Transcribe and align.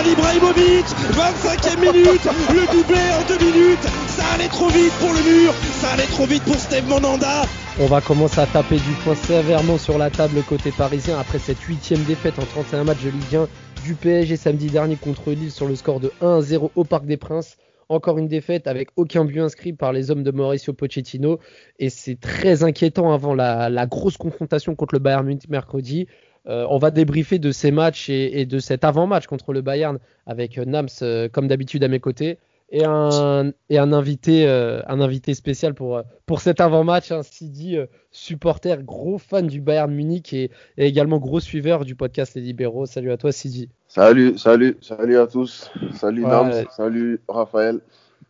Zlatan 0.00 0.12
Ibrahimovic 0.12 0.86
25e 1.12 1.80
minute 1.80 2.24
Le 2.52 2.72
doublé 2.72 3.00
en 3.12 3.26
deux 3.28 3.44
minutes 3.44 3.82
Ça 4.08 4.24
allait 4.34 4.48
trop 4.48 4.68
vite 4.68 4.92
pour 4.98 5.12
le 5.12 5.42
mur 5.42 5.52
Ça 5.80 5.90
allait 5.92 6.06
trop 6.06 6.26
vite 6.26 6.42
pour 6.44 6.56
Steve 6.56 6.88
Monanda 6.88 7.42
On 7.78 7.86
va 7.86 8.00
commencer 8.00 8.40
à 8.40 8.46
taper 8.46 8.76
du 8.76 8.92
poing 9.04 9.14
sévèrement 9.14 9.78
sur 9.78 9.98
la 9.98 10.10
table 10.10 10.42
côté 10.42 10.70
parisien 10.70 11.18
après 11.18 11.38
cette 11.38 11.60
huitième 11.60 12.02
défaite 12.04 12.38
en 12.38 12.44
31 12.44 12.84
matchs 12.84 13.02
de 13.04 13.10
Ligue 13.10 13.36
1 13.36 13.48
du 13.84 13.94
PSG 13.94 14.36
samedi 14.36 14.68
dernier 14.68 14.96
contre 14.96 15.30
Lille 15.30 15.50
sur 15.50 15.66
le 15.66 15.76
score 15.76 16.00
de 16.00 16.12
1-0 16.22 16.70
au 16.74 16.84
Parc 16.84 17.06
des 17.06 17.16
Princes. 17.16 17.56
Encore 17.88 18.18
une 18.18 18.28
défaite 18.28 18.68
avec 18.68 18.90
aucun 18.96 19.24
but 19.24 19.40
inscrit 19.40 19.72
par 19.72 19.92
les 19.92 20.10
hommes 20.10 20.22
de 20.22 20.30
Mauricio 20.30 20.72
Pochettino. 20.72 21.40
Et 21.78 21.90
c'est 21.90 22.20
très 22.20 22.62
inquiétant 22.62 23.12
avant 23.12 23.34
la, 23.34 23.86
grosse 23.86 24.16
confrontation 24.16 24.76
contre 24.76 24.94
le 24.94 25.00
Bayern 25.00 25.26
Munich 25.26 25.48
mercredi. 25.48 26.06
Euh, 26.46 26.66
on 26.70 26.78
va 26.78 26.90
débriefer 26.90 27.38
de 27.38 27.52
ces 27.52 27.70
matchs 27.70 28.08
et, 28.08 28.46
de 28.46 28.58
cet 28.58 28.84
avant-match 28.84 29.26
contre 29.26 29.52
le 29.52 29.60
Bayern 29.60 29.98
avec 30.26 30.56
Nams, 30.58 30.88
euh, 31.02 31.28
comme 31.28 31.48
d'habitude, 31.48 31.84
à 31.84 31.88
mes 31.88 32.00
côtés 32.00 32.38
et 32.70 32.84
un, 32.84 33.52
et 33.68 33.78
un, 33.78 33.92
invité, 33.92 34.46
euh, 34.46 34.80
un 34.86 35.00
invité 35.00 35.34
spécial 35.34 35.74
pour, 35.74 35.96
euh, 35.96 36.02
pour 36.26 36.40
cet 36.40 36.60
avant-match, 36.60 37.10
un 37.10 37.22
Sidi 37.22 37.76
euh, 37.76 37.86
supporter, 38.12 38.82
gros 38.84 39.18
fan 39.18 39.46
du 39.46 39.60
Bayern 39.60 39.92
Munich 39.92 40.32
et, 40.32 40.50
également 40.76 41.18
gros 41.18 41.40
suiveur 41.40 41.84
du 41.84 41.96
podcast 41.96 42.34
Les 42.34 42.42
Libéraux. 42.42 42.86
Salut 42.86 43.10
à 43.10 43.16
toi 43.16 43.32
Sidi. 43.32 43.68
Salut, 43.88 44.38
salut, 44.38 44.76
salut 44.80 45.18
à 45.18 45.26
tous. 45.26 45.70
Salut 45.94 46.24
ouais, 46.24 46.66
salut 46.70 47.20
Raphaël. 47.28 47.80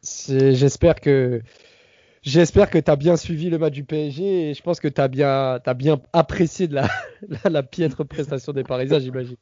J'espère 0.02 1.00
que 1.00 1.42
j'espère 2.22 2.70
que 2.70 2.78
tu 2.78 2.90
as 2.90 2.96
bien 2.96 3.16
suivi 3.16 3.50
le 3.50 3.58
match 3.58 3.72
du 3.72 3.84
PSG 3.84 4.50
et 4.50 4.54
je 4.54 4.62
pense 4.62 4.80
que 4.80 4.88
tu 4.88 5.00
as 5.00 5.08
bien, 5.08 5.60
as 5.64 5.74
bien 5.74 6.00
apprécié 6.12 6.66
la, 6.68 6.88
la, 7.48 7.62
piètre 7.62 8.04
prestation 8.04 8.52
des 8.52 8.64
Parisiens, 8.64 8.98
j'imagine. 8.98 9.36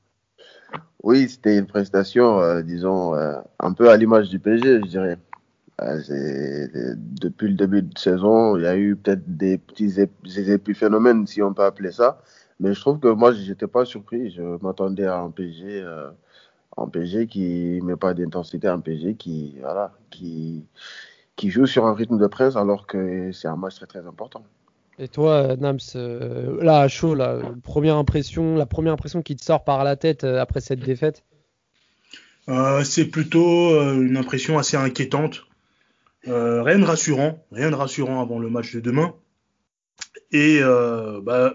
Oui, 1.03 1.29
c'était 1.29 1.59
une 1.59 1.67
prestation, 1.67 2.41
euh, 2.41 2.63
disons, 2.63 3.15
euh, 3.15 3.37
un 3.61 3.73
peu 3.73 3.91
à 3.91 3.97
l'image 3.97 4.29
du 4.29 4.39
PSG, 4.39 4.81
je 4.81 4.87
dirais. 4.87 5.19
Euh, 5.81 6.95
depuis 6.97 7.49
le 7.49 7.55
début 7.55 7.83
de 7.83 7.97
saison, 7.97 8.57
il 8.57 8.65
y 8.65 8.67
a 8.67 8.77
eu 8.77 8.97
peut-être 8.97 9.23
des 9.37 9.59
petits 9.59 10.01
épiphénomènes, 10.51 11.27
si 11.29 11.41
on 11.41 11.55
peut 11.55 11.63
appeler 11.63 11.93
ça. 11.93 12.21
Mais 12.59 12.75
je 12.75 12.81
trouve 12.81 12.99
que 12.99 13.07
moi, 13.07 13.33
je 13.33 13.49
n'étais 13.49 13.69
pas 13.69 13.85
surpris. 13.85 14.33
Je 14.33 14.43
m'attendais 14.61 15.07
à 15.07 15.19
un 15.19 15.31
PSG, 15.31 15.85
un 16.77 16.89
PSG 16.89 17.29
qui 17.29 17.81
met 17.83 17.95
pas 17.95 18.13
d'intensité, 18.15 18.67
un 18.67 18.81
PSG 18.81 19.15
qui, 19.15 19.57
voilà, 19.61 19.93
qui, 20.11 20.65
qui 21.39 21.51
joue 21.51 21.67
sur 21.67 21.87
un 21.87 21.95
rythme 21.95 22.19
de 22.19 22.27
presse 22.27 22.57
alors 22.57 22.87
que 22.87 23.31
c'est 23.33 23.49
un 23.49 23.57
match 23.57 23.77
très 23.77 23.87
très 23.87 24.07
important. 24.07 24.45
Et 24.99 25.07
toi, 25.07 25.57
Nams, 25.57 25.79
euh, 25.95 26.63
là, 26.63 26.81
à 26.81 26.89
chaud, 26.89 27.15
la 27.15 27.39
première 27.63 27.97
impression, 27.97 28.57
la 28.57 28.67
première 28.67 28.93
impression 28.93 29.23
qui 29.23 29.37
te 29.37 29.45
sort 29.45 29.63
par 29.63 29.85
la 29.85 29.95
tête 29.95 30.25
euh, 30.25 30.41
après 30.41 30.61
cette 30.61 30.81
défaite? 30.81 31.23
Euh, 32.49 32.83
C'est 32.83 33.05
plutôt 33.05 33.81
une 33.93 34.17
impression 34.17 34.59
assez 34.59 34.77
inquiétante. 34.77 35.47
rien 36.25 36.79
de 36.79 36.85
rassurant, 36.85 37.45
rien 37.53 37.71
de 37.71 37.77
rassurant 37.77 38.21
avant 38.21 38.41
le 38.41 38.51
match 38.51 38.75
de 38.75 38.81
demain. 38.81 39.15
Et 40.33 40.61
bah, 41.23 41.55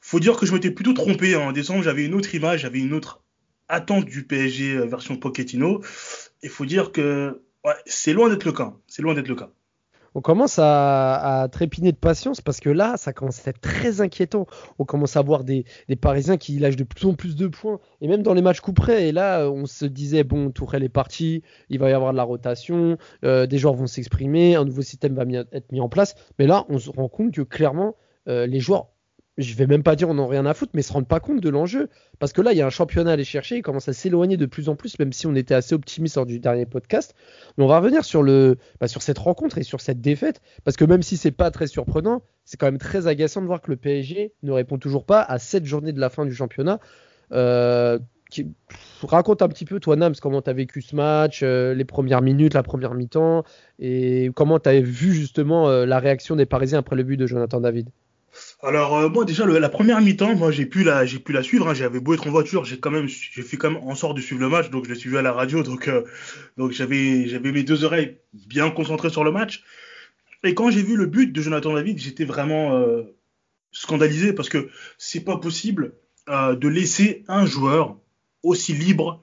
faut 0.00 0.20
dire 0.20 0.36
que 0.38 0.46
je 0.46 0.54
m'étais 0.54 0.70
plutôt 0.70 0.94
trompé 0.94 1.36
en 1.36 1.52
décembre. 1.52 1.82
J'avais 1.82 2.06
une 2.06 2.14
autre 2.14 2.34
image, 2.34 2.60
j'avais 2.60 2.78
une 2.78 2.94
autre 2.94 3.22
attente 3.68 4.06
du 4.06 4.24
PSG 4.24 4.78
version 4.86 5.16
Pochettino. 5.16 5.82
Il 6.42 6.48
faut 6.48 6.64
dire 6.64 6.92
que 6.92 7.42
c'est 7.86 8.12
loin 8.12 8.28
d'être 8.28 8.44
le 8.44 8.52
cas. 8.52 8.74
C'est 8.86 9.02
loin 9.02 9.14
d'être 9.14 9.28
le 9.28 9.36
cas 9.36 9.50
on 10.14 10.20
commence 10.20 10.58
à, 10.58 11.48
trépiner 11.52 11.92
de 11.92 11.96
patience 11.96 12.40
parce 12.40 12.60
que 12.60 12.70
là, 12.70 12.96
ça 12.96 13.12
commence 13.12 13.46
à 13.46 13.50
être 13.50 13.60
très 13.60 14.00
inquiétant. 14.00 14.46
On 14.78 14.84
commence 14.84 15.16
à 15.16 15.22
voir 15.22 15.44
des, 15.44 15.64
Parisiens 16.00 16.36
qui 16.36 16.58
lâchent 16.58 16.76
de 16.76 16.84
plus 16.84 17.06
en 17.06 17.14
plus 17.14 17.36
de 17.36 17.46
points, 17.46 17.78
et 18.00 18.08
même 18.08 18.22
dans 18.22 18.34
les 18.34 18.42
matchs 18.42 18.60
couperets. 18.60 19.08
Et 19.08 19.12
là, 19.12 19.48
on 19.50 19.66
se 19.66 19.84
disait, 19.84 20.24
bon, 20.24 20.50
Tourelle 20.50 20.82
est 20.82 20.88
parti, 20.88 21.42
il 21.68 21.78
va 21.78 21.90
y 21.90 21.92
avoir 21.92 22.12
de 22.12 22.16
la 22.16 22.22
rotation, 22.22 22.96
euh, 23.24 23.46
des 23.46 23.58
joueurs 23.58 23.74
vont 23.74 23.86
s'exprimer, 23.86 24.56
un 24.56 24.64
nouveau 24.64 24.82
système 24.82 25.14
va 25.14 25.24
être 25.52 25.72
mis 25.72 25.80
en 25.80 25.88
place. 25.88 26.14
Mais 26.38 26.46
là, 26.46 26.64
on 26.68 26.78
se 26.78 26.90
rend 26.90 27.08
compte 27.08 27.32
que 27.32 27.42
clairement, 27.42 27.96
euh, 28.28 28.46
les 28.46 28.60
joueurs 28.60 28.88
je 29.40 29.54
vais 29.54 29.66
même 29.66 29.82
pas 29.82 29.96
dire 29.96 30.08
on 30.08 30.14
n'en 30.14 30.26
rien 30.26 30.46
à 30.46 30.54
foutre, 30.54 30.72
mais 30.74 30.82
se 30.82 30.92
rendent 30.92 31.08
pas 31.08 31.20
compte 31.20 31.40
de 31.40 31.48
l'enjeu. 31.48 31.88
Parce 32.18 32.32
que 32.32 32.42
là, 32.42 32.52
il 32.52 32.58
y 32.58 32.62
a 32.62 32.66
un 32.66 32.70
championnat 32.70 33.10
à 33.10 33.12
aller 33.14 33.24
chercher, 33.24 33.56
il 33.56 33.62
commence 33.62 33.88
à 33.88 33.92
s'éloigner 33.92 34.36
de 34.36 34.46
plus 34.46 34.68
en 34.68 34.76
plus, 34.76 34.98
même 34.98 35.12
si 35.12 35.26
on 35.26 35.34
était 35.34 35.54
assez 35.54 35.74
optimiste 35.74 36.16
lors 36.16 36.26
du 36.26 36.38
dernier 36.38 36.66
podcast. 36.66 37.14
On 37.58 37.66
va 37.66 37.78
revenir 37.78 38.04
sur, 38.04 38.22
bah, 38.22 38.88
cette 38.88 39.18
rencontre 39.18 39.58
et 39.58 39.62
sur 39.62 39.80
cette 39.80 40.00
défaite, 40.00 40.40
parce 40.64 40.76
que 40.76 40.84
même 40.84 41.02
si 41.02 41.16
c'est 41.16 41.30
pas 41.30 41.50
très 41.50 41.66
surprenant, 41.66 42.22
c'est 42.44 42.58
quand 42.58 42.66
même 42.66 42.78
très 42.78 43.06
agaçant 43.06 43.40
de 43.40 43.46
voir 43.46 43.60
que 43.60 43.70
le 43.70 43.76
PSG 43.76 44.32
ne 44.42 44.52
répond 44.52 44.78
toujours 44.78 45.04
pas 45.04 45.22
à 45.22 45.38
cette 45.38 45.64
journée 45.64 45.92
de 45.92 46.00
la 46.00 46.10
fin 46.10 46.26
du 46.26 46.34
championnat. 46.34 46.80
Euh, 47.32 47.98
raconte 49.02 49.42
un 49.42 49.48
petit 49.48 49.64
peu, 49.64 49.80
toi, 49.80 49.96
Nams, 49.96 50.14
comment 50.20 50.42
tu 50.42 50.50
as 50.50 50.52
vécu 50.52 50.82
ce 50.82 50.94
match, 50.94 51.40
euh, 51.42 51.74
les 51.74 51.84
premières 51.84 52.22
minutes, 52.22 52.54
la 52.54 52.62
première 52.62 52.94
mi-temps, 52.94 53.44
et 53.78 54.30
comment 54.34 54.58
tu 54.58 54.68
as 54.68 54.80
vu 54.80 55.12
justement 55.12 55.68
euh, 55.68 55.86
la 55.86 55.98
réaction 55.98 56.36
des 56.36 56.46
Parisiens 56.46 56.80
après 56.80 56.96
le 56.96 57.02
but 57.02 57.16
de 57.16 57.26
Jonathan 57.26 57.60
David? 57.60 57.88
Alors 58.62 58.98
euh, 58.98 59.08
moi 59.08 59.24
déjà 59.24 59.46
la 59.46 59.68
première 59.70 60.02
mi-temps, 60.02 60.36
moi 60.36 60.50
j'ai 60.50 60.66
pu 60.66 60.84
la 60.84 61.06
j'ai 61.06 61.18
pu 61.18 61.32
la 61.32 61.42
suivre. 61.42 61.68
Hein. 61.68 61.74
J'avais 61.74 61.98
beau 61.98 62.12
être 62.12 62.26
en 62.26 62.30
voiture, 62.30 62.64
j'ai 62.66 62.78
quand 62.78 62.90
même 62.90 63.08
j'ai 63.08 63.42
fait 63.42 63.56
quand 63.56 63.70
même 63.70 63.82
en 63.82 63.94
sorte 63.94 64.16
de 64.16 64.20
suivre 64.20 64.40
le 64.40 64.50
match, 64.50 64.68
donc 64.68 64.84
je 64.84 64.90
l'ai 64.90 64.98
suivi 64.98 65.16
à 65.16 65.22
la 65.22 65.32
radio, 65.32 65.62
donc 65.62 65.88
euh, 65.88 66.02
donc 66.58 66.72
j'avais 66.72 67.26
j'avais 67.26 67.52
mes 67.52 67.62
deux 67.62 67.84
oreilles 67.84 68.18
bien 68.34 68.70
concentrées 68.70 69.08
sur 69.08 69.24
le 69.24 69.32
match. 69.32 69.64
Et 70.44 70.54
quand 70.54 70.70
j'ai 70.70 70.82
vu 70.82 70.96
le 70.96 71.06
but 71.06 71.32
de 71.32 71.40
Jonathan 71.40 71.74
David, 71.74 71.98
j'étais 71.98 72.24
vraiment 72.24 72.76
euh, 72.76 73.02
scandalisé 73.72 74.34
parce 74.34 74.50
que 74.50 74.68
c'est 74.98 75.24
pas 75.24 75.38
possible 75.38 75.94
de 76.28 76.68
laisser 76.68 77.24
un 77.26 77.44
joueur 77.44 77.96
aussi 78.44 78.72
libre 78.72 79.20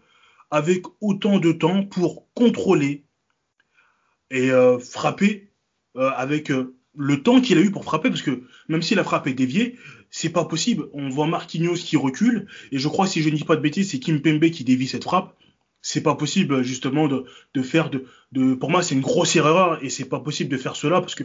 avec 0.51 0.83
autant 0.99 1.39
de 1.39 1.53
temps 1.53 1.85
pour 1.85 2.27
contrôler 2.33 3.05
et 4.29 4.49
frapper 4.81 5.49
avec 5.95 6.51
le 6.97 7.21
temps 7.21 7.41
qu'il 7.41 7.57
a 7.57 7.61
eu 7.61 7.71
pour 7.71 7.83
frapper, 7.83 8.09
parce 8.09 8.21
que 8.21 8.43
même 8.67 8.81
si 8.81 8.95
la 8.95 9.03
frappe 9.03 9.27
est 9.27 9.33
déviée, 9.33 9.77
c'est 10.09 10.29
pas 10.29 10.45
possible. 10.45 10.87
On 10.93 11.09
voit 11.09 11.27
Marquinhos 11.27 11.75
qui 11.75 11.97
recule, 11.97 12.47
et 12.71 12.79
je 12.79 12.87
crois, 12.87 13.07
si 13.07 13.21
je 13.21 13.29
ne 13.29 13.35
dis 13.35 13.43
pas 13.43 13.55
de 13.55 13.61
bêtises, 13.61 13.91
c'est 13.91 13.99
Kim 13.99 14.21
Pembe 14.21 14.49
qui 14.49 14.63
dévie 14.63 14.87
cette 14.87 15.03
frappe. 15.03 15.35
C'est 15.81 16.01
pas 16.01 16.15
possible, 16.15 16.63
justement, 16.63 17.07
de, 17.07 17.25
de 17.53 17.61
faire 17.61 17.89
de, 17.89 18.05
de, 18.31 18.55
Pour 18.55 18.69
moi, 18.69 18.81
c'est 18.81 18.95
une 18.95 19.01
grosse 19.01 19.35
erreur, 19.35 19.83
et 19.83 19.89
c'est 19.89 20.05
pas 20.05 20.19
possible 20.19 20.49
de 20.49 20.57
faire 20.57 20.75
cela, 20.75 20.99
parce 21.01 21.15
que 21.15 21.23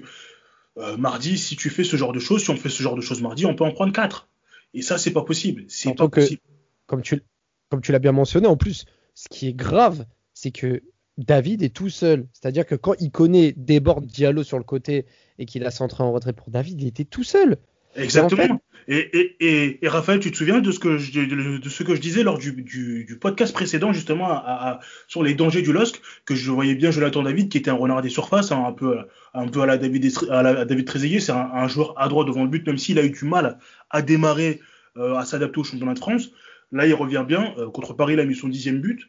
euh, 0.79 0.97
mardi, 0.97 1.39
si 1.39 1.57
tu 1.57 1.71
fais 1.71 1.85
ce 1.85 1.97
genre 1.97 2.13
de 2.13 2.21
choses, 2.21 2.43
si 2.43 2.51
on 2.51 2.57
fait 2.57 2.69
ce 2.69 2.83
genre 2.83 2.95
de 2.95 3.01
choses 3.01 3.23
mardi, 3.23 3.47
on 3.47 3.55
peut 3.55 3.65
en 3.65 3.73
prendre 3.73 3.93
quatre. 3.93 4.29
Et 4.75 4.83
ça, 4.83 4.99
c'est 4.99 5.13
pas 5.13 5.23
possible. 5.23 5.65
C'est 5.69 5.95
pas 5.95 6.09
possible. 6.09 6.41
Comme 6.87 7.03
tu, 7.03 7.23
comme 7.71 7.81
tu 7.81 7.93
l'as 7.93 7.99
bien 7.99 8.13
mentionné, 8.13 8.47
en 8.47 8.57
plus, 8.57 8.85
ce 9.15 9.29
qui 9.29 9.49
est 9.49 9.55
grave, 9.55 10.07
c'est 10.35 10.51
que 10.51 10.83
David 11.19 11.63
est 11.63 11.75
tout 11.75 11.91
seul. 11.91 12.27
C'est-à-dire 12.33 12.67
que 12.67 12.75
quand 12.75 12.95
il 13.01 13.11
connaît 13.11 13.53
déborde 13.57 14.07
Diallo 14.07 14.43
sur 14.43 14.59
le 14.59 14.65
côté 14.65 15.07
et 15.39 15.47
qu'il 15.47 15.65
a 15.65 15.71
centré 15.71 16.03
en 16.03 16.13
retrait 16.13 16.33
pour 16.33 16.51
David, 16.51 16.81
il 16.81 16.89
était 16.89 17.05
tout 17.05 17.25
seul. 17.25 17.59
Exactement. 17.95 18.61
et, 18.89 19.37
et, 19.41 19.85
et, 19.85 19.89
Raphaël, 19.89 20.19
tu 20.19 20.31
te 20.31 20.37
souviens 20.37 20.61
de 20.61 20.73
ce 20.73 20.79
que 20.79 20.97
je, 20.97 21.21
de 21.21 21.69
ce 21.69 21.83
que 21.83 21.95
je 21.95 22.01
disais 22.01 22.23
lors 22.23 22.39
du, 22.39 22.53
du, 22.53 23.05
du 23.05 23.19
podcast 23.19 23.53
précédent, 23.53 23.93
justement, 23.93 24.31
à, 24.31 24.81
sur 25.09 25.23
les 25.23 25.35
dangers 25.35 25.61
du 25.61 25.73
LOSC, 25.73 26.01
que 26.25 26.35
je 26.35 26.51
voyais 26.51 26.75
bien 26.75 26.91
Jonathan 26.91 27.23
David, 27.23 27.51
qui 27.51 27.59
était 27.59 27.71
un 27.71 27.75
renard 27.75 28.01
des 28.01 28.09
surfaces, 28.09 28.51
hein, 28.51 28.65
un, 28.67 28.73
peu, 28.73 28.97
un 29.35 29.47
peu 29.47 29.61
à 29.61 29.67
la 29.67 29.77
David, 29.77 30.11
à 30.31 30.43
la 30.43 30.65
David 30.65 30.87
Trezeguet. 30.87 31.21
C'est 31.21 31.33
un, 31.33 31.69
joueur 31.69 31.95
à 32.01 32.09
droit 32.09 32.25
devant 32.25 32.45
le 32.45 32.49
but, 32.49 32.67
même 32.67 32.79
s'il 32.79 32.99
a 32.99 33.05
eu 33.05 33.11
du 33.11 33.25
mal 33.27 33.59
à 33.91 34.01
démarrer, 34.01 34.61
euh, 34.97 35.17
à 35.17 35.25
s'adapter 35.25 35.61
au 35.61 35.65
championnat 35.65 35.95
de 35.95 35.99
France. 35.99 36.31
Là, 36.71 36.87
il 36.87 36.95
revient 36.95 37.25
bien. 37.27 37.55
Euh, 37.59 37.69
contre 37.69 37.93
Paris, 37.93 38.15
il 38.15 38.21
a 38.21 38.25
mis 38.25 38.35
son 38.35 38.49
dixième 38.49 38.81
but. 38.81 39.01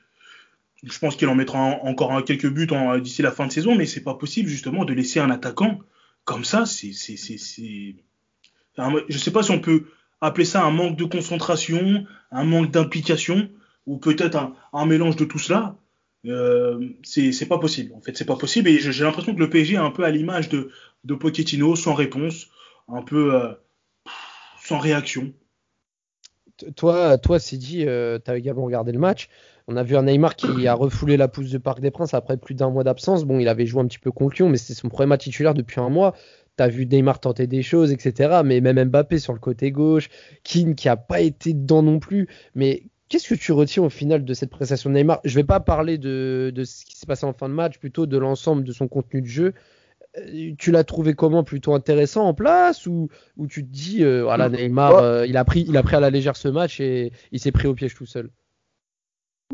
Je 0.83 0.99
pense 0.99 1.15
qu'il 1.15 1.27
en 1.29 1.35
mettra 1.35 1.59
encore 1.59 2.23
quelques 2.25 2.49
buts 2.49 2.67
d'ici 3.01 3.21
la 3.21 3.31
fin 3.31 3.47
de 3.47 3.51
saison, 3.51 3.75
mais 3.75 3.85
c'est 3.85 4.03
pas 4.03 4.15
possible, 4.15 4.49
justement, 4.49 4.85
de 4.85 4.93
laisser 4.93 5.19
un 5.19 5.31
attaquant 5.31 5.79
comme 6.25 6.45
ça, 6.45 6.65
c'est, 6.65 6.93
je 6.93 7.95
sais 9.17 9.31
pas 9.31 9.43
si 9.43 9.51
on 9.51 9.59
peut 9.59 9.85
appeler 10.21 10.45
ça 10.45 10.63
un 10.63 10.71
manque 10.71 10.97
de 10.97 11.03
concentration, 11.03 12.05
un 12.31 12.43
manque 12.45 12.71
d'implication, 12.71 13.49
ou 13.85 13.97
peut-être 13.97 14.53
un, 14.71 14.85
mélange 14.85 15.17
de 15.17 15.25
tout 15.25 15.39
cela. 15.39 15.75
Euh, 16.25 16.79
c'est 17.03 17.47
pas 17.47 17.59
possible. 17.59 17.93
En 17.93 18.01
fait, 18.01 18.15
c'est 18.15 18.25
pas 18.25 18.37
possible. 18.37 18.69
Et 18.69 18.79
j'ai 18.79 19.03
l'impression 19.03 19.35
que 19.35 19.39
le 19.39 19.49
PSG 19.49 19.73
est 19.73 19.77
un 19.77 19.91
peu 19.91 20.05
à 20.05 20.11
l'image 20.11 20.47
de, 20.47 20.71
de 21.03 21.13
Pochettino, 21.13 21.75
sans 21.75 21.93
réponse, 21.93 22.47
un 22.87 23.01
peu 23.01 23.35
euh, 23.35 23.51
sans 24.63 24.79
réaction. 24.79 25.33
Toi, 26.77 27.17
toi, 27.17 27.39
Sidi, 27.39 27.85
euh, 27.85 28.17
tu 28.23 28.31
as 28.31 28.37
également 28.37 28.63
regardé 28.63 28.93
le 28.93 28.99
match. 28.99 29.27
On 29.67 29.77
a 29.77 29.83
vu 29.83 29.95
un 29.95 30.03
Neymar 30.03 30.35
qui 30.35 30.67
a 30.67 30.73
refoulé 30.73 31.15
la 31.15 31.27
pousse 31.27 31.49
du 31.49 31.59
Parc 31.59 31.79
des 31.79 31.91
Princes 31.91 32.13
après 32.13 32.37
plus 32.37 32.53
d'un 32.53 32.69
mois 32.69 32.83
d'absence. 32.83 33.23
Bon, 33.23 33.39
il 33.39 33.47
avait 33.47 33.65
joué 33.65 33.81
un 33.81 33.87
petit 33.87 33.99
peu 33.99 34.11
contre 34.11 34.35
Lyon, 34.35 34.49
mais 34.49 34.57
c'était 34.57 34.73
son 34.73 34.89
premier 34.89 35.07
match 35.07 35.23
titulaire 35.23 35.53
depuis 35.53 35.79
un 35.79 35.89
mois. 35.89 36.15
T'as 36.57 36.67
vu 36.67 36.85
Neymar 36.85 37.19
tenter 37.19 37.47
des 37.47 37.63
choses, 37.63 37.91
etc. 37.91 38.41
Mais 38.43 38.61
même 38.61 38.83
Mbappé 38.89 39.19
sur 39.19 39.33
le 39.33 39.39
côté 39.39 39.71
gauche, 39.71 40.09
Keane 40.43 40.75
qui 40.75 40.89
a 40.89 40.97
pas 40.97 41.21
été 41.21 41.53
dedans 41.53 41.81
non 41.81 41.99
plus. 41.99 42.27
Mais 42.55 42.83
qu'est-ce 43.07 43.29
que 43.29 43.35
tu 43.35 43.53
retiens 43.53 43.83
au 43.83 43.89
final 43.89 44.25
de 44.25 44.33
cette 44.33 44.49
prestation 44.49 44.89
de 44.89 44.95
Neymar? 44.95 45.21
Je 45.23 45.33
vais 45.35 45.45
pas 45.45 45.61
parler 45.61 45.97
de, 45.97 46.51
de 46.53 46.63
ce 46.65 46.85
qui 46.85 46.97
s'est 46.97 47.05
passé 47.05 47.25
en 47.25 47.33
fin 47.33 47.47
de 47.47 47.53
match, 47.53 47.79
plutôt 47.79 48.05
de 48.05 48.17
l'ensemble 48.17 48.63
de 48.63 48.71
son 48.73 48.87
contenu 48.87 49.21
de 49.21 49.27
jeu. 49.27 49.53
Euh, 50.17 50.51
tu 50.59 50.71
l'as 50.71 50.83
trouvé 50.83 51.13
comment? 51.13 51.43
Plutôt 51.43 51.73
intéressant 51.73 52.25
en 52.25 52.33
place? 52.33 52.85
Ou, 52.85 53.07
ou 53.37 53.47
tu 53.47 53.65
te 53.65 53.71
dis 53.71 54.03
euh, 54.03 54.23
voilà 54.23 54.49
Neymar 54.49 54.97
euh, 54.97 55.25
il 55.25 55.37
a 55.37 55.45
pris 55.45 55.65
il 55.67 55.75
a 55.77 55.83
pris 55.83 55.95
à 55.95 55.99
la 55.99 56.09
légère 56.09 56.35
ce 56.35 56.49
match 56.49 56.79
et 56.79 57.11
il 57.31 57.39
s'est 57.39 57.51
pris 57.51 57.67
au 57.67 57.73
piège 57.73 57.95
tout 57.95 58.05
seul? 58.05 58.29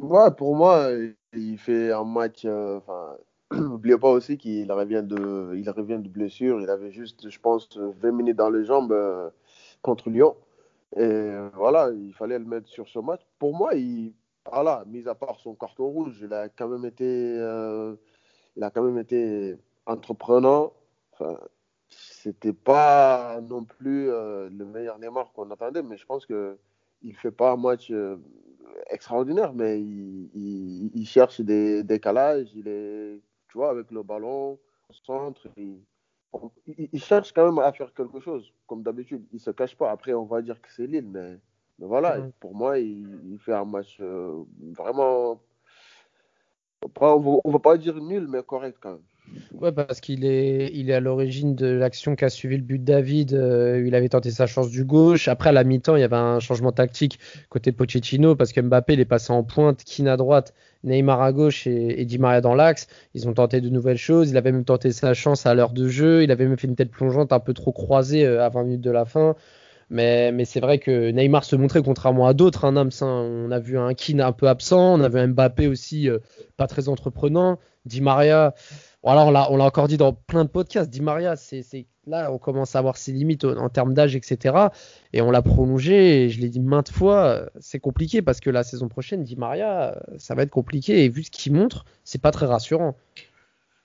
Ouais, 0.02 0.32
pour 0.32 0.56
moi 0.56 0.90
il 1.34 1.58
fait 1.58 1.92
un 1.92 2.04
match 2.04 2.46
enfin 2.46 3.18
n'oubliez 3.52 3.98
pas 3.98 4.10
aussi 4.10 4.38
qu'il 4.38 4.72
revient 4.72 5.04
de 5.06 5.54
il 5.56 5.70
revient 5.70 6.00
de 6.00 6.08
blessure, 6.10 6.62
il 6.62 6.70
avait 6.70 6.92
juste 6.92 7.30
je 7.30 7.40
pense 7.40 7.78
20 7.78 8.12
minutes 8.12 8.38
dans 8.38 8.50
les 8.50 8.66
jambes 8.66 8.96
contre 9.82 10.10
Lyon 10.10 10.36
et 10.98 11.32
voilà, 11.56 11.92
il 11.92 12.14
fallait 12.14 12.40
le 12.40 12.46
mettre 12.46 12.68
sur 12.70 12.88
ce 12.90 13.00
match. 13.00 13.22
Pour 13.40 13.56
moi, 13.56 13.76
il 13.76 14.14
voilà, 14.52 14.84
mis 14.88 15.08
à 15.08 15.16
part 15.16 15.40
son 15.40 15.56
carton 15.56 15.88
rouge, 15.88 16.20
il 16.24 16.34
a 16.34 16.50
quand 16.50 16.68
même 16.68 16.86
été 16.86 17.06
il 18.56 18.64
a 18.64 18.70
quand 18.72 18.84
même 18.84 18.98
été 19.00 19.58
entreprenant. 19.86 20.74
Enfin, 21.14 21.38
c'était 21.90 22.54
pas 22.54 23.42
non 23.42 23.64
plus 23.66 24.10
euh, 24.12 24.50
le 24.50 24.66
meilleur 24.66 25.00
Neymar 25.00 25.32
qu'on 25.34 25.50
attendait, 25.52 25.84
mais 25.84 25.98
je 25.98 26.06
pense 26.06 26.26
que 26.26 26.58
il 27.02 27.16
fait 27.16 27.32
pas 27.32 27.52
un 27.54 27.58
match 27.58 27.92
euh, 27.92 28.18
extraordinaire, 28.90 29.54
mais 29.54 29.80
il, 29.80 30.92
il, 30.94 31.06
cherche 31.08 31.42
des 31.42 31.84
décalages, 31.84 32.50
il 32.56 32.68
est, 32.68 33.22
tu 33.50 33.58
vois, 33.58 33.70
avec 33.70 33.92
le 33.92 34.04
ballon 34.04 34.60
au 34.90 34.94
centre, 35.06 35.48
il, 35.58 35.80
il, 36.66 37.02
cherche 37.02 37.32
quand 37.34 37.46
même 37.46 37.60
à 37.60 37.72
faire 37.72 37.94
quelque 37.94 38.20
chose, 38.20 38.54
comme 38.68 38.84
d'habitude. 38.84 39.26
Il 39.32 39.40
se 39.40 39.52
cache 39.52 39.76
pas. 39.76 39.92
Après, 39.92 40.14
on 40.14 40.26
va 40.26 40.42
dire 40.42 40.62
que 40.62 40.72
c'est 40.72 40.88
Lille, 40.88 41.08
mais, 41.08 41.38
mais 41.80 41.88
voilà, 41.88 42.18
pour 42.40 42.56
moi, 42.56 42.80
il, 42.80 43.38
fait 43.40 43.54
un 43.54 43.66
match 43.66 43.98
euh, 44.02 44.44
vraiment, 44.72 45.42
on 47.02 47.20
va, 47.20 47.52
va 47.52 47.60
pas 47.60 47.78
dire 47.78 47.96
nul, 47.96 48.28
mais 48.28 48.44
correct 48.44 48.78
quand 48.80 48.94
même. 48.94 49.04
Ouais, 49.54 49.72
parce 49.72 50.00
qu'il 50.00 50.26
est, 50.26 50.72
il 50.74 50.90
est 50.90 50.94
à 50.94 51.00
l'origine 51.00 51.56
de 51.56 51.68
l'action 51.68 52.16
qui 52.16 52.24
a 52.24 52.30
suivi 52.30 52.56
le 52.56 52.64
but 52.64 52.80
de 52.80 52.86
David. 52.86 53.34
Euh, 53.34 53.84
il 53.86 53.94
avait 53.94 54.10
tenté 54.10 54.32
sa 54.32 54.48
chance 54.48 54.70
du 54.70 54.86
gauche. 54.86 55.28
Après, 55.28 55.50
à 55.50 55.52
la 55.52 55.64
mi-temps, 55.64 55.96
il 55.96 56.00
y 56.00 56.04
avait 56.04 56.16
un 56.16 56.40
changement 56.40 56.72
tactique 56.72 57.20
côté 57.50 57.72
Pochettino 57.72 58.36
parce 58.36 58.54
que 58.54 58.62
Mbappé 58.62 58.94
il 58.94 59.00
est 59.00 59.06
passé 59.06 59.34
en 59.34 59.44
pointe, 59.44 59.84
Keane 59.84 60.08
à 60.08 60.18
droite, 60.18 60.54
Neymar 60.84 61.22
à 61.22 61.34
gauche 61.34 61.68
et, 61.68 62.06
Di 62.06 62.20
Maria 62.20 62.42
dans 62.42 62.56
l'axe. 62.56 62.88
Ils 63.14 63.28
ont 63.28 63.34
tenté 63.34 63.60
de 63.60 63.70
nouvelles 63.70 63.98
choses. 63.98 64.30
Il 64.30 64.38
avait 64.38 64.52
même 64.52 64.66
tenté 64.66 64.92
sa 64.92 65.14
chance 65.14 65.46
à 65.46 65.54
l'heure 65.54 65.74
de 65.74 65.88
jeu. 65.88 66.24
Il 66.24 66.32
avait 66.32 66.46
même 66.46 66.58
fait 66.58 66.68
une 66.68 66.76
tête 66.76 66.92
plongeante 66.92 67.34
un 67.34 67.40
peu 67.40 67.54
trop 67.54 67.72
croisée 67.72 68.26
euh, 68.26 68.46
à 68.46 68.50
20 68.50 68.64
minutes 68.64 68.82
de 68.82 68.92
la 68.92 69.06
fin. 69.06 69.36
Mais, 69.90 70.46
c'est 70.46 70.60
vrai 70.60 70.78
que 70.78 71.10
Neymar 71.10 71.44
se 71.44 71.56
montrait 71.56 71.82
contrairement 71.82 72.28
à 72.28 72.34
d'autres. 72.34 72.66
Un 72.66 72.78
hein, 72.78 72.90
on 73.02 73.52
a 73.52 73.60
vu 73.60 73.78
un 73.78 73.94
Keane 73.94 74.22
un 74.22 74.32
peu 74.32 74.48
absent. 74.48 74.94
On 74.96 75.02
a 75.02 75.10
vu 75.10 75.20
un 75.20 75.28
Mbappé 75.28 75.68
aussi 75.68 76.10
euh, 76.10 76.20
pas 76.58 76.68
très 76.68 76.90
entreprenant. 76.90 77.60
Di 77.86 78.02
Maria. 78.02 78.54
On 79.02 79.32
l'a, 79.32 79.50
encore 79.50 79.88
dit 79.88 79.98
dans 79.98 80.14
plein 80.14 80.44
de 80.44 80.50
podcasts. 80.50 80.90
Di 80.90 81.02
Maria, 81.02 81.36
c'est, 81.36 81.64
là, 82.06 82.32
on 82.32 82.38
commence 82.38 82.76
à 82.76 82.80
avoir 82.80 82.98
ses 82.98 83.14
limites 83.14 83.46
en, 83.46 83.70
termes 83.70 83.94
d'âge, 83.94 84.16
etc. 84.16 84.68
Et 85.14 85.22
on 85.22 85.32
l'a 85.32 85.42
prolongé. 85.42 86.26
Et 86.26 86.30
je 86.30 86.40
l'ai 86.42 86.50
dit 86.50 86.60
maintes 86.60 86.92
fois, 86.92 87.50
c'est 87.60 87.80
compliqué 87.80 88.22
parce 88.22 88.42
que 88.42 88.50
la 88.50 88.64
saison 88.64 88.90
prochaine, 88.90 89.24
Di 89.24 89.38
Maria, 89.38 89.98
ça 90.18 90.36
va 90.36 90.44
être 90.44 90.52
compliqué. 90.52 91.06
Et 91.06 91.10
vu 91.10 91.24
ce 91.24 91.32
qu'il 91.32 91.54
montre, 91.54 91.86
c'est 92.04 92.22
pas 92.22 92.32
très 92.32 92.46
rassurant. 92.46 92.96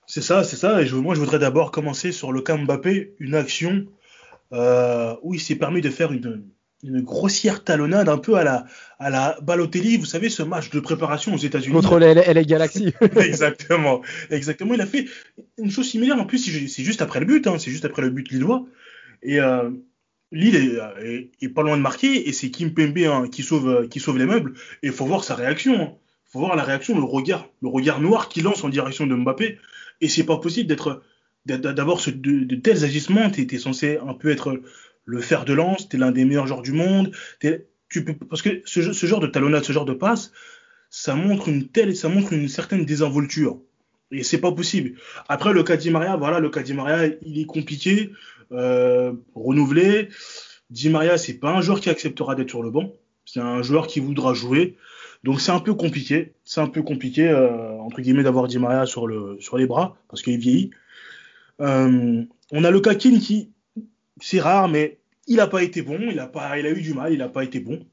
C'est 0.07 0.21
ça, 0.21 0.45
c'est 0.45 0.57
ça. 0.57 0.83
Et 0.83 0.91
moi, 0.91 1.15
je 1.15 1.21
voudrais 1.21 1.39
d'abord 1.39 1.71
commencer 1.71 2.13
sur 2.13 2.31
le 2.31 2.43
cas 2.43 2.59
Mbappé, 2.59 3.15
une 3.21 3.35
action 3.35 3.87
euh, 4.55 5.15
où 5.23 5.35
il 5.35 5.41
s'est 5.41 5.57
permis 5.57 5.81
de 5.81 5.91
faire 5.91 6.13
une, 6.13 6.45
une 6.85 7.01
grossière 7.01 7.65
talonnade 7.65 8.09
un 8.09 8.19
peu 8.19 8.37
à 8.37 8.45
la, 8.45 8.67
à 8.99 9.11
la 9.11 9.37
Balotelli, 9.43 9.97
vous 9.97 10.05
savez, 10.05 10.29
ce 10.29 10.43
match 10.43 10.71
de 10.71 10.79
préparation 10.81 11.35
aux 11.35 11.39
États-Unis. 11.39 11.75
Contre 11.75 11.99
les, 11.99 12.15
les 12.15 12.47
Galaxy. 12.47 12.93
exactement, 13.17 14.03
exactement. 14.31 14.75
Il 14.75 14.81
a 14.81 14.87
fait 14.87 15.07
une 15.59 15.71
chose 15.71 15.89
similaire. 15.89 16.21
En 16.21 16.25
plus, 16.25 16.39
c'est 16.69 16.85
juste 16.85 17.03
après 17.03 17.21
le 17.21 17.27
but, 17.27 17.47
hein, 17.47 17.59
c'est 17.59 17.71
juste 17.71 17.85
après 17.85 18.03
le 18.03 18.11
but 18.11 18.31
lillois. 18.31 18.65
Et 19.23 19.41
euh, 19.41 19.71
Lille 20.31 20.57
est, 20.57 21.31
est, 21.41 21.49
pas 21.49 21.63
loin 21.63 21.77
de 21.77 21.83
marquer, 21.83 22.29
et 22.29 22.33
c'est 22.33 22.51
Kim 22.51 22.75
Pembe 22.75 22.99
hein, 22.99 23.29
qui, 23.31 23.43
sauve, 23.43 23.89
qui 23.89 23.99
sauve 23.99 24.19
les 24.19 24.27
meubles. 24.27 24.55
Et 24.83 24.89
il 24.89 24.93
faut 24.93 25.07
voir 25.07 25.25
sa 25.25 25.35
réaction. 25.35 25.75
Il 25.75 25.81
hein. 25.81 25.93
faut 26.27 26.39
voir 26.39 26.55
la 26.55 26.63
réaction, 26.63 26.97
le 26.97 27.05
regard, 27.05 27.49
le 27.61 27.69
regard 27.69 28.01
noir 28.01 28.29
qu'il 28.29 28.45
lance 28.45 28.63
en 28.63 28.69
direction 28.69 29.07
de 29.07 29.17
Mbappé. 29.17 29.59
Et 30.01 30.09
c'est 30.09 30.25
pas 30.25 30.37
possible 30.37 30.69
d'être 30.69 31.03
d'avoir 31.47 31.99
de, 32.07 32.45
de, 32.45 32.57
tels 32.57 32.85
agissements. 32.85 33.31
Tu 33.31 33.43
étais 33.43 33.59
censé 33.59 33.99
un 33.99 34.15
peu 34.15 34.31
être 34.31 34.61
le 35.05 35.21
fer 35.21 35.45
de 35.45 35.53
lance, 35.53 35.89
tu 35.89 35.97
es 35.97 35.99
l'un 35.99 36.11
des 36.11 36.25
meilleurs 36.25 36.47
joueurs 36.47 36.63
du 36.63 36.73
monde. 36.73 37.13
Tu 37.89 38.05
peux, 38.05 38.15
parce 38.15 38.43
que 38.43 38.63
ce, 38.65 38.93
ce, 38.93 39.07
genre 39.07 39.21
de 39.21 39.27
talonnade, 39.27 39.65
ce 39.65 39.73
genre 39.73 39.85
de 39.85 39.93
passe, 39.93 40.33
ça 40.91 41.15
montre 41.15 41.49
une 41.49 41.69
telle, 41.69 41.95
ça 41.95 42.09
montre 42.09 42.33
une 42.33 42.49
certaine 42.49 42.85
désinvolture. 42.85 43.61
Et 44.11 44.23
c'est 44.23 44.41
pas 44.41 44.53
possible. 44.53 44.99
Après, 45.29 45.53
le 45.53 45.63
cas 45.63 45.77
Maria, 45.91 46.17
voilà, 46.17 46.41
le 46.41 46.49
cas 46.49 46.63
Maria, 46.73 47.13
il 47.23 47.39
est 47.39 47.47
compliqué, 47.47 48.11
euh, 48.53 49.13
renouvelé. 49.35 50.09
Di 50.71 50.89
Maria, 50.89 51.19
c'est 51.19 51.35
pas 51.35 51.51
un 51.51 51.61
joueur 51.61 51.81
qui 51.81 51.91
acceptera 51.91 52.35
d'être 52.35 52.51
sur 52.51 52.63
le 52.63 52.71
banc. 52.71 52.93
C'est 53.25 53.41
un 53.41 53.63
joueur 53.63 53.87
qui 53.87 54.01
voudra 54.01 54.35
jouer. 54.35 54.77
Donc 55.25 55.41
c'est 55.41 55.53
un 55.53 55.61
peu 55.61 55.75
compliqué. 55.75 56.35
C'est 56.45 56.61
un 56.61 56.69
peu 56.69 56.83
compliqué, 56.83 57.29
euh, 57.29 57.73
entre 57.81 58.01
guillemets, 58.01 58.23
d'avoir 58.23 58.47
Di 58.47 58.59
Maria 58.59 58.87
sur, 58.87 59.07
le, 59.07 59.37
sur 59.41 59.57
les 59.57 59.67
bras, 59.67 59.97
parce 60.09 60.23
qu'il 60.23 60.39
vieillit. 60.39 60.71
Euh, 61.61 62.25
on 62.51 62.65
a 62.65 62.71
le 62.71 62.81
cas 62.81 62.95
qui, 62.95 63.53
c'est 64.21 64.41
rare, 64.41 64.69
mais 64.69 64.99
il 65.27 65.37
n'a 65.37 65.47
pas 65.47 65.63
été 65.63 65.83
bon, 65.83 65.99
il 66.01 66.19
a, 66.19 66.27
pas, 66.27 66.59
il 66.59 66.67
a 66.67 66.71
eu 66.71 66.81
du 66.81 66.95
mal, 66.95 67.13
il 67.13 67.19
n'a 67.19 67.29
pas 67.29 67.45
été 67.45 67.61
bon. 67.61 67.87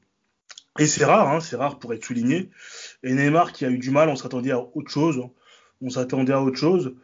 Et 0.78 0.86
c'est 0.86 1.04
rare, 1.04 1.28
hein, 1.28 1.40
c'est 1.40 1.56
rare 1.56 1.78
pour 1.78 1.92
être 1.92 2.04
souligné. 2.04 2.50
Et 3.02 3.12
Neymar 3.12 3.52
qui 3.52 3.64
a 3.64 3.70
eu 3.70 3.78
du 3.78 3.90
mal, 3.90 4.08
on 4.08 4.16
s'attendait 4.16 4.52
à 4.52 4.60
autre 4.60 4.90
chose. 4.90 5.22
On 5.82 5.90
s'attendait 5.90 6.32
à 6.32 6.40
autre 6.40 6.56
chose. 6.56 6.94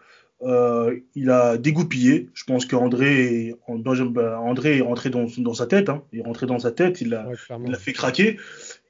Euh, 0.42 0.96
il 1.16 1.30
a 1.30 1.56
dégoupillé. 1.56 2.28
Je 2.32 2.44
pense 2.44 2.64
qu'André 2.64 3.56
bah, 3.66 4.38
André 4.40 4.78
est 4.78 4.82
rentré 4.82 5.10
dans, 5.10 5.26
dans 5.38 5.54
sa 5.54 5.66
tête. 5.66 5.88
Hein. 5.88 6.02
Il 6.12 6.20
est 6.20 6.22
rentré 6.22 6.46
dans 6.46 6.58
sa 6.58 6.70
tête, 6.70 7.00
il 7.00 7.10
l'a 7.10 7.26
fait 7.78 7.92
craquer. 7.92 8.38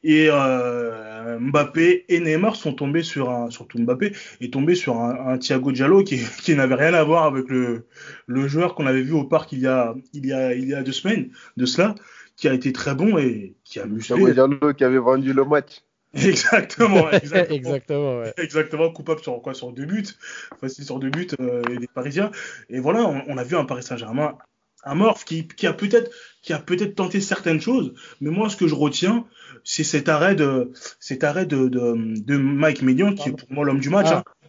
Et 0.04 0.28
euh, 0.30 1.38
Mbappé 1.40 2.04
et 2.08 2.20
Neymar 2.20 2.54
sont 2.54 2.72
tombés 2.72 3.02
sur 3.02 3.30
un, 3.30 3.50
surtout 3.50 3.78
Mbappé, 3.78 4.12
est 4.40 4.52
tombé 4.52 4.74
sur 4.74 5.00
un, 5.00 5.32
un 5.32 5.38
Thiago 5.38 5.72
Diallo 5.72 6.04
qui, 6.04 6.18
qui 6.42 6.54
n'avait 6.54 6.76
rien 6.76 6.94
à 6.94 7.02
voir 7.02 7.24
avec 7.24 7.48
le, 7.48 7.86
le 8.26 8.46
joueur 8.46 8.74
qu'on 8.74 8.86
avait 8.86 9.02
vu 9.02 9.12
au 9.12 9.24
parc 9.24 9.52
il 9.52 9.60
y 9.60 9.66
a, 9.66 9.94
il 10.12 10.26
y 10.26 10.32
a, 10.32 10.54
il 10.54 10.68
y 10.68 10.74
a 10.74 10.82
deux 10.82 10.92
semaines 10.92 11.30
de 11.56 11.66
cela, 11.66 11.94
qui 12.36 12.46
a 12.46 12.52
été 12.52 12.72
très 12.72 12.94
bon 12.94 13.18
et 13.18 13.54
qui 13.64 13.80
a 13.80 13.86
musclé. 13.86 14.16
Thiago 14.16 14.32
Diallo 14.32 14.74
qui 14.74 14.84
avait 14.84 14.98
vendu 14.98 15.32
le 15.32 15.44
match. 15.44 15.82
Exactement, 16.14 17.10
exactement, 17.12 17.54
exactement, 17.54 18.18
ouais. 18.20 18.32
exactement, 18.38 18.90
coupable 18.90 19.20
sur 19.20 19.42
quoi, 19.42 19.52
sur 19.52 19.72
deux 19.72 19.84
buts, 19.84 20.06
enfin 20.52 20.68
sur 20.68 20.98
deux 20.98 21.10
buts 21.10 21.28
euh, 21.38 21.62
des 21.78 21.86
Parisiens. 21.86 22.30
Et 22.70 22.80
voilà, 22.80 23.02
on, 23.02 23.22
on, 23.28 23.36
a 23.36 23.44
vu 23.44 23.56
un 23.56 23.66
Paris 23.66 23.82
Saint-Germain 23.82 24.38
un 24.84 24.94
morph 24.94 25.24
qui, 25.24 25.46
qui 25.46 25.66
a 25.66 25.72
peut-être 25.72 26.10
qui 26.42 26.52
a 26.52 26.58
peut-être 26.58 26.94
tenté 26.94 27.20
certaines 27.20 27.60
choses, 27.60 27.94
mais 28.20 28.30
moi 28.30 28.48
ce 28.48 28.56
que 28.56 28.66
je 28.66 28.74
retiens, 28.74 29.26
c'est 29.64 29.84
cet 29.84 30.08
arrêt 30.08 30.34
de 30.34 30.72
cet 31.00 31.24
arrêt 31.24 31.46
de, 31.46 31.68
de, 31.68 31.94
de 32.20 32.36
Mike 32.36 32.82
Maignan 32.82 33.14
qui 33.14 33.30
est 33.30 33.32
pour 33.32 33.52
moi 33.52 33.64
l'homme 33.64 33.80
du 33.80 33.90
match, 33.90 34.06
ah. 34.10 34.18
hein, 34.18 34.48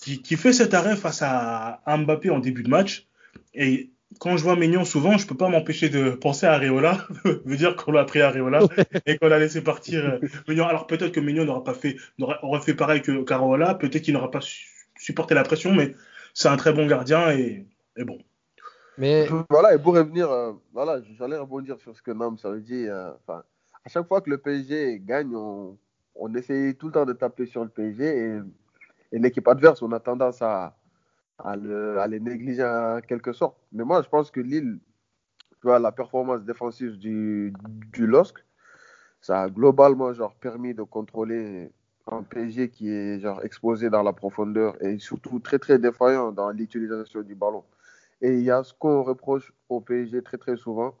qui, 0.00 0.22
qui, 0.22 0.36
fait 0.36 0.52
cet 0.52 0.72
arrêt 0.72 0.96
face 0.96 1.20
à, 1.22 1.82
Mbappé 1.86 2.30
en 2.30 2.38
début 2.38 2.62
de 2.62 2.70
match. 2.70 3.06
Et 3.54 3.90
quand 4.18 4.36
je 4.36 4.42
vois 4.42 4.56
Maignan 4.56 4.84
souvent, 4.84 5.18
je 5.18 5.26
peux 5.26 5.36
pas 5.36 5.48
m'empêcher 5.48 5.88
de 5.88 6.10
penser 6.10 6.46
à 6.46 6.52
Areola, 6.52 7.06
veut 7.24 7.56
dire 7.56 7.76
qu'on 7.76 7.92
l'a 7.92 8.04
pris 8.04 8.20
à 8.20 8.28
Areola 8.28 8.60
et 9.06 9.18
qu'on 9.18 9.30
a 9.30 9.38
laissé 9.38 9.62
partir 9.62 10.20
euh, 10.48 10.62
Alors 10.64 10.86
peut-être 10.86 11.12
que 11.12 11.20
Maignan 11.20 11.44
n'aura 11.44 11.64
pas 11.64 11.74
fait, 11.74 11.96
aurait 12.18 12.60
fait 12.60 12.74
pareil 12.74 13.02
que 13.02 13.22
Carola, 13.24 13.74
peut-être 13.74 14.02
qu'il 14.02 14.14
n'aura 14.14 14.30
pas 14.30 14.40
supporté 14.96 15.34
la 15.34 15.42
pression, 15.42 15.72
mais 15.72 15.94
c'est 16.34 16.48
un 16.48 16.56
très 16.56 16.72
bon 16.72 16.86
gardien 16.86 17.30
et, 17.30 17.66
et 17.96 18.04
bon. 18.04 18.18
Mais 18.98 19.26
voilà, 19.50 19.74
et 19.74 19.78
pour 19.78 19.94
revenir, 19.94 20.30
euh, 20.30 20.52
voilà, 20.72 21.00
j'allais 21.18 21.36
rebondir 21.36 21.78
sur 21.80 21.94
ce 21.94 22.00
que 22.00 22.10
Nam 22.10 22.38
ça 22.38 22.50
veut 22.50 22.60
dire. 22.62 22.94
Euh, 22.94 23.12
enfin, 23.26 23.42
à 23.84 23.88
chaque 23.88 24.08
fois 24.08 24.20
que 24.22 24.30
le 24.30 24.38
PSG 24.38 25.00
gagne, 25.04 25.34
on, 25.36 25.76
on 26.14 26.34
essaye 26.34 26.74
tout 26.76 26.86
le 26.86 26.92
temps 26.92 27.04
de 27.04 27.12
taper 27.12 27.46
sur 27.46 27.62
le 27.62 27.68
PSG 27.68 28.04
et, 28.04 28.38
et 29.12 29.18
l'équipe 29.18 29.46
adverse, 29.46 29.82
on 29.82 29.92
a 29.92 30.00
tendance 30.00 30.40
à, 30.40 30.74
à, 31.38 31.56
le, 31.56 31.98
à, 31.98 32.06
les 32.06 32.20
négliger 32.20 32.64
en 32.64 33.00
quelque 33.00 33.32
sorte. 33.32 33.56
Mais 33.72 33.84
moi, 33.84 34.02
je 34.02 34.08
pense 34.08 34.30
que 34.30 34.40
Lille, 34.40 34.78
tu 35.60 35.66
vois, 35.66 35.78
la 35.78 35.92
performance 35.92 36.42
défensive 36.44 36.98
du, 36.98 37.52
du 37.92 38.06
LOSC, 38.06 38.36
ça 39.20 39.42
a 39.42 39.50
globalement 39.50 40.12
genre, 40.12 40.34
permis 40.36 40.74
de 40.74 40.82
contrôler 40.82 41.70
un 42.06 42.22
PSG 42.22 42.68
qui 42.70 42.88
est 42.90 43.20
genre, 43.20 43.44
exposé 43.44 43.90
dans 43.90 44.02
la 44.02 44.12
profondeur 44.12 44.80
et 44.82 44.98
surtout 44.98 45.40
très 45.40 45.58
très 45.58 45.78
défaillant 45.78 46.32
dans 46.32 46.50
l'utilisation 46.50 47.22
du 47.22 47.34
ballon. 47.34 47.64
Et 48.20 48.34
il 48.34 48.42
y 48.42 48.50
a 48.50 48.62
ce 48.62 48.72
qu'on 48.72 49.02
reproche 49.02 49.52
au 49.68 49.80
PSG 49.80 50.22
très 50.22 50.38
très 50.38 50.56
souvent, 50.56 50.94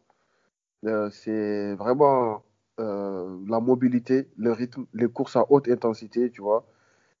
euh, 0.84 1.08
c'est 1.10 1.74
vraiment 1.74 2.42
euh, 2.80 3.38
la 3.48 3.60
mobilité, 3.60 4.28
le 4.36 4.52
rythme, 4.52 4.86
les 4.92 5.08
courses 5.08 5.36
à 5.36 5.46
haute 5.50 5.68
intensité, 5.68 6.30
tu 6.30 6.42
vois, 6.42 6.66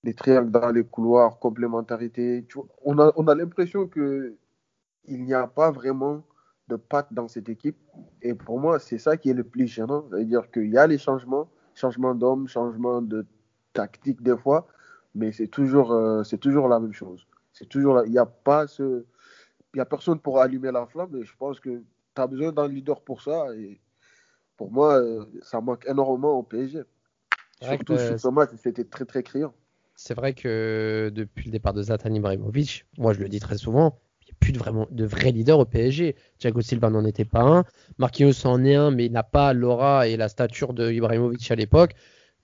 les 0.06 0.14
triangles 0.14 0.52
dans 0.52 0.70
les 0.70 0.84
couloirs, 0.84 1.38
complémentarité. 1.40 2.46
Tu 2.48 2.54
vois. 2.58 2.68
On 2.84 2.98
a, 2.98 3.12
on 3.16 3.26
a 3.26 3.34
l'impression 3.34 3.88
que 3.88 4.36
il 5.04 5.24
n'y 5.24 5.34
a 5.34 5.46
pas 5.46 5.70
vraiment 5.70 6.24
de 6.68 6.76
patte 6.76 7.12
dans 7.12 7.28
cette 7.28 7.48
équipe. 7.48 7.76
Et 8.22 8.34
pour 8.34 8.60
moi, 8.60 8.78
c'est 8.78 8.98
ça 8.98 9.16
qui 9.16 9.30
est 9.30 9.34
le 9.34 9.44
plus 9.44 9.66
gênant. 9.66 10.06
C'est-à-dire 10.08 10.50
qu'il 10.50 10.70
y 10.70 10.78
a 10.78 10.86
les 10.86 10.98
changements, 10.98 11.48
changements 11.74 12.14
d'hommes, 12.14 12.46
changements 12.48 13.02
de 13.02 13.26
tactique 13.72 14.22
des 14.22 14.36
fois, 14.36 14.66
mais 15.14 15.32
c'est 15.32 15.48
toujours, 15.48 15.92
euh, 15.92 16.22
c'est 16.22 16.38
toujours 16.38 16.68
la 16.68 16.78
même 16.80 16.92
chose. 16.92 17.26
C'est 17.52 17.68
toujours. 17.68 18.02
Il 18.06 18.12
n'y 18.12 18.18
a 18.18 18.26
pas 18.26 18.66
ce. 18.68 19.04
Il 19.74 19.80
a 19.80 19.84
personne 19.84 20.20
pour 20.20 20.40
allumer 20.40 20.72
la 20.72 20.86
flamme, 20.86 21.14
et 21.16 21.24
je 21.24 21.36
pense 21.36 21.60
que 21.60 21.82
tu 22.14 22.22
as 22.22 22.26
besoin 22.26 22.52
d'un 22.52 22.68
leader 22.68 23.02
pour 23.02 23.20
ça. 23.22 23.54
Et 23.56 23.80
pour 24.56 24.70
moi, 24.70 24.98
euh, 25.00 25.24
ça 25.42 25.60
manque 25.60 25.84
énormément 25.86 26.32
au 26.38 26.42
PSG. 26.44 26.82
Surtout 27.60 27.98
sur 27.98 28.20
ce 28.20 28.28
match, 28.28 28.50
c'était 28.56 28.84
très 28.84 29.04
très 29.04 29.22
criant. 29.22 29.54
C'est 29.96 30.14
vrai 30.14 30.34
que 30.34 31.10
depuis 31.12 31.46
le 31.46 31.52
départ 31.52 31.72
de 31.72 31.82
Zlatan 31.82 32.12
Ibrahimovic, 32.12 32.84
moi 32.98 33.14
je 33.14 33.20
le 33.20 33.28
dis 33.28 33.40
très 33.40 33.56
souvent, 33.56 33.98
il 34.20 34.26
n'y 34.26 34.30
a 34.32 34.36
plus 34.38 34.52
de, 34.52 34.58
vraiment, 34.58 34.86
de 34.90 35.04
vrais 35.04 35.32
leaders 35.32 35.58
au 35.58 35.64
PSG. 35.64 36.16
Thiago 36.38 36.60
Silva 36.60 36.90
n'en 36.90 37.04
était 37.04 37.24
pas 37.24 37.42
un. 37.42 37.64
Marquinhos 37.98 38.46
en 38.46 38.62
est 38.64 38.74
un, 38.74 38.90
mais 38.90 39.06
il 39.06 39.12
n'a 39.12 39.22
pas 39.22 39.54
l'aura 39.54 40.06
et 40.06 40.16
la 40.16 40.28
stature 40.28 40.74
de 40.74 40.92
Ibrahimovic 40.92 41.50
à 41.50 41.54
l'époque. 41.54 41.94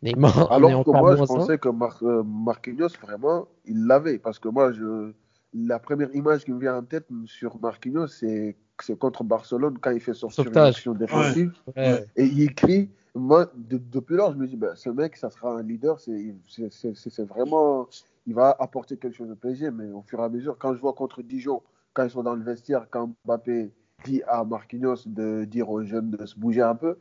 Neymar 0.02 0.50
Alors 0.50 0.84
que 0.84 0.90
moi, 0.90 1.14
je 1.14 1.24
pensais 1.24 1.58
que 1.58 1.68
euh, 1.68 2.22
Marquinhos, 2.24 2.88
vraiment, 3.00 3.46
il 3.66 3.86
l'avait. 3.86 4.18
Parce 4.18 4.38
que 4.38 4.48
moi, 4.48 4.72
je, 4.72 5.12
la 5.54 5.78
première 5.78 6.14
image 6.14 6.44
qui 6.44 6.52
me 6.52 6.58
vient 6.58 6.76
en 6.76 6.82
tête 6.82 7.06
sur 7.26 7.60
Marquinhos, 7.60 8.08
c'est 8.08 8.56
contre 8.98 9.22
Barcelone 9.22 9.78
quand 9.80 9.90
il 9.90 10.00
fait 10.00 10.14
sortir 10.14 10.46
une 10.46 10.56
action 10.56 10.94
défensive. 10.94 11.52
Et 11.76 12.24
il 12.24 12.54
crie. 12.54 12.90
Moi, 13.14 13.50
depuis 13.54 14.16
lors, 14.16 14.32
je 14.32 14.38
me 14.38 14.46
dis, 14.46 14.56
ben, 14.56 14.74
ce 14.74 14.88
mec, 14.88 15.16
ça 15.16 15.30
sera 15.30 15.52
un 15.52 15.62
leader. 15.62 16.00
C'est 16.00 17.24
vraiment. 17.24 17.88
Il 18.26 18.34
va 18.34 18.56
apporter 18.58 18.96
quelque 18.96 19.16
chose 19.16 19.30
au 19.30 19.36
PSG. 19.36 19.70
Mais 19.70 19.90
au 19.90 20.02
fur 20.02 20.20
et 20.20 20.22
à 20.22 20.28
mesure, 20.28 20.56
quand 20.58 20.74
je 20.74 20.80
vois 20.80 20.94
contre 20.94 21.22
Dijon, 21.22 21.62
quand 21.92 22.04
ils 22.04 22.10
sont 22.10 22.22
dans 22.22 22.34
le 22.34 22.42
vestiaire, 22.42 22.86
quand 22.90 23.10
Mbappé 23.24 23.70
dit 24.04 24.22
à 24.26 24.44
Marquinhos 24.44 25.02
de 25.06 25.44
dire 25.44 25.68
aux 25.70 25.82
jeunes 25.82 26.10
de 26.10 26.26
se 26.26 26.36
bouger 26.36 26.62
un 26.62 26.74
peu, 26.74 26.96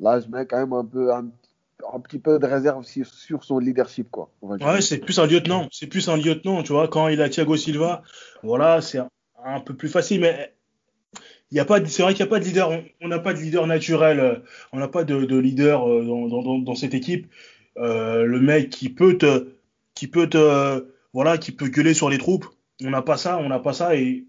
là, 0.00 0.20
je 0.20 0.28
mets 0.28 0.46
quand 0.46 0.58
même 0.58 0.72
un 0.72 0.84
peu 0.84 1.12
un, 1.12 1.30
petit 2.00 2.18
peu 2.18 2.38
de 2.38 2.46
réserve 2.46 2.84
sur, 2.84 3.44
son 3.44 3.58
leadership, 3.58 4.10
quoi. 4.10 4.30
Ouais, 4.42 4.80
c'est 4.80 4.98
plus 4.98 5.18
un 5.18 5.26
lieutenant. 5.26 5.68
C'est 5.70 5.86
plus 5.86 6.08
un 6.08 6.16
lieutenant, 6.16 6.62
tu 6.62 6.72
vois. 6.72 6.88
Quand 6.88 7.08
il 7.08 7.20
a 7.20 7.28
Thiago 7.28 7.56
Silva, 7.56 8.02
voilà, 8.42 8.80
c'est 8.80 9.00
un, 9.44 9.60
peu 9.60 9.74
plus 9.74 9.88
facile, 9.88 10.20
mais 10.20 10.54
il 11.50 11.56
y 11.56 11.60
a 11.60 11.64
pas, 11.64 11.84
c'est 11.86 12.02
vrai 12.02 12.14
qu'il 12.14 12.24
n'y 12.24 12.28
a 12.28 12.30
pas 12.30 12.40
de 12.40 12.44
leader. 12.44 12.70
On 13.00 13.08
n'a 13.08 13.18
pas 13.18 13.32
de 13.32 13.40
leader 13.40 13.66
naturel. 13.66 14.20
Euh, 14.20 14.36
on 14.72 14.78
n'a 14.78 14.88
pas 14.88 15.04
de, 15.04 15.36
leader 15.38 15.88
euh, 15.88 16.62
dans, 16.62 16.74
cette 16.74 16.94
équipe. 16.94 17.26
Euh, 17.78 18.24
le 18.24 18.40
mec 18.40 18.70
qui 18.70 18.90
peut 18.90 19.16
te, 19.16 19.48
qui 19.94 20.08
peut 20.08 20.28
te, 20.28 20.84
voilà, 21.12 21.38
qui 21.38 21.52
peut 21.52 21.68
gueuler 21.68 21.94
sur 21.94 22.10
les 22.10 22.18
troupes. 22.18 22.46
On 22.84 22.90
n'a 22.90 23.02
pas 23.02 23.16
ça, 23.16 23.38
on 23.38 23.48
n'a 23.48 23.58
pas 23.58 23.72
ça 23.72 23.96
et 23.96 24.24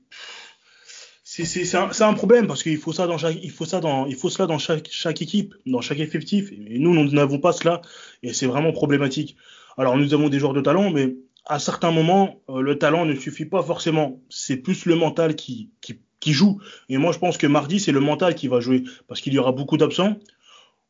c'est 1.23 1.75
un, 1.75 1.89
un, 1.99 2.13
problème 2.13 2.47
parce 2.47 2.63
qu'il 2.63 2.77
faut 2.77 2.91
ça 2.91 3.05
dans 3.05 3.17
chaque, 3.17 3.38
il 3.41 3.51
faut 3.51 3.65
ça 3.65 3.79
dans, 3.79 4.07
il 4.07 4.15
faut 4.15 4.29
cela 4.29 4.47
dans 4.47 4.57
chaque, 4.57 4.88
chaque 4.89 5.21
équipe, 5.21 5.53
dans 5.65 5.79
chaque 5.79 5.99
effectif. 5.99 6.51
Et 6.51 6.79
nous, 6.79 6.93
nous 6.93 7.11
n'avons 7.11 7.39
pas 7.39 7.53
cela 7.53 7.81
et 8.23 8.33
c'est 8.33 8.47
vraiment 8.47 8.71
problématique. 8.71 9.38
Alors 9.77 9.95
nous 9.95 10.13
avons 10.13 10.29
des 10.29 10.39
joueurs 10.39 10.53
de 10.53 10.61
talent, 10.61 10.89
mais 10.89 11.15
à 11.45 11.59
certains 11.59 11.91
moments, 11.91 12.41
le 12.49 12.77
talent 12.77 13.05
ne 13.05 13.15
suffit 13.15 13.45
pas 13.45 13.63
forcément. 13.63 14.19
C'est 14.29 14.57
plus 14.57 14.85
le 14.85 14.95
mental 14.95 15.35
qui, 15.35 15.69
qui, 15.81 15.99
qui, 16.19 16.33
joue. 16.33 16.59
Et 16.89 16.97
moi, 16.97 17.11
je 17.11 17.19
pense 17.19 17.38
que 17.38 17.47
mardi, 17.47 17.79
c'est 17.79 17.91
le 17.91 17.99
mental 17.99 18.35
qui 18.35 18.47
va 18.47 18.59
jouer 18.59 18.83
parce 19.07 19.21
qu'il 19.21 19.33
y 19.33 19.39
aura 19.39 19.51
beaucoup 19.51 19.77
d'absents. 19.77 20.17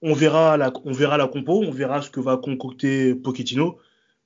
On 0.01 0.13
verra 0.13 0.57
la, 0.57 0.71
on 0.85 0.91
verra 0.91 1.17
la 1.17 1.27
compo, 1.27 1.61
on 1.63 1.71
verra 1.71 2.01
ce 2.01 2.09
que 2.09 2.19
va 2.19 2.37
concocter 2.37 3.15
Pochettino. 3.15 3.77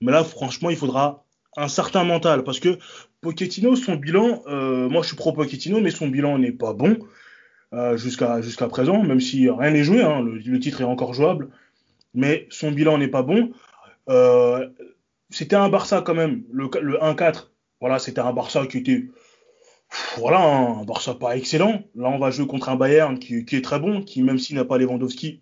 Mais 0.01 0.11
là, 0.11 0.23
franchement, 0.23 0.69
il 0.69 0.77
faudra 0.77 1.25
un 1.57 1.67
certain 1.67 2.03
mental 2.03 2.43
parce 2.43 2.59
que 2.59 2.77
Pochettino, 3.21 3.75
son 3.75 3.95
bilan, 3.95 4.43
euh, 4.47 4.89
moi 4.89 5.01
je 5.01 5.07
suis 5.07 5.15
pro 5.15 5.31
Pochettino, 5.33 5.79
mais 5.79 5.91
son 5.91 6.07
bilan 6.07 6.37
n'est 6.37 6.51
pas 6.51 6.73
bon 6.73 6.97
euh, 7.73 7.97
jusqu'à 7.97 8.67
présent, 8.67 9.01
même 9.01 9.19
si 9.19 9.49
rien 9.49 9.71
n'est 9.71 9.83
joué, 9.83 10.03
hein, 10.03 10.21
le, 10.21 10.59
titre 10.59 10.81
est 10.81 10.85
encore 10.85 11.13
jouable, 11.13 11.49
mais 12.13 12.47
son 12.49 12.71
bilan 12.71 12.97
n'est 12.97 13.07
pas 13.07 13.23
bon. 13.23 13.51
Euh, 14.09 14.67
c'était 15.29 15.55
un 15.55 15.69
Barça 15.69 16.03
quand 16.05 16.13
même, 16.13 16.43
le, 16.51 16.67
1-4, 16.67 17.47
voilà, 17.79 17.97
c'était 17.97 18.19
un 18.19 18.33
Barça 18.33 18.67
qui 18.67 18.79
était, 18.79 19.05
voilà, 20.17 20.39
un 20.41 20.83
Barça 20.83 21.13
pas 21.13 21.35
excellent. 21.37 21.83
Là, 21.95 22.09
on 22.09 22.19
va 22.19 22.31
jouer 22.31 22.47
contre 22.47 22.69
un 22.69 22.75
Bayern 22.75 23.19
qui, 23.19 23.37
est 23.37 23.63
très 23.63 23.79
bon, 23.79 24.01
qui 24.01 24.21
même 24.21 24.39
s'il 24.39 24.55
n'a 24.55 24.65
pas 24.65 24.77
Lewandowski, 24.77 25.41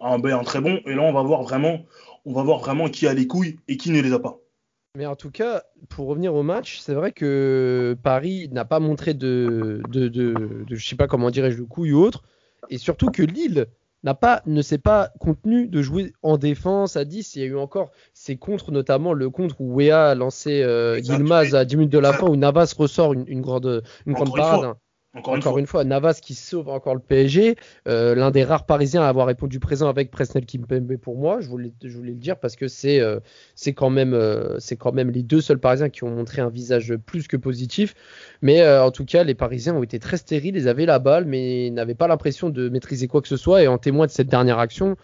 a 0.00 0.14
un 0.14 0.18
Bayern 0.18 0.44
très 0.44 0.60
bon, 0.60 0.80
et 0.86 0.94
là 0.94 1.02
on 1.02 1.12
va 1.12 1.22
voir 1.22 1.42
vraiment, 1.42 1.84
on 2.24 2.32
va 2.32 2.42
voir 2.42 2.58
vraiment 2.58 2.88
qui 2.88 3.06
a 3.06 3.14
les 3.14 3.26
couilles 3.26 3.58
et 3.68 3.76
qui 3.76 3.90
ne 3.90 4.00
les 4.00 4.12
a 4.12 4.18
pas. 4.18 4.38
Mais 4.96 5.06
en 5.06 5.16
tout 5.16 5.30
cas, 5.30 5.62
pour 5.88 6.08
revenir 6.08 6.34
au 6.34 6.42
match, 6.42 6.78
c'est 6.80 6.92
vrai 6.92 7.12
que 7.12 7.96
Paris 8.02 8.48
n'a 8.52 8.64
pas 8.64 8.78
montré 8.78 9.14
de 9.14 9.80
je 9.92 10.86
sais 10.86 10.96
pas 10.96 11.06
comment 11.06 11.30
dirais-je, 11.30 11.58
de 11.58 11.62
couilles 11.62 11.92
ou 11.92 12.02
autre. 12.02 12.24
Et 12.68 12.78
surtout 12.78 13.10
que 13.10 13.22
Lille 13.22 13.68
n'a 14.04 14.14
pas, 14.14 14.42
ne 14.46 14.62
s'est 14.62 14.78
pas 14.78 15.10
contenu 15.20 15.68
de 15.68 15.82
jouer 15.82 16.12
en 16.22 16.36
défense 16.36 16.96
à 16.96 17.04
10. 17.04 17.36
Il 17.36 17.42
y 17.42 17.44
a 17.44 17.48
eu 17.48 17.56
encore 17.56 17.90
ces 18.14 18.36
contres, 18.36 18.72
notamment 18.72 19.12
le 19.12 19.30
contre 19.30 19.60
où 19.60 19.74
Wea 19.74 20.10
a 20.10 20.14
lancé 20.14 20.62
euh, 20.62 20.98
Yilmaz 21.00 21.54
à 21.54 21.64
10 21.64 21.76
minutes 21.76 21.92
de 21.92 21.98
la 21.98 22.12
fin, 22.12 22.26
où 22.26 22.36
Navas 22.36 22.74
ressort 22.76 23.12
une, 23.12 23.24
une 23.26 23.40
grande, 23.40 23.82
une 24.06 24.14
grande 24.14 24.34
parade. 24.34 24.74
Encore, 25.14 25.58
une, 25.58 25.66
fois. 25.66 25.84
Navas 25.84 26.20
qui 26.22 26.34
sauve 26.34 26.70
encore 26.70 26.94
le 26.94 27.00
PSG, 27.00 27.56
euh, 27.86 28.14
l'un 28.14 28.30
des 28.30 28.44
rares 28.44 28.64
Parisiens 28.64 29.02
à 29.02 29.08
avoir 29.08 29.26
répondu 29.26 29.60
présent 29.60 29.90
avec 29.90 30.10
Presnel 30.10 30.46
Kimpembe 30.46 30.96
pour 30.96 31.18
moi. 31.18 31.42
Je 31.42 31.48
voulais, 31.48 31.74
je 31.84 31.94
voulais 31.94 32.12
le 32.12 32.18
dire 32.18 32.38
parce 32.38 32.56
que 32.56 32.66
c'est 32.66 32.98
euh, 32.98 33.20
c'est 33.54 33.74
quand 33.74 33.90
même 33.90 34.14
euh, 34.14 34.58
c'est 34.58 34.76
quand 34.76 34.92
même 34.92 35.10
les 35.10 35.22
deux 35.22 35.42
seuls 35.42 35.58
Parisiens 35.58 35.90
qui 35.90 36.04
ont 36.04 36.10
montré 36.10 36.40
un 36.40 36.48
visage 36.48 36.96
plus 36.96 37.28
que 37.28 37.36
positif. 37.36 37.94
Mais 38.40 38.66
en 38.66 38.90
tout 38.90 39.04
cas, 39.04 39.22
les 39.22 39.34
Parisiens 39.34 39.74
ont 39.74 39.82
été 39.82 39.98
très 39.98 40.16
stériles, 40.16 40.56
ils 40.56 40.66
avaient 40.66 40.86
la 40.86 40.98
balle, 40.98 41.26
mais 41.26 41.68
n'avaient 41.70 41.94
pas 41.94 42.08
l'impression 42.08 42.48
de 42.48 42.70
maîtriser 42.70 43.06
quoi 43.06 43.20
que 43.20 43.28
ce 43.28 43.36
soit. 43.36 43.62
Et 43.62 43.68
en 43.68 43.76
témoin 43.76 44.06
de 44.06 44.10
cette 44.10 44.28
dernière 44.28 44.58
action, 44.58 44.96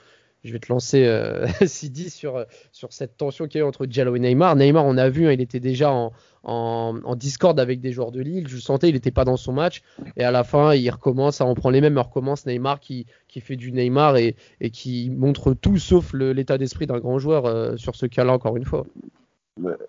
je 0.45 0.53
vais 0.53 0.59
te 0.59 0.73
lancer 0.73 1.05
euh, 1.05 1.47
Sidi 1.67 2.11
sur, 2.11 2.45
sur 2.73 2.93
cette 2.93 3.17
tension 3.17 3.47
qu'il 3.47 3.59
y 3.59 3.63
a 3.63 3.65
eu 3.65 3.69
entre 3.69 3.87
Diallo 3.87 4.17
et 4.17 4.21
Neymar. 4.21 4.57
Neymar, 4.57 4.85
on 4.85 4.97
a 4.97 5.09
vu, 5.09 5.27
hein, 5.27 5.33
il 5.33 5.41
était 5.41 5.61
déjà 5.61 5.93
en, 5.93 6.13
en, 6.45 7.17
discorde 7.17 7.61
avec 7.61 7.81
des 7.81 7.93
joueurs 7.93 8.13
de 8.13 8.21
Lille. 8.21 8.47
Je 8.49 8.59
sentais, 8.59 8.89
il 8.89 8.95
n'était 8.95 9.11
pas 9.11 9.25
dans 9.25 9.37
son 9.37 9.53
match. 9.53 9.83
Et 10.17 10.25
à 10.25 10.31
la 10.31 10.45
fin, 10.45 10.75
il 10.75 10.89
recommence, 10.91 11.41
on 11.41 11.55
prend 11.55 11.71
les 11.71 11.81
mêmes, 11.81 11.95
il 11.95 12.01
recommence 12.01 12.47
Neymar 12.47 12.81
qui, 12.81 13.07
qui 13.27 13.41
fait 13.41 13.57
du 13.57 13.73
Neymar 13.73 14.17
et, 14.17 14.37
et 14.61 14.71
qui 14.71 15.11
montre 15.11 15.55
tout 15.55 15.79
sauf 15.79 16.13
l'état 16.15 16.59
d'esprit 16.59 16.87
d'un 16.87 16.99
grand 16.99 17.19
joueur 17.19 17.47
euh, 17.47 17.77
sur 17.77 17.97
ce 17.97 18.07
cas-là, 18.07 18.33
encore 18.33 18.57
une 18.57 18.65
fois. 18.65 18.87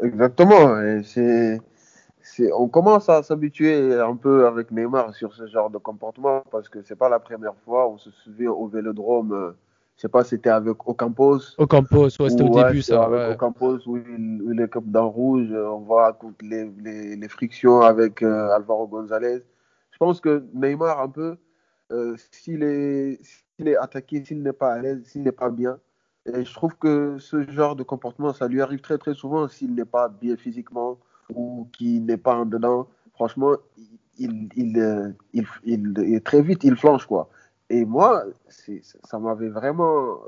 Exactement. 0.01 0.82
C'est 1.03 1.60
on 2.53 2.68
commence 2.68 3.10
à 3.10 3.24
s'habituer 3.24 3.94
un 3.96 4.15
peu 4.15 4.46
avec 4.46 4.72
Neymar 4.72 5.13
sur 5.15 5.34
ce 5.34 5.48
genre 5.48 5.70
de 5.70 5.77
comportement 5.77 6.44
parce 6.51 6.70
que 6.70 6.82
c'est 6.82 6.96
pas 6.96 7.10
la 7.10 7.20
première 7.20 7.56
fois. 7.65 7.89
On 7.89 7.98
se 7.98 8.12
souvient 8.12 8.51
au 8.51 8.68
Vélodrome 8.68 9.34
euh, 9.34 9.51
je 10.00 10.03
sais 10.03 10.08
pas 10.08 10.24
c'était 10.24 10.50
avec 10.50 10.88
Ocampos. 10.88 11.39
Ocampos, 11.58 12.22
ouais, 12.22 12.29
c'était 12.29 12.44
au 12.44 12.63
début 12.63 12.82
ça. 12.82 13.03
Avec 13.03 13.36
Ocampos 13.36 13.79
où 13.86 13.98
il, 13.98 14.41
où 14.41 14.53
il 14.53 14.62
est 14.62 14.70
dans 14.86 15.10
rouge, 15.10 15.51
on 15.51 15.79
voit 15.79 16.18
les, 16.41 16.72
les, 16.82 17.18
les 17.18 17.27
frictions 17.27 17.82
avec 17.82 18.24
euh, 18.24 18.56
Alvaro 18.56 18.88
González. 18.88 19.44
Je 19.91 19.98
pense 19.98 20.22
que 20.22 20.46
Neymar, 20.53 21.01
un 21.01 21.10
peu, 21.10 21.36
euh, 21.91 22.15
s'il 22.32 22.63
est, 22.63 23.20
est, 23.60 23.75
attaqué, 23.75 24.24
s'il 24.24 24.41
n'est 24.41 24.53
pas 24.53 24.72
à 24.72 24.79
l'aise, 24.79 25.03
s'il 25.03 25.22
n'est 25.24 25.34
pas 25.34 25.50
bien, 25.50 25.77
et 26.34 26.46
je 26.46 26.53
trouve 26.53 26.77
que 26.77 27.18
ce 27.20 27.44
genre 27.51 27.75
de 27.75 27.84
comportement, 27.84 28.32
ça 28.32 28.48
lui 28.48 28.62
arrive 28.62 28.79
très 28.79 28.98
très 28.98 29.13
souvent 29.13 29.50
s'il 29.50 29.75
n'est 29.75 29.84
pas 29.84 30.08
bien 30.08 30.38
physiquement 30.38 30.98
ou 31.36 31.68
qu'il 31.74 32.06
n'est 32.06 32.15
pas 32.15 32.36
en 32.36 32.46
dedans. 32.46 32.88
Franchement, 33.15 33.51
il, 34.18 34.48
il, 34.56 34.79
euh, 34.79 35.10
il, 35.34 35.46
il, 35.65 36.22
très 36.22 36.41
vite, 36.41 36.63
il 36.63 36.77
flanche 36.77 37.06
quoi. 37.06 37.27
Et 37.69 37.85
moi, 37.85 38.23
ça 39.03 39.19
m'avait 39.19 39.49
vraiment. 39.49 40.19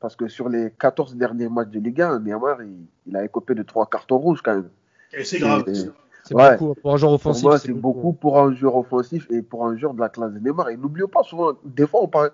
Parce 0.00 0.16
que 0.16 0.26
sur 0.28 0.48
les 0.48 0.72
14 0.78 1.14
derniers 1.16 1.48
matchs 1.48 1.68
de 1.68 1.80
Ligue 1.80 2.00
1, 2.00 2.20
Neymar, 2.20 2.58
il, 3.06 3.16
a 3.16 3.24
écopé 3.24 3.54
de 3.54 3.62
trois 3.62 3.86
cartons 3.86 4.18
rouges 4.18 4.40
quand 4.42 4.54
même. 4.54 4.70
Et 5.12 5.24
c'est 5.24 5.38
grave. 5.38 5.64
C'est 6.24 6.34
beaucoup 6.34 6.74
pour 6.74 6.94
un 6.94 6.96
joueur 6.96 7.12
offensif. 7.12 7.42
Pour 7.42 7.50
moi, 7.50 7.58
c'est 7.58 7.72
beaucoup. 7.72 8.12
pour 8.12 8.40
un 8.40 8.52
joueur 8.54 8.76
offensif 8.76 9.26
et 9.30 9.42
pour 9.42 9.66
un 9.66 9.76
joueur 9.76 9.94
de 9.94 10.00
la 10.00 10.08
classe 10.08 10.32
de 10.32 10.38
Neymar. 10.38 10.70
Et 10.70 10.76
n'oublions 10.76 11.08
pas 11.08 11.22
souvent, 11.22 11.52
des 11.64 11.86
fois, 11.86 12.02
on 12.02 12.08
parle, 12.08 12.32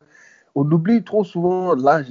on 0.54 0.70
oublie 0.70 1.02
trop 1.02 1.24
souvent 1.24 1.74
l'âge. 1.74 2.06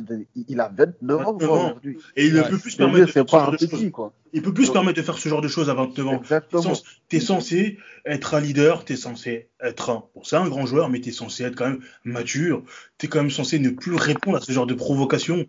Il 0.47 0.59
a 0.59 0.71
29 0.75 1.27
ans 1.27 1.37
aujourd'hui. 1.39 1.97
Et 2.15 2.27
il 2.27 2.33
ne 2.33 2.41
peut 2.41 2.57
plus 2.57 2.71
se 2.71 2.77
permettre 2.77 3.05
de 3.05 3.11
faire 3.11 3.27
ce 3.27 3.35
genre 3.37 3.51
de 3.51 3.57
choses. 3.57 3.91
Il 4.33 4.41
peut 4.41 4.53
plus 4.53 4.65
se 4.65 4.71
permettre 4.71 4.97
de 4.97 5.03
faire 5.03 5.17
ce 5.17 5.29
genre 5.29 5.41
de 5.41 5.47
choses 5.47 5.69
à 5.69 5.73
29 5.73 6.07
ans. 6.07 6.19
Exactement. 6.19 6.73
Tu 7.09 7.17
es 7.17 7.19
censé 7.19 7.77
être 8.05 8.33
un 8.33 8.39
leader, 8.39 8.85
tu 8.85 8.93
es 8.93 8.95
censé 8.95 9.49
être 9.59 9.89
un. 9.89 10.03
Bon, 10.15 10.23
c'est 10.23 10.37
un 10.37 10.47
grand 10.47 10.65
joueur, 10.65 10.89
mais 10.89 11.01
tu 11.01 11.09
es 11.09 11.11
censé 11.11 11.43
être 11.43 11.55
quand 11.55 11.67
même 11.67 11.81
mature. 12.03 12.63
Tu 12.97 13.05
es 13.05 13.09
quand 13.09 13.19
même 13.19 13.31
censé 13.31 13.59
ne 13.59 13.69
plus 13.69 13.95
répondre 13.95 14.37
à 14.37 14.41
ce 14.41 14.51
genre 14.51 14.67
de 14.67 14.73
provocation. 14.73 15.45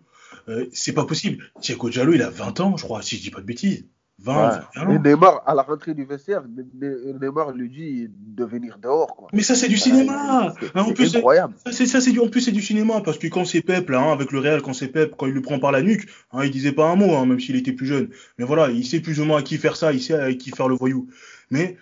Euh, 0.49 0.67
c'est 0.73 0.93
pas 0.93 1.05
possible. 1.05 1.43
Thiago 1.61 1.89
Diallo, 1.89 2.13
il 2.13 2.21
a 2.21 2.29
20 2.29 2.59
ans, 2.59 2.77
je 2.77 2.83
crois, 2.83 3.01
si 3.01 3.17
je 3.17 3.21
dis 3.21 3.31
pas 3.31 3.41
de 3.41 3.45
bêtises. 3.45 3.85
20, 4.23 4.61
Et 4.89 4.99
Neymar, 4.99 5.43
à 5.45 5.53
la 5.53 5.61
rentrée 5.63 5.93
du 5.93 6.05
vestiaire, 6.05 6.43
Neymar 6.73 7.51
lui 7.51 7.69
dit 7.69 8.07
de 8.09 8.45
venir 8.45 8.77
dehors. 8.81 9.15
Quoi. 9.15 9.29
Mais 9.33 9.43
ça, 9.43 9.53
c'est 9.53 9.67
du 9.67 9.77
cinéma. 9.77 10.53
C'est 10.59 10.75
hein, 10.75 10.85
incroyable. 10.87 11.55
Ça, 11.69 12.01
c'est 12.01 12.11
du, 12.11 12.19
en 12.19 12.29
plus, 12.29 12.41
c'est 12.41 12.51
du 12.51 12.61
cinéma. 12.61 13.01
Parce 13.01 13.17
que 13.17 13.27
quand 13.27 13.45
c'est 13.45 13.61
Pep, 13.61 13.89
là, 13.89 13.99
hein, 13.99 14.13
avec 14.13 14.31
le 14.31 14.39
Real, 14.39 14.61
quand 14.61 14.73
c'est 14.73 14.87
Pep, 14.87 15.15
quand 15.17 15.27
il 15.27 15.33
le 15.33 15.41
prend 15.41 15.59
par 15.59 15.71
la 15.71 15.81
nuque, 15.81 16.07
hein, 16.31 16.45
il 16.45 16.51
disait 16.51 16.71
pas 16.71 16.89
un 16.89 16.95
mot, 16.95 17.15
hein, 17.15 17.25
même 17.25 17.39
s'il 17.39 17.55
était 17.55 17.73
plus 17.73 17.87
jeune. 17.87 18.09
Mais 18.37 18.45
voilà, 18.45 18.69
il 18.69 18.85
sait 18.85 19.01
plus 19.01 19.19
ou 19.19 19.25
moins 19.25 19.39
à 19.39 19.41
qui 19.43 19.57
faire 19.57 19.75
ça, 19.75 19.91
il 19.91 20.01
sait 20.01 20.13
à 20.13 20.33
qui 20.33 20.51
faire 20.51 20.69
le 20.69 20.75
voyou. 20.75 21.09
Mais 21.49 21.77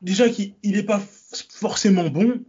déjà 0.00 0.28
qu'il 0.28 0.54
n'est 0.64 0.82
pas 0.82 1.00
forcément 1.50 2.08
bon, 2.08 2.42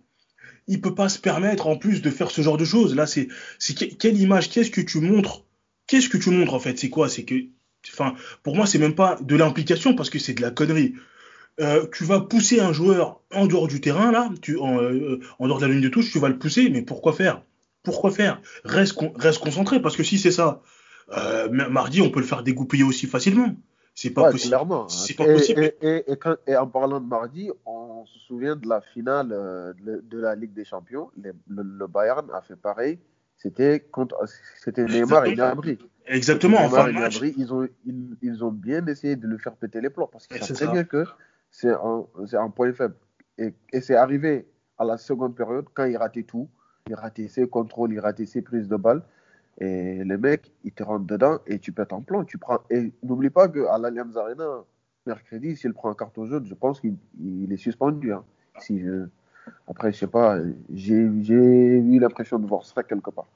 il 0.67 0.81
peut 0.81 0.95
pas 0.95 1.09
se 1.09 1.19
permettre 1.19 1.67
en 1.67 1.77
plus 1.77 2.01
de 2.01 2.09
faire 2.09 2.31
ce 2.31 2.41
genre 2.41 2.57
de 2.57 2.65
choses. 2.65 2.95
Là, 2.95 3.05
c'est, 3.07 3.27
c'est 3.59 3.73
quelle 3.73 4.19
image, 4.19 4.49
qu'est-ce 4.49 4.71
que 4.71 4.81
tu 4.81 4.99
montres? 4.99 5.45
Qu'est-ce 5.87 6.09
que 6.09 6.17
tu 6.17 6.29
montres 6.31 6.53
en 6.53 6.59
fait? 6.59 6.77
C'est 6.77 6.89
quoi? 6.89 7.07
C'est 7.07 7.23
que 7.23 7.35
Enfin, 7.91 8.15
pour 8.43 8.55
moi, 8.55 8.65
c'est 8.65 8.79
même 8.79 8.95
pas 8.95 9.17
de 9.21 9.35
l'implication 9.35 9.95
parce 9.95 10.09
que 10.09 10.19
c'est 10.19 10.33
de 10.33 10.41
la 10.41 10.51
connerie. 10.51 10.95
Euh, 11.59 11.87
tu 11.91 12.03
vas 12.03 12.21
pousser 12.21 12.59
un 12.59 12.71
joueur 12.71 13.21
en 13.33 13.47
dehors 13.47 13.67
du 13.67 13.81
terrain, 13.81 14.11
là, 14.11 14.29
tu, 14.41 14.59
en, 14.59 14.79
euh, 14.79 15.19
en, 15.39 15.47
dehors 15.47 15.59
de 15.59 15.65
la 15.65 15.73
ligne 15.73 15.81
de 15.81 15.89
touche, 15.89 16.11
tu 16.11 16.19
vas 16.19 16.29
le 16.29 16.37
pousser, 16.37 16.69
mais 16.69 16.83
pourquoi 16.83 17.13
faire? 17.13 17.41
Pourquoi 17.81 18.11
faire? 18.11 18.41
Reste, 18.63 18.99
reste 19.15 19.39
concentré, 19.39 19.81
parce 19.81 19.97
que 19.97 20.03
si 20.03 20.19
c'est 20.19 20.31
ça, 20.31 20.61
euh, 21.17 21.49
mardi, 21.49 22.01
on 22.01 22.11
peut 22.11 22.19
le 22.19 22.25
faire 22.27 22.43
dégoupiller 22.43 22.83
aussi 22.83 23.07
facilement. 23.07 23.55
C'est 23.95 24.11
pas 24.11 24.29
possible. 24.29 24.55
C'est 24.89 25.15
pas 25.15 25.25
possible. 25.25 25.73
Et, 25.81 26.05
et, 26.45 26.55
en 26.55 26.67
parlant 26.67 26.99
de 26.99 27.07
mardi, 27.07 27.49
on 27.65 28.05
se 28.05 28.19
souvient 28.27 28.55
de 28.55 28.67
la 28.67 28.81
finale 28.81 29.29
de, 29.29 30.19
la 30.19 30.35
Ligue 30.35 30.53
des 30.53 30.65
Champions. 30.65 31.09
le, 31.17 31.87
Bayern 31.87 32.29
a 32.31 32.41
fait 32.41 32.55
pareil. 32.55 32.99
C'était 33.37 33.79
contre, 33.79 34.17
c'était 34.59 34.85
Neymar 34.85 35.25
et 35.25 35.35
Gnabry. 35.35 35.77
Exactement. 36.07 36.57
Enfin, 36.61 36.89
ils, 37.21 37.53
ont, 37.53 37.67
ils, 38.21 38.43
ont 38.43 38.51
bien 38.51 38.85
essayé 38.87 39.15
de 39.15 39.27
le 39.27 39.37
faire 39.37 39.55
péter 39.55 39.81
les 39.81 39.89
plombs 39.89 40.09
parce 40.11 40.27
qu'ils 40.27 40.41
savent 40.41 40.55
très 40.55 40.67
bien 40.67 40.83
que 40.83 41.05
c'est 41.51 41.71
un, 41.71 42.05
un, 42.33 42.49
point 42.49 42.73
faible. 42.73 42.95
Et, 43.37 43.53
et 43.71 43.81
c'est 43.81 43.95
arrivé 43.95 44.47
à 44.77 44.85
la 44.85 44.97
seconde 44.97 45.35
période 45.35 45.65
quand 45.73 45.85
il 45.85 45.97
ratait 45.97 46.23
tout. 46.23 46.49
Il 46.89 46.95
ratait 46.95 47.27
ses 47.27 47.47
contrôles, 47.47 47.93
il 47.93 47.99
ratait 47.99 48.25
ses 48.25 48.41
prises 48.41 48.67
de 48.67 48.75
balles. 48.75 49.03
Et 49.59 50.03
les 50.03 50.17
mecs, 50.17 50.51
ils 50.63 50.71
te 50.71 50.83
rentrent 50.83 51.05
dedans 51.05 51.39
et 51.47 51.59
tu 51.59 51.71
pètes 51.71 51.93
en 51.93 52.01
plomb. 52.01 52.23
Tu 52.23 52.37
prends... 52.37 52.59
Et 52.69 52.93
n'oublie 53.03 53.29
pas 53.29 53.49
qu'à 53.49 53.77
l'Allianz 53.77 54.15
Arena, 54.17 54.63
mercredi, 55.05 55.55
s'il 55.55 55.73
prend 55.73 55.89
un 55.89 55.95
carton 55.95 56.25
jaune, 56.25 56.45
je 56.45 56.53
pense 56.53 56.79
qu'il 56.79 56.97
est 57.51 57.57
suspendu. 57.57 58.13
Hein. 58.13 58.23
Si 58.59 58.79
je... 58.79 59.07
Après, 59.67 59.91
je 59.91 59.97
sais 59.97 60.07
pas, 60.07 60.37
j'ai 60.73 60.93
eu 60.95 61.99
l'impression 61.99 62.39
de 62.39 62.47
voir 62.47 62.65
ça 62.65 62.83
quelque 62.83 63.09
part 63.09 63.27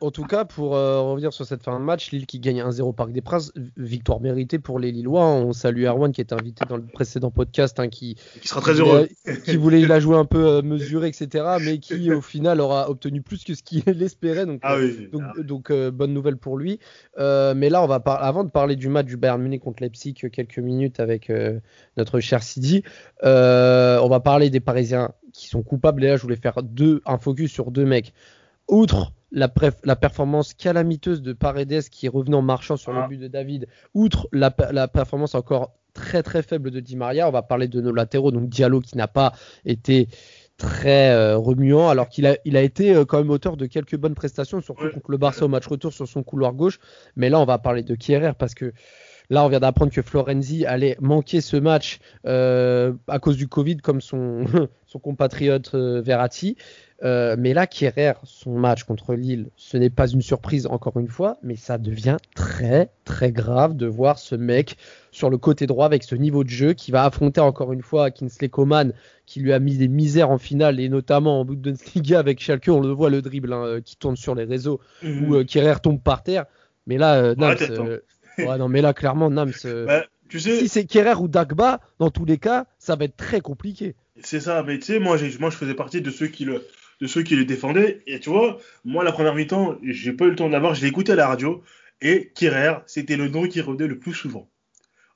en 0.00 0.10
tout 0.10 0.24
cas, 0.24 0.44
pour 0.44 0.74
euh, 0.74 1.00
revenir 1.00 1.32
sur 1.32 1.44
cette 1.44 1.62
fin 1.62 1.78
de 1.78 1.84
match, 1.84 2.10
Lille 2.10 2.26
qui 2.26 2.40
gagne 2.40 2.62
1-0 2.62 2.94
Parc 2.94 3.12
des 3.12 3.20
Princes, 3.20 3.52
victoire 3.76 4.20
méritée 4.20 4.58
pour 4.58 4.78
les 4.78 4.90
Lillois. 4.90 5.24
On 5.24 5.52
salue 5.52 5.84
Erwan 5.84 6.12
qui 6.12 6.20
était 6.20 6.34
invité 6.34 6.64
dans 6.68 6.76
le 6.76 6.82
précédent 6.82 7.30
podcast, 7.30 7.78
hein, 7.78 7.88
qui, 7.88 8.16
qui, 8.40 8.48
sera 8.48 8.60
très 8.60 8.74
heureux, 8.74 9.08
qui 9.44 9.56
voulait 9.56 9.86
la 9.86 10.00
jouer 10.00 10.16
un 10.16 10.24
peu 10.24 10.46
euh, 10.46 10.62
mesurée, 10.62 11.08
etc., 11.08 11.44
mais 11.60 11.78
qui 11.78 12.12
au 12.12 12.20
final 12.20 12.60
aura 12.60 12.90
obtenu 12.90 13.22
plus 13.22 13.44
que 13.44 13.54
ce 13.54 13.62
qu'il 13.62 13.82
espérait. 14.02 14.46
Donc, 14.46 14.60
ah 14.62 14.76
donc, 15.38 15.70
euh, 15.70 15.90
bonne 15.90 16.12
nouvelle 16.12 16.36
pour 16.36 16.58
lui. 16.58 16.80
mais 17.16 17.70
là, 17.70 17.82
on 17.82 17.86
va 17.86 17.96
avant 17.96 18.44
de 18.44 18.50
parler 18.50 18.76
du 18.76 18.88
match 18.88 19.06
du 19.06 19.16
Bayern 19.16 19.40
Munich 19.40 19.62
contre 19.62 19.82
Leipzig, 19.82 20.14
quelques 20.14 20.58
minutes 20.58 21.00
avec 21.00 21.32
notre 21.96 22.20
cher 22.20 22.42
Sidi, 22.42 22.82
on 23.22 24.08
va 24.08 24.20
parler 24.20 24.50
des 24.50 24.60
Parisiens 24.60 25.10
qui 25.32 25.48
sont 25.48 25.62
coupables. 25.62 26.02
Et 26.04 26.08
là, 26.08 26.16
je 26.16 26.22
voulais 26.22 26.36
faire 26.36 26.62
deux, 26.62 27.02
un 27.06 27.18
focus 27.18 27.52
sur 27.52 27.70
deux 27.70 27.84
mecs. 27.84 28.12
Outre 28.68 29.12
la, 29.34 29.96
performance 29.96 30.54
calamiteuse 30.54 31.20
de 31.20 31.32
Paredes 31.32 31.88
qui 31.90 32.06
est 32.06 32.08
revenu 32.08 32.36
en 32.36 32.42
marchant 32.42 32.76
sur 32.76 32.92
le 32.92 33.00
ah. 33.00 33.08
but 33.08 33.18
de 33.18 33.28
David, 33.28 33.66
outre 33.92 34.28
la, 34.32 34.50
performance 34.88 35.34
encore 35.34 35.74
très 35.92 36.22
très 36.22 36.42
faible 36.42 36.70
de 36.70 36.80
Di 36.80 36.96
Maria, 36.96 37.28
on 37.28 37.32
va 37.32 37.42
parler 37.42 37.68
de 37.68 37.80
nos 37.80 37.92
latéraux, 37.92 38.30
donc 38.30 38.48
Diallo 38.48 38.80
qui 38.80 38.96
n'a 38.96 39.08
pas 39.08 39.32
été 39.64 40.08
très 40.56 41.10
euh, 41.10 41.36
remuant, 41.36 41.88
alors 41.88 42.08
qu'il 42.08 42.26
a, 42.26 42.36
il 42.44 42.56
a 42.56 42.62
été 42.62 42.94
euh, 42.94 43.04
quand 43.04 43.18
même 43.18 43.30
auteur 43.30 43.56
de 43.56 43.66
quelques 43.66 43.96
bonnes 43.96 44.14
prestations, 44.14 44.60
surtout 44.60 44.88
contre 44.90 45.10
le 45.10 45.16
Barça 45.16 45.44
au 45.44 45.48
match 45.48 45.66
retour 45.66 45.92
sur 45.92 46.06
son 46.06 46.22
couloir 46.22 46.52
gauche. 46.52 46.78
Mais 47.16 47.28
là, 47.28 47.40
on 47.40 47.44
va 47.44 47.58
parler 47.58 47.82
de 47.82 47.94
Kierer 47.96 48.32
parce 48.38 48.54
que 48.54 48.72
là, 49.30 49.44
on 49.44 49.48
vient 49.48 49.58
d'apprendre 49.58 49.92
que 49.92 50.02
Florenzi 50.02 50.64
allait 50.64 50.96
manquer 51.00 51.40
ce 51.40 51.56
match 51.56 51.98
euh, 52.24 52.92
à 53.08 53.18
cause 53.18 53.36
du 53.36 53.48
Covid, 53.48 53.78
comme 53.78 54.00
son, 54.00 54.44
son 54.86 54.98
compatriote 55.00 55.74
Verratti. 55.74 56.56
Euh, 57.04 57.36
mais 57.38 57.52
là, 57.52 57.66
Kierer, 57.66 58.14
son 58.22 58.58
match 58.58 58.84
contre 58.84 59.14
Lille, 59.14 59.50
ce 59.56 59.76
n'est 59.76 59.90
pas 59.90 60.08
une 60.08 60.22
surprise 60.22 60.66
encore 60.66 60.98
une 60.98 61.08
fois, 61.08 61.36
mais 61.42 61.54
ça 61.54 61.76
devient 61.76 62.16
très 62.34 62.88
très 63.04 63.30
grave 63.30 63.76
de 63.76 63.86
voir 63.86 64.18
ce 64.18 64.34
mec 64.34 64.78
sur 65.10 65.28
le 65.28 65.36
côté 65.36 65.66
droit 65.66 65.84
avec 65.84 66.02
ce 66.02 66.14
niveau 66.14 66.44
de 66.44 66.48
jeu 66.48 66.72
qui 66.72 66.92
va 66.92 67.04
affronter 67.04 67.42
encore 67.42 67.74
une 67.74 67.82
fois 67.82 68.10
Kinsley 68.10 68.48
Coman 68.48 68.92
qui 69.26 69.40
lui 69.40 69.52
a 69.52 69.58
mis 69.58 69.76
des 69.76 69.88
misères 69.88 70.30
en 70.30 70.38
finale 70.38 70.80
et 70.80 70.88
notamment 70.88 71.40
en 71.40 71.44
Bundesliga 71.44 72.18
avec 72.18 72.40
Schalke, 72.40 72.68
on 72.68 72.80
le 72.80 72.88
voit 72.88 73.10
le 73.10 73.20
dribble 73.20 73.52
hein, 73.52 73.64
euh, 73.64 73.80
qui 73.80 73.96
tourne 73.96 74.16
sur 74.16 74.34
les 74.34 74.44
réseaux 74.44 74.80
mhm. 75.02 75.28
où 75.28 75.34
euh, 75.36 75.74
tombe 75.82 76.00
par 76.00 76.22
terre. 76.22 76.46
Mais 76.86 76.96
là, 76.96 77.16
euh, 77.16 77.34
Nams, 77.36 77.56
ouais, 78.38 78.58
non, 78.58 78.68
mais 78.68 78.80
là 78.80 78.94
clairement 78.94 79.28
Nams, 79.28 79.52
bah, 79.86 80.04
tu 80.30 80.40
sais... 80.40 80.58
si 80.58 80.68
c'est 80.68 80.86
Kierer 80.86 81.16
ou 81.20 81.28
Dagba, 81.28 81.80
dans 81.98 82.10
tous 82.10 82.24
les 82.24 82.38
cas, 82.38 82.64
ça 82.78 82.96
va 82.96 83.04
être 83.04 83.16
très 83.16 83.42
compliqué. 83.42 83.94
C'est 84.22 84.40
ça, 84.40 84.62
mais 84.62 84.78
tu 84.78 84.86
sais, 84.86 84.98
moi, 85.00 85.18
moi 85.38 85.50
je 85.50 85.56
faisais 85.56 85.74
partie 85.74 86.00
de 86.00 86.10
ceux 86.10 86.28
qui 86.28 86.46
le 86.46 86.64
de 87.00 87.06
ceux 87.06 87.22
qui 87.22 87.36
les 87.36 87.44
défendaient. 87.44 88.02
Et 88.06 88.20
tu 88.20 88.30
vois, 88.30 88.58
moi, 88.84 89.04
la 89.04 89.12
première 89.12 89.34
mi-temps, 89.34 89.78
j'ai 89.82 90.12
pas 90.12 90.26
eu 90.26 90.30
le 90.30 90.36
temps 90.36 90.48
de 90.48 90.52
l'avoir, 90.52 90.74
je 90.74 90.82
l'ai 90.82 90.88
écouté 90.88 91.12
à 91.12 91.16
la 91.16 91.28
radio. 91.28 91.62
Et 92.00 92.32
Kirer, 92.34 92.74
c'était 92.86 93.16
le 93.16 93.28
nom 93.28 93.46
qui 93.46 93.60
revenait 93.60 93.86
le 93.86 93.98
plus 93.98 94.12
souvent. 94.12 94.48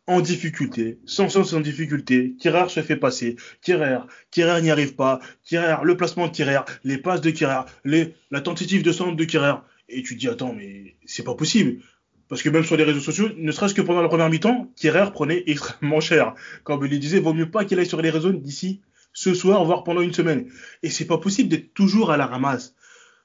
En 0.06 0.22
difficulté, 0.22 0.98
sans 1.04 1.28
sens 1.28 1.52
en 1.52 1.60
difficulté, 1.60 2.34
Kirer 2.40 2.70
se 2.70 2.80
fait 2.80 2.96
passer, 2.96 3.36
Kirer, 3.60 3.98
Kirer 4.30 4.62
n'y 4.62 4.70
arrive 4.70 4.94
pas, 4.94 5.20
Kirer, 5.44 5.76
le 5.82 5.98
placement 5.98 6.28
de 6.28 6.32
Kirer, 6.32 6.60
les 6.84 6.96
passes 6.96 7.20
de 7.20 7.30
Kirer, 7.30 7.64
la 7.84 8.40
tentative 8.40 8.82
de 8.82 8.90
centre 8.90 9.16
de 9.16 9.24
Kirer. 9.24 9.56
Et 9.90 10.02
tu 10.02 10.14
te 10.14 10.20
dis, 10.20 10.28
attends, 10.28 10.54
mais 10.54 10.96
c'est 11.04 11.24
pas 11.24 11.34
possible. 11.34 11.82
Parce 12.28 12.42
que 12.42 12.48
même 12.48 12.64
sur 12.64 12.76
les 12.76 12.84
réseaux 12.84 13.00
sociaux, 13.00 13.28
ne 13.36 13.52
serait-ce 13.52 13.74
que 13.74 13.82
pendant 13.82 14.00
la 14.00 14.08
première 14.08 14.30
mi-temps, 14.30 14.72
Kirer 14.76 15.10
prenait 15.12 15.42
extrêmement 15.46 16.00
cher. 16.00 16.34
Comme 16.64 16.86
il 16.86 17.00
disait, 17.00 17.20
vaut 17.20 17.34
mieux 17.34 17.50
pas 17.50 17.66
qu'il 17.66 17.78
aille 17.78 17.86
sur 17.86 18.00
les 18.00 18.10
réseaux 18.10 18.32
d'ici 18.32 18.80
ce 19.18 19.34
soir, 19.34 19.64
voire 19.64 19.82
pendant 19.82 20.00
une 20.00 20.12
semaine. 20.12 20.48
Et 20.84 20.90
c'est 20.90 21.04
pas 21.04 21.18
possible 21.18 21.48
d'être 21.48 21.74
toujours 21.74 22.12
à 22.12 22.16
la 22.16 22.26
ramasse. 22.26 22.76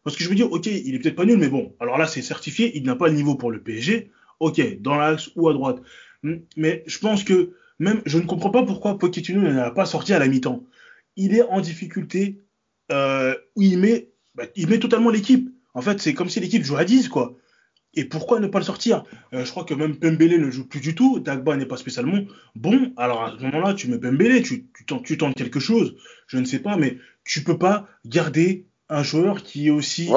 Parce 0.03 0.15
que 0.15 0.23
je 0.23 0.29
veux 0.29 0.33
dire, 0.33 0.51
ok, 0.51 0.65
il 0.65 0.95
est 0.95 0.99
peut-être 0.99 1.15
pas 1.15 1.25
nul, 1.25 1.37
mais 1.37 1.49
bon, 1.49 1.75
alors 1.79 1.99
là, 1.99 2.07
c'est 2.07 2.23
certifié, 2.23 2.75
il 2.75 2.83
n'a 2.83 2.95
pas 2.95 3.09
le 3.09 3.13
niveau 3.13 3.35
pour 3.35 3.51
le 3.51 3.61
PSG. 3.61 4.09
Ok, 4.39 4.59
dans 4.81 4.95
l'axe 4.95 5.29
ou 5.35 5.47
à 5.49 5.53
droite. 5.53 5.83
Hmm, 6.23 6.37
mais 6.57 6.83
je 6.87 6.97
pense 6.97 7.23
que 7.23 7.53
même, 7.77 8.01
je 8.07 8.17
ne 8.17 8.23
comprends 8.23 8.49
pas 8.49 8.63
pourquoi 8.63 8.97
Pochettino 8.97 9.39
n'a 9.39 9.69
pas 9.69 9.85
sorti 9.85 10.13
à 10.13 10.19
la 10.19 10.27
mi-temps. 10.27 10.63
Il 11.15 11.35
est 11.35 11.43
en 11.43 11.61
difficulté, 11.61 12.41
euh, 12.91 13.35
il 13.55 13.77
met, 13.77 14.09
bah, 14.33 14.45
il 14.55 14.69
met 14.69 14.79
totalement 14.79 15.11
l'équipe. 15.11 15.47
En 15.75 15.81
fait, 15.81 16.01
c'est 16.01 16.15
comme 16.15 16.29
si 16.29 16.39
l'équipe 16.39 16.63
jouait 16.63 16.79
à 16.79 16.85
10, 16.85 17.07
quoi. 17.07 17.37
Et 17.95 18.05
pourquoi 18.05 18.39
ne 18.39 18.47
pas 18.47 18.59
le 18.59 18.65
sortir? 18.65 19.03
Euh, 19.33 19.45
Je 19.45 19.51
crois 19.51 19.65
que 19.65 19.73
même 19.73 19.97
Pembele 19.97 20.39
ne 20.39 20.49
joue 20.49 20.67
plus 20.67 20.79
du 20.79 20.95
tout. 20.95 21.19
Dagba 21.19 21.55
n'est 21.55 21.65
pas 21.65 21.77
spécialement 21.77 22.19
bon. 22.55 22.91
Alors 22.97 23.23
à 23.23 23.33
ce 23.37 23.43
moment-là, 23.43 23.73
tu 23.73 23.87
mets 23.87 23.99
Pembele, 23.99 24.41
tu, 24.41 24.65
tu, 25.03 25.17
tentes, 25.17 25.35
quelque 25.35 25.59
chose. 25.59 25.95
Je 26.27 26.37
ne 26.39 26.45
sais 26.45 26.59
pas, 26.59 26.75
mais 26.75 26.97
tu 27.23 27.43
peux 27.43 27.57
pas 27.57 27.87
garder 28.05 28.65
un 28.89 29.03
joueur 29.03 29.43
qui 29.43 29.67
est 29.67 29.71
aussi 29.71 30.09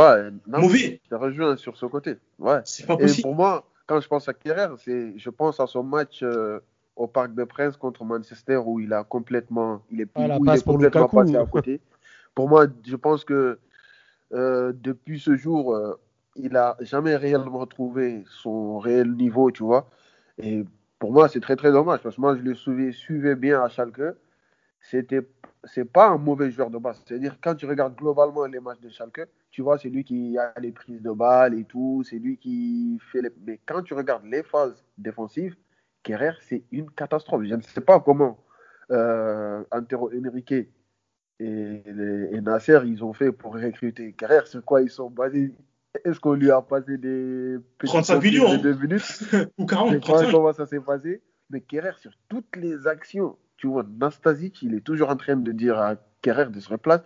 mauvais. 0.46 1.00
Je 1.04 1.10
te 1.10 1.14
rejoins 1.14 1.56
sur 1.56 1.76
ce 1.76 1.86
côté. 1.86 2.16
Ouais. 2.38 2.60
C'est 2.64 2.86
pas 2.86 2.96
possible. 2.96 3.20
Et 3.20 3.22
pour 3.22 3.34
moi, 3.34 3.68
quand 3.86 4.00
je 4.00 4.08
pense 4.08 4.28
à 4.28 4.34
Kerrer, 4.34 4.74
c'est, 4.78 5.18
je 5.18 5.30
pense 5.30 5.60
à 5.60 5.66
son 5.66 5.82
match 5.82 6.22
euh, 6.22 6.60
au 6.96 7.06
Parc 7.06 7.34
des 7.34 7.46
Princes 7.46 7.76
contre 7.76 8.04
Manchester 8.04 8.56
où 8.56 8.80
il 8.80 8.92
a 8.92 9.04
complètement, 9.04 9.82
il 9.90 10.00
est, 10.00 10.08
ah, 10.14 10.38
il 10.40 10.48
est 10.50 10.64
complètement 10.64 11.08
passé 11.08 11.36
à 11.36 11.44
côté. 11.44 11.80
pour 12.34 12.48
moi, 12.48 12.66
je 12.86 12.96
pense 12.96 13.24
que 13.24 13.58
euh, 14.32 14.72
depuis 14.74 15.20
ce 15.20 15.36
jour 15.36 15.74
il 16.38 16.52
n'a 16.52 16.76
jamais 16.80 17.16
réellement 17.16 17.58
retrouvé 17.58 18.24
son 18.28 18.78
réel 18.78 19.12
niveau, 19.12 19.50
tu 19.50 19.62
vois. 19.62 19.88
Et 20.38 20.64
pour 20.98 21.12
moi, 21.12 21.28
c'est 21.28 21.40
très 21.40 21.56
très 21.56 21.72
dommage 21.72 22.00
parce 22.00 22.16
que 22.16 22.20
moi, 22.20 22.36
je 22.36 22.42
le 22.42 22.54
suivais, 22.54 22.92
suivais 22.92 23.36
bien 23.36 23.62
à 23.62 23.68
Schalke. 23.68 24.16
C'était 24.80 25.26
c'est 25.64 25.84
pas 25.84 26.08
un 26.08 26.18
mauvais 26.18 26.50
joueur 26.50 26.70
de 26.70 26.78
base. 26.78 27.02
C'est-à-dire, 27.04 27.38
quand 27.42 27.54
tu 27.54 27.66
regardes 27.66 27.96
globalement 27.96 28.46
les 28.46 28.60
matchs 28.60 28.80
de 28.80 28.88
Schalke, 28.88 29.26
tu 29.50 29.62
vois, 29.62 29.78
c'est 29.78 29.88
lui 29.88 30.04
qui 30.04 30.38
a 30.38 30.52
les 30.60 30.72
prises 30.72 31.02
de 31.02 31.10
balles 31.10 31.54
et 31.54 31.64
tout, 31.64 32.02
c'est 32.08 32.18
lui 32.18 32.38
qui 32.38 32.98
fait 33.10 33.22
les. 33.22 33.30
Mais 33.46 33.60
quand 33.66 33.82
tu 33.82 33.94
regardes 33.94 34.24
les 34.24 34.42
phases 34.42 34.84
défensives, 34.98 35.56
Kerrer, 36.02 36.34
c'est 36.40 36.62
une 36.70 36.90
catastrophe. 36.90 37.44
Je 37.44 37.54
ne 37.54 37.62
sais 37.62 37.80
pas 37.80 38.00
comment 38.00 38.38
euh, 38.90 39.64
Antero 39.72 40.10
Henrique 40.12 40.52
et, 40.52 40.68
et, 41.40 42.40
Nasser, 42.40 42.80
ils 42.86 43.04
ont 43.04 43.12
fait 43.12 43.32
pour 43.32 43.54
recruter 43.54 44.12
Kerrer, 44.12 44.46
sur 44.46 44.64
quoi 44.64 44.82
ils 44.82 44.90
sont 44.90 45.10
basés 45.10 45.52
est-ce 46.04 46.20
qu'on 46.20 46.34
lui 46.34 46.50
a 46.50 46.62
passé 46.62 46.98
des 46.98 47.56
35 47.84 48.22
millions 48.22 48.56
de 48.56 48.62
deux 48.62 48.74
minutes 48.74 49.20
ou 49.58 49.66
40 49.66 49.92
Je 49.92 49.98
sais 50.00 50.30
comment 50.30 50.52
ça 50.52 50.66
s'est 50.66 50.80
passé? 50.80 51.22
Mais 51.50 51.60
Kerrer, 51.60 51.92
sur 51.98 52.12
toutes 52.28 52.56
les 52.56 52.86
actions, 52.86 53.36
tu 53.56 53.68
vois, 53.68 53.84
Nastasic, 54.00 54.62
il 54.62 54.74
est 54.74 54.80
toujours 54.80 55.10
en 55.10 55.16
train 55.16 55.36
de 55.36 55.52
dire 55.52 55.78
à 55.78 55.96
Kerrer 56.22 56.50
de 56.50 56.60
se 56.60 56.68
replacer. 56.68 57.04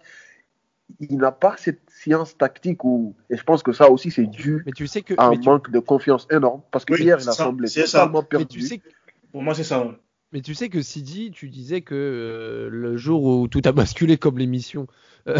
Il 0.98 1.18
n'a 1.18 1.30
pas 1.30 1.54
cette 1.56 1.82
science 1.88 2.36
tactique 2.36 2.84
où, 2.84 3.14
et 3.28 3.36
je 3.36 3.44
pense 3.44 3.62
que 3.62 3.72
ça 3.72 3.90
aussi 3.90 4.10
c'est 4.10 4.26
dû 4.26 4.64
mais 4.66 4.72
tu 4.72 4.88
sais 4.88 5.02
que, 5.02 5.14
à 5.18 5.26
un 5.26 5.36
manque 5.36 5.70
de 5.70 5.78
confiance 5.78 6.26
énorme 6.32 6.62
parce 6.72 6.84
que 6.84 7.00
hier 7.00 7.18
il 7.20 7.28
a 7.28 7.32
semblé 7.32 7.68
totalement 7.68 8.24
perdu. 8.24 8.44
Mais 8.44 8.48
tu 8.48 8.60
sais 8.60 8.82
Pour 9.30 9.42
moi, 9.42 9.54
c'est 9.54 9.62
ça. 9.62 9.86
Mais 10.32 10.42
tu 10.42 10.54
sais 10.54 10.68
que 10.68 10.80
Sidi, 10.80 11.32
tu 11.32 11.48
disais 11.48 11.80
que 11.80 11.94
euh, 11.94 12.68
le 12.70 12.96
jour 12.96 13.24
où 13.24 13.48
tout 13.48 13.62
a 13.64 13.72
basculé 13.72 14.16
comme 14.16 14.38
l'émission, 14.38 14.86
euh, 15.28 15.38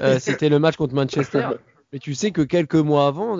euh, 0.00 0.18
c'était 0.20 0.48
le 0.48 0.58
match 0.58 0.76
contre 0.76 0.94
Manchester. 0.94 1.48
Mais 1.92 1.98
tu 1.98 2.14
sais 2.14 2.30
que 2.30 2.42
quelques 2.42 2.74
mois 2.76 3.06
avant, 3.06 3.38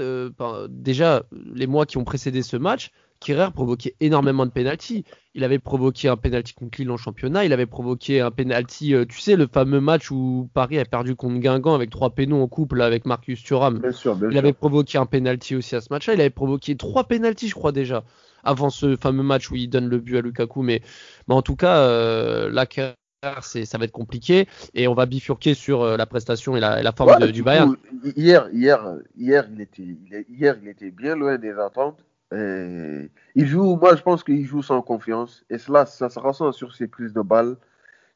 déjà 0.68 1.22
les 1.54 1.66
mois 1.66 1.86
qui 1.86 1.98
ont 1.98 2.04
précédé 2.04 2.42
ce 2.42 2.56
match, 2.56 2.90
Kirer 3.20 3.50
provoquait 3.52 3.94
énormément 4.00 4.46
de 4.46 4.50
pénalty. 4.50 5.04
Il 5.34 5.44
avait 5.44 5.58
provoqué 5.58 6.08
un 6.08 6.16
penalty 6.16 6.54
contre 6.54 6.80
Lille 6.80 6.90
en 6.90 6.96
championnat. 6.96 7.44
Il 7.44 7.52
avait 7.52 7.66
provoqué 7.66 8.20
un 8.20 8.30
penalty, 8.30 8.94
tu 9.08 9.20
sais, 9.20 9.36
le 9.36 9.46
fameux 9.46 9.80
match 9.80 10.10
où 10.10 10.48
Paris 10.54 10.78
a 10.78 10.84
perdu 10.86 11.14
contre 11.14 11.38
Guingamp 11.38 11.74
avec 11.74 11.90
trois 11.90 12.10
pénaux 12.10 12.42
en 12.42 12.48
couple 12.48 12.80
avec 12.80 13.04
Marcus 13.04 13.42
Thuram. 13.42 13.78
Bien 13.78 13.92
sûr, 13.92 14.16
bien 14.16 14.28
il 14.28 14.32
sûr. 14.32 14.38
avait 14.38 14.52
provoqué 14.54 14.98
un 14.98 15.06
penalty 15.06 15.54
aussi 15.54 15.76
à 15.76 15.82
ce 15.82 15.88
match-là. 15.90 16.14
Il 16.14 16.20
avait 16.20 16.30
provoqué 16.30 16.76
trois 16.76 17.04
pénalties, 17.04 17.48
je 17.48 17.54
crois 17.54 17.72
déjà 17.72 18.04
avant 18.42 18.70
ce 18.70 18.96
fameux 18.96 19.22
match 19.22 19.50
où 19.50 19.56
il 19.56 19.68
donne 19.68 19.88
le 19.88 19.98
but 19.98 20.16
à 20.16 20.22
Lukaku. 20.22 20.62
Mais, 20.62 20.80
mais 21.28 21.34
en 21.34 21.42
tout 21.42 21.56
cas, 21.56 21.76
euh, 21.76 22.50
là, 22.50 22.64
c'est, 23.42 23.64
ça 23.66 23.78
va 23.78 23.84
être 23.84 23.92
compliqué 23.92 24.48
et 24.74 24.88
on 24.88 24.94
va 24.94 25.06
bifurquer 25.06 25.54
sur 25.54 25.82
euh, 25.82 25.96
la 25.96 26.06
prestation 26.06 26.56
et 26.56 26.60
la, 26.60 26.80
et 26.80 26.82
la 26.82 26.92
forme 26.92 27.10
Ouais, 27.10 27.18
de- 27.26 27.30
du 27.30 27.42
Bayern. 27.42 27.76
coup, 27.76 27.82
hier, 28.16 28.48
hier, 28.52 28.82
hier, 29.16 29.46
il 29.52 29.60
était, 29.60 29.82
il 29.82 30.14
est- 30.14 30.26
hier, 30.30 30.56
il 30.62 30.68
était 30.68 30.90
bien 30.90 31.14
loin 31.16 31.36
des 31.36 31.52
attentes. 31.52 32.04
Et 32.32 33.10
il 33.34 33.46
joue, 33.46 33.76
moi, 33.76 33.96
je 33.96 34.02
pense 34.02 34.22
qu'il 34.22 34.44
joue 34.46 34.62
sans 34.62 34.80
confiance. 34.82 35.44
Et 35.50 35.58
cela, 35.58 35.84
ça 35.84 36.08
se 36.08 36.18
ressent 36.18 36.52
sur 36.52 36.72
ses 36.74 36.86
prises 36.86 37.12
de 37.12 37.22
balles, 37.22 37.56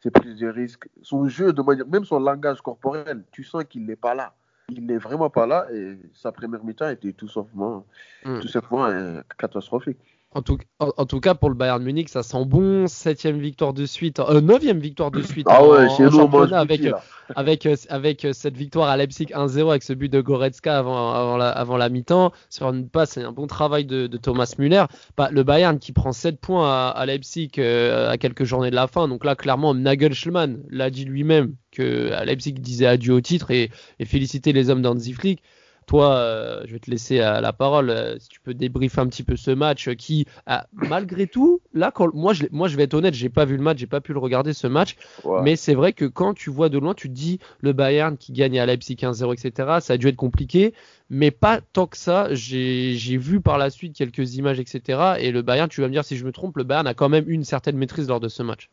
ses 0.03 0.11
prises 0.13 0.37
de 0.37 0.47
risques, 0.49 0.89
son 1.03 1.29
jeu 1.29 1.53
de 1.53 1.61
manière, 1.63 1.87
même 1.89 2.05
son 2.05 2.21
langage 2.21 2.61
corporel. 2.63 3.25
Tu 3.33 3.43
sens 3.43 3.65
qu'il 3.69 3.85
n'est 3.85 3.97
pas 3.97 4.15
là. 4.15 4.33
Il 4.71 4.87
n'est 4.87 4.99
vraiment 4.99 5.31
pas 5.31 5.47
là. 5.47 5.67
Et 5.73 5.99
sa 6.15 6.31
première 6.33 6.63
mi-temps 6.65 6.89
était 6.91 7.13
tout 7.13 7.29
simplement, 7.29 7.85
Mm. 8.25 8.39
tout 8.41 8.49
simplement 8.49 8.87
euh, 8.87 9.21
catastrophique. 9.37 9.99
En 10.35 10.43
tout, 10.43 10.59
en, 10.81 10.91
en 10.97 11.07
tout 11.07 11.21
cas, 11.21 11.35
pour 11.35 11.49
le 11.49 11.55
Bayern 11.55 11.81
Munich, 11.83 12.09
ça 12.09 12.25
sent 12.25 12.45
bon. 12.45 12.89
Septième 12.89 13.39
victoire 13.39 13.73
de 13.73 13.87
suite, 13.87 14.19
euh, 14.19 14.41
neuvième 14.41 14.81
victoire 14.81 15.13
de 15.13 15.23
suite 15.23 15.47
Ah 15.49 15.63
en, 15.63 15.69
ouais, 15.69 15.87
en 15.87 16.11
championnat 16.11 16.59
avec, 16.59 16.81
là. 16.83 17.01
avec, 17.37 17.67
euh, 17.67 17.77
avec 17.89 18.25
euh, 18.25 18.33
cette 18.33 18.57
victoire 18.57 18.89
à 18.89 18.97
Leipzig 18.97 19.27
1-0 19.33 19.71
avec 19.71 19.85
ce 19.85 19.93
but 19.93 20.09
de 20.13 20.21
Goretzka 20.21 20.77
avant, 20.77 21.13
avant 21.13 21.37
la, 21.37 21.51
avant 21.51 21.77
la 21.77 21.89
mi-temps. 21.89 22.33
Sur 22.51 22.69
une 22.71 22.89
passe 22.89 23.17
et 23.17 23.23
un 23.23 23.31
bon 23.31 23.47
travail 23.47 23.85
de, 23.85 24.09
de 24.09 24.17
Thomas 24.17 24.53
Müller. 24.59 24.85
Bah, 25.17 25.29
le 25.31 25.45
Bayern 25.45 25.79
qui 25.79 25.93
prend 25.93 26.11
7 26.13 26.41
points 26.41 26.69
à, 26.69 26.89
à 26.89 27.07
Leipzig 27.07 27.53
euh, 27.59 28.11
à 28.11 28.19
quelques 28.19 28.45
journées 28.45 28.71
de 28.71 28.75
la 28.77 28.89
fin. 28.89 29.07
Donc 29.07 29.25
là, 29.25 29.37
clairement, 29.37 29.73
Nagelsmann 29.73 30.63
l'a 30.69 30.91
dit 30.91 31.05
lui-même 31.05 31.55
que 31.71 32.13
à 32.13 32.25
Leipzig 32.25 32.55
disait 32.55 32.87
adieu 32.87 33.15
au 33.15 33.21
titre 33.21 33.51
et, 33.53 33.71
et 34.01 34.05
féliciter 34.05 34.53
les 34.53 34.69
hommes 34.71 34.83
d'Hansi 34.83 35.13
Flick. 35.13 35.43
Toi, 35.87 36.15
euh, 36.15 36.63
je 36.67 36.73
vais 36.73 36.79
te 36.79 36.91
laisser 36.91 37.21
euh, 37.21 37.41
la 37.41 37.53
parole. 37.53 37.91
euh, 37.91 38.19
si 38.19 38.29
tu 38.29 38.41
peux 38.41 38.55
débriefer 38.55 39.01
un 39.01 39.07
petit 39.07 39.23
peu 39.23 39.37
ce 39.37 39.51
match 39.51 39.89
euh, 39.89 39.95
qui, 39.95 40.27
malgré 40.73 41.27
tout, 41.27 41.61
là, 41.73 41.91
quand, 41.91 42.13
moi, 42.15 42.33
je, 42.33 42.45
moi, 42.51 42.69
je 42.69 42.77
vais 42.77 42.85
être 42.85 42.95
honnête, 42.95 43.15
j'ai 43.15 43.29
pas 43.29 43.45
vu 43.45 43.57
le 43.57 43.63
match, 43.63 43.79
j'ai 43.79 43.87
pas 43.87 44.01
pu 44.01 44.13
le 44.13 44.19
regarder 44.19 44.53
ce 44.53 44.67
match. 44.67 44.97
Ouais. 45.25 45.43
Mais 45.43 45.57
c'est 45.57 45.75
vrai 45.75 45.93
que 45.93 46.05
quand 46.05 46.35
tu 46.35 46.51
vois 46.51 46.69
de 46.69 46.79
loin, 46.79 46.95
tu 46.95 47.09
te 47.09 47.15
dis 47.15 47.39
le 47.61 47.73
Bayern 47.73 48.17
qui 48.17 48.33
gagne 48.33 48.59
à 48.59 48.67
Leipzig 48.67 48.97
1-0, 48.97 49.33
etc. 49.35 49.79
Ça 49.81 49.95
a 49.95 49.97
dû 49.97 50.09
être 50.09 50.17
compliqué, 50.17 50.75
mais 51.11 51.31
pas 51.31 51.61
tant 51.61 51.87
que 51.87 51.97
ça. 51.97 52.29
J'ai 52.35 52.95
j'ai 52.97 53.17
vu 53.17 53.41
par 53.41 53.59
la 53.59 53.71
suite 53.71 53.95
quelques 53.95 54.37
images, 54.37 54.61
etc. 54.61 55.15
Et 55.19 55.31
le 55.33 55.43
Bayern, 55.43 55.69
tu 55.69 55.81
vas 55.81 55.89
me 55.89 55.93
dire 55.93 56.05
si 56.05 56.17
je 56.17 56.25
me 56.25 56.33
trompe, 56.33 56.57
le 56.57 56.65
Bayern 56.65 56.87
a 56.87 56.95
quand 56.95 57.09
même 57.09 57.29
eu 57.29 57.33
une 57.33 57.45
certaine 57.45 57.77
maîtrise 57.77 58.09
lors 58.09 58.21
de 58.21 58.29
ce 58.29 58.43
match. 58.43 58.69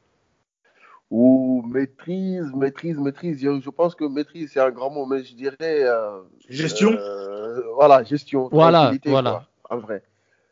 Ou 1.12 1.62
maîtrise, 1.67 2.52
maîtrise, 2.56 2.97
maîtrise. 2.97 3.39
Je 3.41 3.60
je 3.60 3.69
pense 3.69 3.95
que 3.95 4.06
maîtrise, 4.06 4.52
c'est 4.54 4.62
un 4.62 4.71
grand 4.71 4.89
mot, 4.89 5.06
mais 5.06 5.24
je 5.24 5.36
dirais. 5.36 5.56
euh, 5.62 6.21
Gestion. 6.50 6.93
euh, 6.93 7.62
voilà, 7.76 8.04
gestion. 8.04 8.47
Voilà, 8.52 8.93
voilà. 9.06 9.45
quoi, 9.63 9.78
en 9.78 9.80
vrai. 9.82 10.04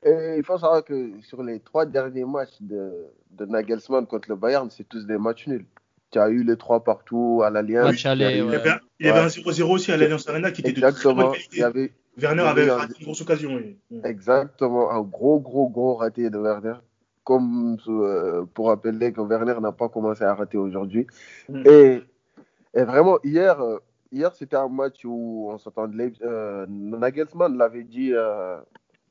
Et 0.03 0.35
il 0.37 0.43
faut 0.43 0.57
savoir 0.57 0.83
que 0.83 1.11
sur 1.23 1.43
les 1.43 1.59
trois 1.61 1.85
derniers 1.85 2.25
matchs 2.25 2.57
de, 2.61 2.91
de 3.31 3.45
Nagelsmann 3.45 4.05
contre 4.05 4.29
le 4.29 4.35
Bayern, 4.35 4.69
c'est 4.69 4.87
tous 4.87 5.05
des 5.07 5.17
matchs 5.17 5.47
nuls. 5.47 5.65
Tu 6.11 6.19
as 6.19 6.29
eu 6.29 6.43
les 6.43 6.57
trois 6.57 6.83
partout 6.83 7.41
à 7.45 7.49
l'Alliance. 7.49 8.01
Il 8.03 8.05
y 8.05 8.23
avait, 8.23 8.69
un- 8.69 8.79
il 8.99 9.05
y 9.05 9.09
avait 9.09 9.19
Ouais. 9.19 9.25
un 9.25 9.29
0-0 9.29 9.71
aussi 9.71 9.91
à 9.91 9.97
l'Alliance 9.97 10.27
Arena 10.27 10.51
qui 10.51 10.61
était 10.61 10.71
de 10.73 10.79
très 10.79 10.87
Exactement. 10.89 11.29
bonne 11.29 11.39
Il 11.53 11.59
y 11.59 11.63
avait 11.63 11.93
Werner 12.17 12.41
avait 12.41 12.69
un- 12.69 12.75
raté 12.77 12.93
une 12.99 13.05
grosse 13.05 13.21
occasion. 13.21 13.51
oui. 13.53 13.77
exactement 14.03 14.91
un 14.91 15.01
gros, 15.01 15.39
gros, 15.39 15.69
gros 15.69 15.95
raté 15.95 16.29
de 16.29 16.37
Werner. 16.37 16.73
Comme 17.29 17.77
euh, 17.87 18.43
pour 18.55 18.69
rappeler 18.69 19.13
que 19.13 19.21
Werner 19.21 19.53
n'a 19.61 19.71
pas 19.71 19.87
commencé 19.87 20.23
à 20.23 20.33
rater 20.33 20.57
aujourd'hui. 20.57 21.05
Mm. 21.47 21.61
Et, 21.67 22.01
et 22.73 22.83
vraiment, 22.83 23.19
hier, 23.23 23.61
euh, 23.61 23.77
hier 24.11 24.33
c'était 24.33 24.55
un 24.55 24.67
match 24.67 25.05
où 25.05 25.47
on 25.51 25.59
s'attendait. 25.59 26.11
Euh, 26.23 26.65
Nagelsmann 26.67 27.55
l'avait 27.55 27.83
dit 27.83 28.13
euh, 28.15 28.57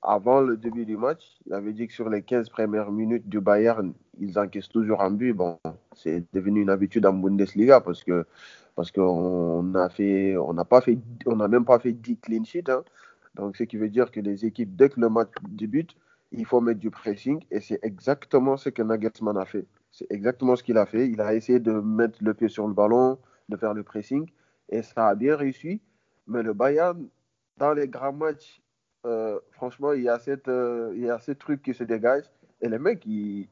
avant 0.03 0.41
le 0.41 0.57
début 0.57 0.85
du 0.85 0.97
match. 0.97 1.39
Il 1.47 1.55
avait 1.55 1.73
dit 1.73 1.87
que 1.87 1.93
sur 1.93 2.09
les 2.11 2.23
15 2.23 2.49
premières 2.49 2.91
minutes 2.91 3.29
du 3.29 3.41
Bayern, 3.41 3.93
ils 4.19 4.37
encaissent 4.37 4.69
toujours 4.69 5.01
un 5.01 5.13
but. 5.13 5.33
Bon, 5.33 5.57
c'est 5.95 6.25
devenu 6.33 6.63
une 6.63 6.71
habitude 6.71 7.07
en 7.07 7.13
Bundesliga 7.13 7.81
parce 7.81 8.03
que 8.03 8.27
parce 8.75 8.91
qu'on 8.91 9.73
a 9.77 9.89
fait, 9.91 10.37
on 10.37 10.55
n'a 10.55 10.65
pas 10.65 10.81
fait, 10.81 10.99
on 11.25 11.37
n'a 11.37 11.47
même 11.47 11.65
pas 11.65 11.79
fait 11.79 11.93
10 11.93 12.17
clean 12.19 12.43
sheets. 12.43 12.69
hein. 12.69 12.83
Donc, 13.37 13.57
ce 13.57 13.63
qui 13.63 13.77
veut 13.77 13.91
dire 13.91 14.11
que 14.11 14.19
les 14.19 14.45
équipes, 14.45 14.75
dès 14.75 14.89
que 14.89 15.01
le 15.01 15.09
match 15.09 15.31
débute, 15.49 15.95
il 16.33 16.45
faut 16.45 16.61
mettre 16.61 16.81
du 16.81 16.91
pressing 16.91 17.43
et 17.51 17.61
c'est 17.61 17.79
exactement 17.83 18.57
ce 18.57 18.69
que 18.69 18.83
Nagelsmann 18.83 19.37
a 19.37 19.45
fait. 19.45 19.67
C'est 19.91 20.07
exactement 20.11 20.57
ce 20.57 20.62
qu'il 20.62 20.77
a 20.77 20.87
fait. 20.87 21.09
Il 21.09 21.21
a 21.21 21.35
essayé 21.35 21.61
de 21.61 21.73
mettre 21.73 22.19
le 22.23 22.35
pied 22.35 22.49
sur 22.49 22.67
le 22.67 22.75
ballon, 22.75 23.19
de 23.49 23.57
faire 23.57 23.75
le 23.75 23.83
pressing 23.83 24.29
et 24.69 24.83
ça 24.83 25.09
a 25.09 25.14
bien 25.14 25.37
réussi. 25.37 25.81
Mais 26.27 26.43
le 26.43 26.53
Bayern, 26.53 27.09
dans 27.57 27.73
les 27.73 27.88
grands 27.88 28.12
matchs, 28.12 28.61
euh, 29.07 29.38
franchement, 29.53 29.93
il 29.93 30.03
y, 30.03 30.09
a 30.09 30.19
cette, 30.19 30.49
euh, 30.49 30.93
il 30.95 31.05
y 31.05 31.11
a 31.11 31.19
ce 31.21 31.33
truc 31.33 31.62
qui 31.62 31.73
se 31.73 31.85
dégage 31.85 32.25
et 32.61 32.69
les 32.69 32.79
mecs, 32.79 33.05
ils, 33.07 33.49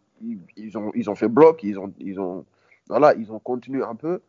ont, 0.75 0.91
ils 0.95 1.09
ont 1.09 1.15
fait 1.15 1.29
bloc, 1.29 1.63
ils 1.63 1.79
ont, 1.79 1.93
ils 1.99 2.21
ont, 2.21 2.45
voilà, 2.89 3.15
ils 3.15 3.33
ont 3.33 3.39
continué 3.39 3.83
un 3.83 3.95
peu. 3.95 4.21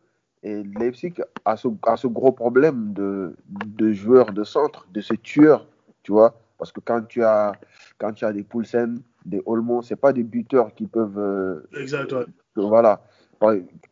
Et 0.42 0.62
Leipzig 0.62 1.14
a 1.44 1.56
ce, 1.56 2.06
gros 2.06 2.32
problème 2.32 2.92
de, 2.92 3.36
de 3.48 3.92
joueurs 3.92 4.32
de 4.32 4.44
centre, 4.44 4.86
de 4.92 5.00
ces 5.00 5.18
tueurs, 5.18 5.66
tu 6.04 6.12
vois. 6.12 6.40
Parce 6.58 6.72
que 6.72 6.80
quand 6.80 7.02
tu 7.06 7.22
as, 7.22 7.52
quand 7.98 8.12
tu 8.12 8.24
as 8.24 8.32
des 8.32 8.42
Poulsen, 8.42 9.00
des 9.24 9.40
Olmo, 9.46 9.80
c'est 9.82 9.96
pas 9.96 10.12
des 10.12 10.24
buteurs 10.24 10.74
qui 10.74 10.86
peuvent. 10.86 11.18
euh, 11.18 11.60
Exact, 11.78 12.12
ouais. 12.12 12.24
que- 12.54 12.60
voilà. 12.60 13.02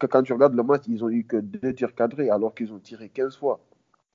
Quand 0.08 0.22
tu 0.24 0.32
regardes 0.32 0.54
le 0.56 0.62
match, 0.64 0.82
ils 0.88 1.04
ont 1.04 1.08
eu 1.08 1.24
que 1.24 1.36
deux 1.36 1.72
tirs 1.72 1.94
cadrés 1.94 2.30
alors 2.30 2.54
qu'ils 2.54 2.72
ont 2.72 2.80
tiré 2.80 3.08
15 3.08 3.36
fois. 3.36 3.60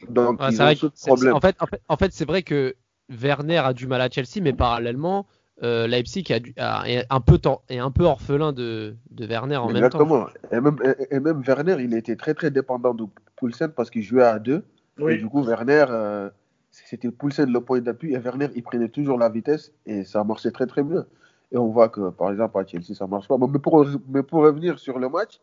Donc, 0.10 0.42
Ouais, 0.42 0.48
ils 0.50 0.56
c'est 0.56 0.62
ont 0.62 0.66
vrai 0.66 0.76
ce 0.76 0.88
problème. 1.08 1.34
en 1.36 1.40
fait, 1.40 1.56
en 1.62 1.66
fait, 1.68 1.82
en 1.88 1.96
fait, 1.96 2.12
c'est 2.12 2.26
vrai 2.26 2.42
que 2.44 2.76
Werner 3.10 3.58
a 3.60 3.74
du 3.74 3.88
mal 3.88 4.02
à 4.02 4.10
Chelsea, 4.10 4.42
mais 4.42 4.52
parallèlement, 4.52 5.28
euh, 5.64 5.88
Leipzig 5.88 6.26
a 6.34 6.40
du- 6.40 6.54
a- 6.58 6.84
est 6.90 7.06
un 7.10 7.22
peu 7.22 7.38
temps- 7.38 7.62
est 7.70 7.78
un 7.78 7.92
peu 7.92 8.04
orphelin 8.04 8.52
de, 8.52 8.96
de 9.12 9.26
Werner 9.26 9.58
en 9.58 9.68
même 9.72 9.90
temps. 9.90 10.00
Exactement. 10.00 10.28
Et 10.52 10.60
même, 10.60 10.78
et, 10.84 11.16
et 11.16 11.20
même 11.20 11.42
Werner, 11.48 11.78
il 11.80 11.94
était 11.94 12.16
très 12.18 12.34
très 12.34 12.52
dépendant 12.52 12.94
de 12.94 13.06
Poulsen 13.38 13.70
parce 13.72 13.90
qu'il 13.90 14.02
jouait 14.02 14.24
à 14.24 14.40
deux. 14.40 14.64
Et 15.00 15.04
Oui. 15.04 15.18
du 15.20 15.28
coup, 15.28 15.44
Werner, 15.44 15.86
euh, 15.90 16.30
c'était 16.72 17.12
Poulsen 17.12 17.52
le 17.52 17.62
point 17.62 17.82
d'appui 17.82 18.14
et 18.14 18.18
Werner, 18.18 18.50
il 18.56 18.64
prenait 18.64 18.90
toujours 18.90 19.18
la 19.18 19.30
vitesse 19.30 19.74
et 19.86 20.04
ça 20.04 20.24
marchait 20.24 20.52
très 20.52 20.68
très 20.68 20.84
bien. 20.84 21.06
Et 21.52 21.58
on 21.58 21.68
voit 21.68 21.90
que, 21.90 22.10
par 22.12 22.32
exemple, 22.32 22.58
à 22.58 22.66
Chelsea, 22.66 22.96
ça 22.96 23.08
marche 23.08 23.28
pas. 23.28 23.38
Mais, 23.38 23.60
pour, 23.60 23.86
mais 24.08 24.24
pour 24.24 24.44
revenir 24.44 24.80
sur 24.80 24.98
le 24.98 25.10
match, 25.10 25.42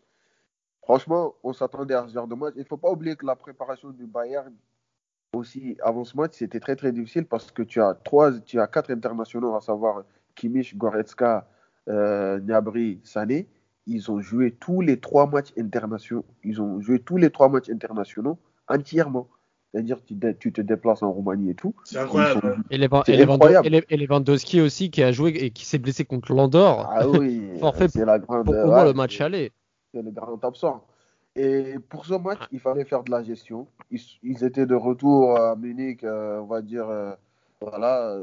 franchement, 0.83 1.35
on 1.43 1.53
s'attendait 1.53 1.95
à 1.95 2.09
ce 2.09 2.15
genre 2.15 2.27
de 2.27 2.35
match. 2.35 2.55
Il 2.57 2.65
faut 2.65 2.79
pas 2.79 2.91
oublier 2.91 3.15
que 3.15 3.27
la 3.27 3.37
préparation 3.37 3.91
du 3.91 4.07
Bayern 4.07 4.55
aussi 5.35 5.77
avant 5.83 6.05
ce 6.05 6.17
match, 6.17 6.33
c'était 6.37 6.61
très 6.61 6.75
très 6.75 6.91
difficile 6.93 7.27
parce 7.27 7.51
que 7.51 7.63
tu 7.63 7.83
as 7.83 7.95
trois, 7.95 8.33
tu 8.41 8.59
as 8.59 8.67
quatre 8.67 8.91
internationaux, 8.91 9.55
à 9.55 9.61
savoir 9.61 10.05
Kimmich, 10.35 10.77
Goretzka, 10.77 11.47
euh, 11.89 12.39
Gnabry, 12.39 13.01
Sané. 13.05 13.47
Ils 13.87 14.11
ont 14.11 14.21
joué 14.21 14.53
tous 14.53 14.81
les 14.81 14.99
trois 14.99 15.27
matchs 15.27 15.53
internationaux. 15.59 16.25
Ils 16.45 16.61
ont 16.63 16.81
joué 16.81 17.01
tous 17.01 17.19
les 17.19 17.31
trois 17.31 17.51
matchs 17.51 17.69
internationaux 17.69 18.39
entièrement. 18.69 19.29
C'est-à-dire 19.73 19.99
tu, 20.05 20.15
tu 20.39 20.53
te 20.53 20.61
déplaces 20.63 21.03
en 21.03 21.13
Roumanie 21.13 21.51
et 21.51 21.55
tout. 21.55 21.75
C'est 21.85 21.99
incroyable. 21.99 22.41
Sont-. 22.41 22.63
Et, 22.71 22.79
Levan- 22.79 23.03
C'est 23.05 23.13
et 23.15 23.17
Lewando- 23.19 23.35
incroyable. 23.35 23.67
et 23.67 23.71
Le- 23.71 23.93
et 23.93 23.97
Lewandowski 23.99 24.61
aussi 24.61 24.91
qui 24.91 25.03
a 25.03 25.13
joué 25.13 25.31
et 25.31 25.51
qui 25.51 25.65
s'est 25.67 25.79
blessé 25.79 26.05
contre 26.05 26.33
l'Andorre. 26.33 26.89
Ah 26.91 27.07
oui, 27.09 27.43
c'est 27.93 28.05
la 28.05 28.19
grande. 28.19 28.47
pour 28.47 28.55
ouais, 28.55 28.85
le 28.85 28.93
match 28.95 29.21
aller. 29.21 29.53
c'est 29.93 30.03
le 30.03 30.11
grand 30.11 30.43
absent. 30.45 30.85
Et 31.37 31.75
pour 31.89 32.07
ce 32.07 32.15
match, 32.15 32.41
il 32.51 32.59
fallait 32.61 32.85
faire 32.85 33.05
de 33.05 33.11
la 33.11 33.23
gestion. 33.23 33.67
Ils, 33.91 34.01
ils 34.23 34.43
étaient 34.43 34.67
de 34.67 34.75
retour 34.75 35.39
à 35.39 35.55
Munich, 35.55 36.03
euh, 36.03 36.41
on 36.41 36.47
va 36.47 36.63
dire, 36.63 36.89
euh, 36.89 37.13
voilà, 37.61 38.17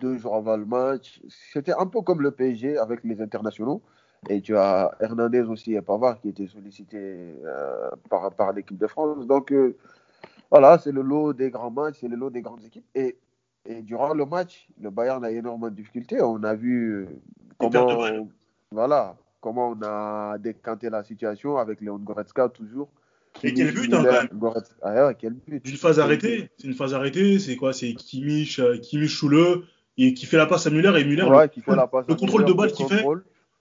deux 0.00 0.18
jours 0.18 0.34
avant 0.34 0.56
le 0.56 0.66
match. 0.66 1.20
C'était 1.52 1.72
un 1.72 1.86
peu 1.86 2.02
comme 2.02 2.20
le 2.20 2.32
PSG 2.32 2.76
avec 2.76 3.04
les 3.04 3.20
internationaux. 3.22 3.80
Et 4.28 4.42
tu 4.42 4.54
as 4.56 4.90
Hernandez 5.00 5.40
aussi 5.42 5.72
et 5.74 5.80
Pavard 5.80 6.20
qui 6.20 6.28
étaient 6.28 6.46
sollicités 6.48 7.34
euh, 7.46 7.88
par, 8.10 8.30
par 8.34 8.52
l'équipe 8.52 8.76
de 8.76 8.86
France. 8.86 9.26
Donc, 9.26 9.50
euh, 9.52 9.76
voilà, 10.50 10.78
c'est 10.78 10.92
le 10.92 11.02
lot 11.02 11.32
des 11.32 11.50
grands 11.50 11.70
matchs, 11.70 11.98
c'est 12.00 12.08
le 12.08 12.16
lot 12.16 12.30
des 12.30 12.42
grandes 12.42 12.64
équipes. 12.64 12.86
Et, 12.94 13.16
et 13.66 13.82
durant 13.82 14.14
le 14.14 14.26
match, 14.26 14.68
le 14.80 14.90
Bayern 14.90 15.24
a 15.24 15.30
énormément 15.30 15.70
de 15.70 15.76
difficultés. 15.76 16.20
On 16.20 16.42
a 16.42 16.54
vu 16.54 16.92
euh, 16.92 17.06
comment, 17.58 17.96
balles. 17.96 18.26
voilà, 18.72 19.16
comment 19.40 19.70
on 19.76 19.82
a 19.82 20.38
décanté 20.38 20.90
la 20.90 21.04
situation 21.04 21.56
avec 21.58 21.80
Léon 21.80 21.98
Goretzka 21.98 22.48
toujours. 22.48 22.88
Et 23.44 23.54
quel 23.54 23.72
but, 23.72 23.94
hein, 23.94 23.98
Müller, 23.98 24.10
quand 24.10 24.22
même. 24.22 24.40
Goretzka. 24.40 24.74
Ah 24.82 25.06
ouais, 25.06 25.16
quel 25.16 25.34
but. 25.34 25.62
C'est 25.64 25.70
une 25.70 25.78
phase 25.78 26.00
arrêtée. 26.00 26.50
C'est 26.58 26.66
une 26.66 26.74
phase 26.74 26.94
arrêtée. 26.94 27.38
C'est 27.38 27.56
quoi 27.56 27.72
C'est 27.72 27.94
Kimmich, 27.94 28.58
euh, 28.58 28.76
Kimmich 28.78 29.10
Choule 29.10 29.64
et 29.98 30.14
qui 30.14 30.26
fait 30.26 30.36
la 30.36 30.46
passe 30.46 30.66
à 30.66 30.70
Müller 30.70 30.98
et 30.98 31.04
Müller. 31.04 31.24
Ouais, 31.24 31.42
le, 31.42 31.48
qui 31.48 31.60
fait 31.60 31.76
la 31.76 31.86
passe 31.86 32.06
le 32.08 32.14
à 32.14 32.16
contrôle 32.16 32.44
de 32.44 32.52
balle 32.52 32.70
le 32.70 32.74
qu'il 32.74 32.86
fait. 32.86 33.04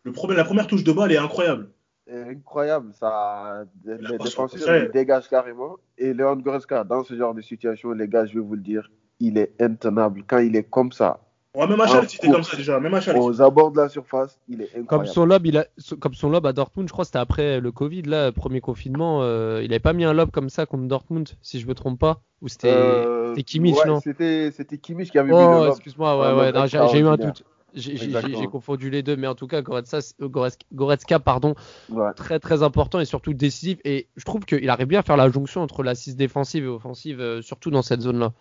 Le 0.04 0.12
problème, 0.12 0.38
la 0.38 0.46
première 0.46 0.66
touche 0.66 0.84
de 0.84 0.92
balle 0.92 1.12
est 1.12 1.18
incroyable. 1.18 1.70
Incroyable, 2.12 2.92
ça, 2.94 3.66
les 3.86 4.18
défenseurs 4.18 4.84
ils 4.84 4.92
dégagent 4.92 5.30
carrément. 5.30 5.78
Et 5.98 6.14
Léon 6.14 6.36
Goretzka, 6.38 6.84
dans 6.84 7.04
ce 7.04 7.16
genre 7.16 7.34
de 7.34 7.42
situation, 7.42 7.92
les 7.92 8.08
gars, 8.08 8.26
je 8.26 8.34
vais 8.36 8.40
vous 8.40 8.56
le 8.56 8.62
dire, 8.62 8.90
il 9.20 9.38
est 9.38 9.54
intenable. 9.62 10.24
Quand 10.28 10.40
il 10.40 10.56
est 10.56 10.64
comme 10.70 10.92
ça, 10.92 11.20
Ouais, 11.56 11.66
même 11.68 11.82
à 11.82 11.86
Un 11.86 11.88
Schalke, 11.88 12.10
c'était 12.12 12.30
comme 12.30 12.44
ça 12.44 12.56
déjà. 12.56 12.80
Même 12.80 12.94
à 12.94 13.00
aux 13.18 13.42
abords 13.42 13.72
de 13.72 13.78
la 13.82 13.90
surface, 13.90 14.40
il 14.48 14.62
est 14.62 14.68
Comme 14.72 14.82
incroyable. 14.84 15.08
son 15.08 15.26
lob, 15.26 15.46
il 15.48 15.58
a, 15.58 15.66
comme 16.00 16.14
son 16.14 16.30
lob 16.30 16.46
à 16.46 16.54
Dortmund, 16.54 16.88
je 16.88 16.94
crois 16.94 17.04
que 17.04 17.08
c'était 17.08 17.18
après 17.18 17.60
le 17.60 17.72
Covid, 17.72 18.04
là, 18.04 18.32
premier 18.32 18.62
confinement, 18.62 19.24
euh, 19.24 19.60
il 19.64 19.72
avait 19.74 19.80
pas 19.80 19.94
mis 19.94 20.06
un 20.06 20.14
lob 20.14 20.30
comme 20.30 20.50
ça 20.50 20.68
contre 20.68 20.84
Dortmund, 20.88 21.28
si 21.42 21.60
je 21.60 21.66
me 21.68 21.74
trompe 21.74 22.00
pas, 22.00 22.22
ou 22.44 22.50
c'était 22.50 22.70
Euh, 22.70 23.30
c'était 23.32 23.44
Kimmich, 23.44 23.78
ouais, 23.78 23.88
non? 23.88 24.00
C'était 24.00 24.52
c'était 24.52 24.78
Kimmich 24.78 25.10
qui 25.10 25.18
avait 25.18 25.32
mis 25.32 25.38
le 25.40 25.44
Oh, 25.44 25.64
lob. 25.66 25.70
excuse-moi, 25.72 26.12
Un 26.12 26.38
ouais, 26.38 26.52
lob 26.52 26.62
ouais, 26.62 26.68
j'ai 26.68 26.80
j'ai 26.92 27.00
eu 27.00 27.08
un 27.08 27.18
doute. 27.18 27.44
J'ai- 27.74 28.48
confondu 28.48 28.90
les 28.90 29.04
deux, 29.04 29.16
mais 29.16 29.28
en 29.28 29.36
tout 29.36 29.48
cas, 29.48 29.62
Goretzka, 29.62 30.00
euh, 30.22 30.50
Goretzka, 30.74 31.20
pardon, 31.20 31.56
Ouais. 31.90 32.14
très 32.16 32.40
très 32.40 32.64
important 32.64 33.00
et 33.00 33.06
surtout 33.06 33.34
décisif. 33.34 33.80
Et 33.86 34.08
je 34.16 34.26
trouve 34.26 34.46
qu'il 34.46 34.70
arrive 34.70 34.88
bien 34.88 35.00
à 35.00 35.04
faire 35.04 35.18
la 35.18 35.30
jonction 35.30 35.62
entre 35.62 35.84
l'assise 35.84 36.16
défensive 36.16 36.64
et 36.64 36.68
offensive, 36.68 37.20
euh, 37.20 37.42
surtout 37.42 37.70
dans 37.72 37.82
cette 37.82 38.02
zone-là. 38.02 38.34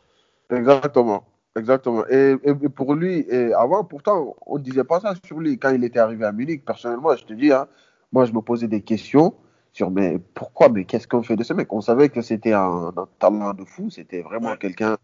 Exactement. 0.51 1.25
Exactement. 1.57 2.05
Et, 2.09 2.37
et- 2.45 2.51
et 2.51 2.69
pour 2.69 2.95
lui, 2.95 3.27
et 3.29 3.53
avant, 3.53 3.83
pourtant, 3.85 4.37
on 4.47 4.59
ne 4.59 4.63
disait 4.63 4.85
pas 4.85 5.01
ça 5.01 5.15
sur 5.27 5.41
lui. 5.41 5.59
Quand 5.59 5.71
il 5.71 5.83
était 5.83 5.99
arrivé 5.99 6.25
à 6.25 6.33
Munich, 6.33 6.65
personnellement, 6.65 7.17
je 7.17 7.25
te 7.25 7.33
dis, 7.33 7.51
hein, 7.53 7.67
moi, 8.13 8.25
je 8.27 8.33
me 8.33 8.41
posais 8.41 8.69
des 8.69 8.83
questions 8.83 9.35
sur, 9.73 9.91
mais 9.91 10.19
pourquoi, 10.35 10.69
mais 10.69 10.85
qu'est-ce 10.85 11.09
qu'on 11.09 11.23
fait 11.23 11.37
de 11.37 11.43
ce 11.43 11.53
mec? 11.53 11.73
On 11.73 11.81
savait 11.81 12.09
que 12.11 12.23
c'était 12.23 12.53
un, 12.53 12.93
un 12.97 13.09
talent 13.19 13.53
de 13.55 13.65
fou, 13.65 13.91
c'était 13.91 14.23
vraiment 14.23 14.51
Ouais. 14.51 14.59
quelqu'un 14.59 14.97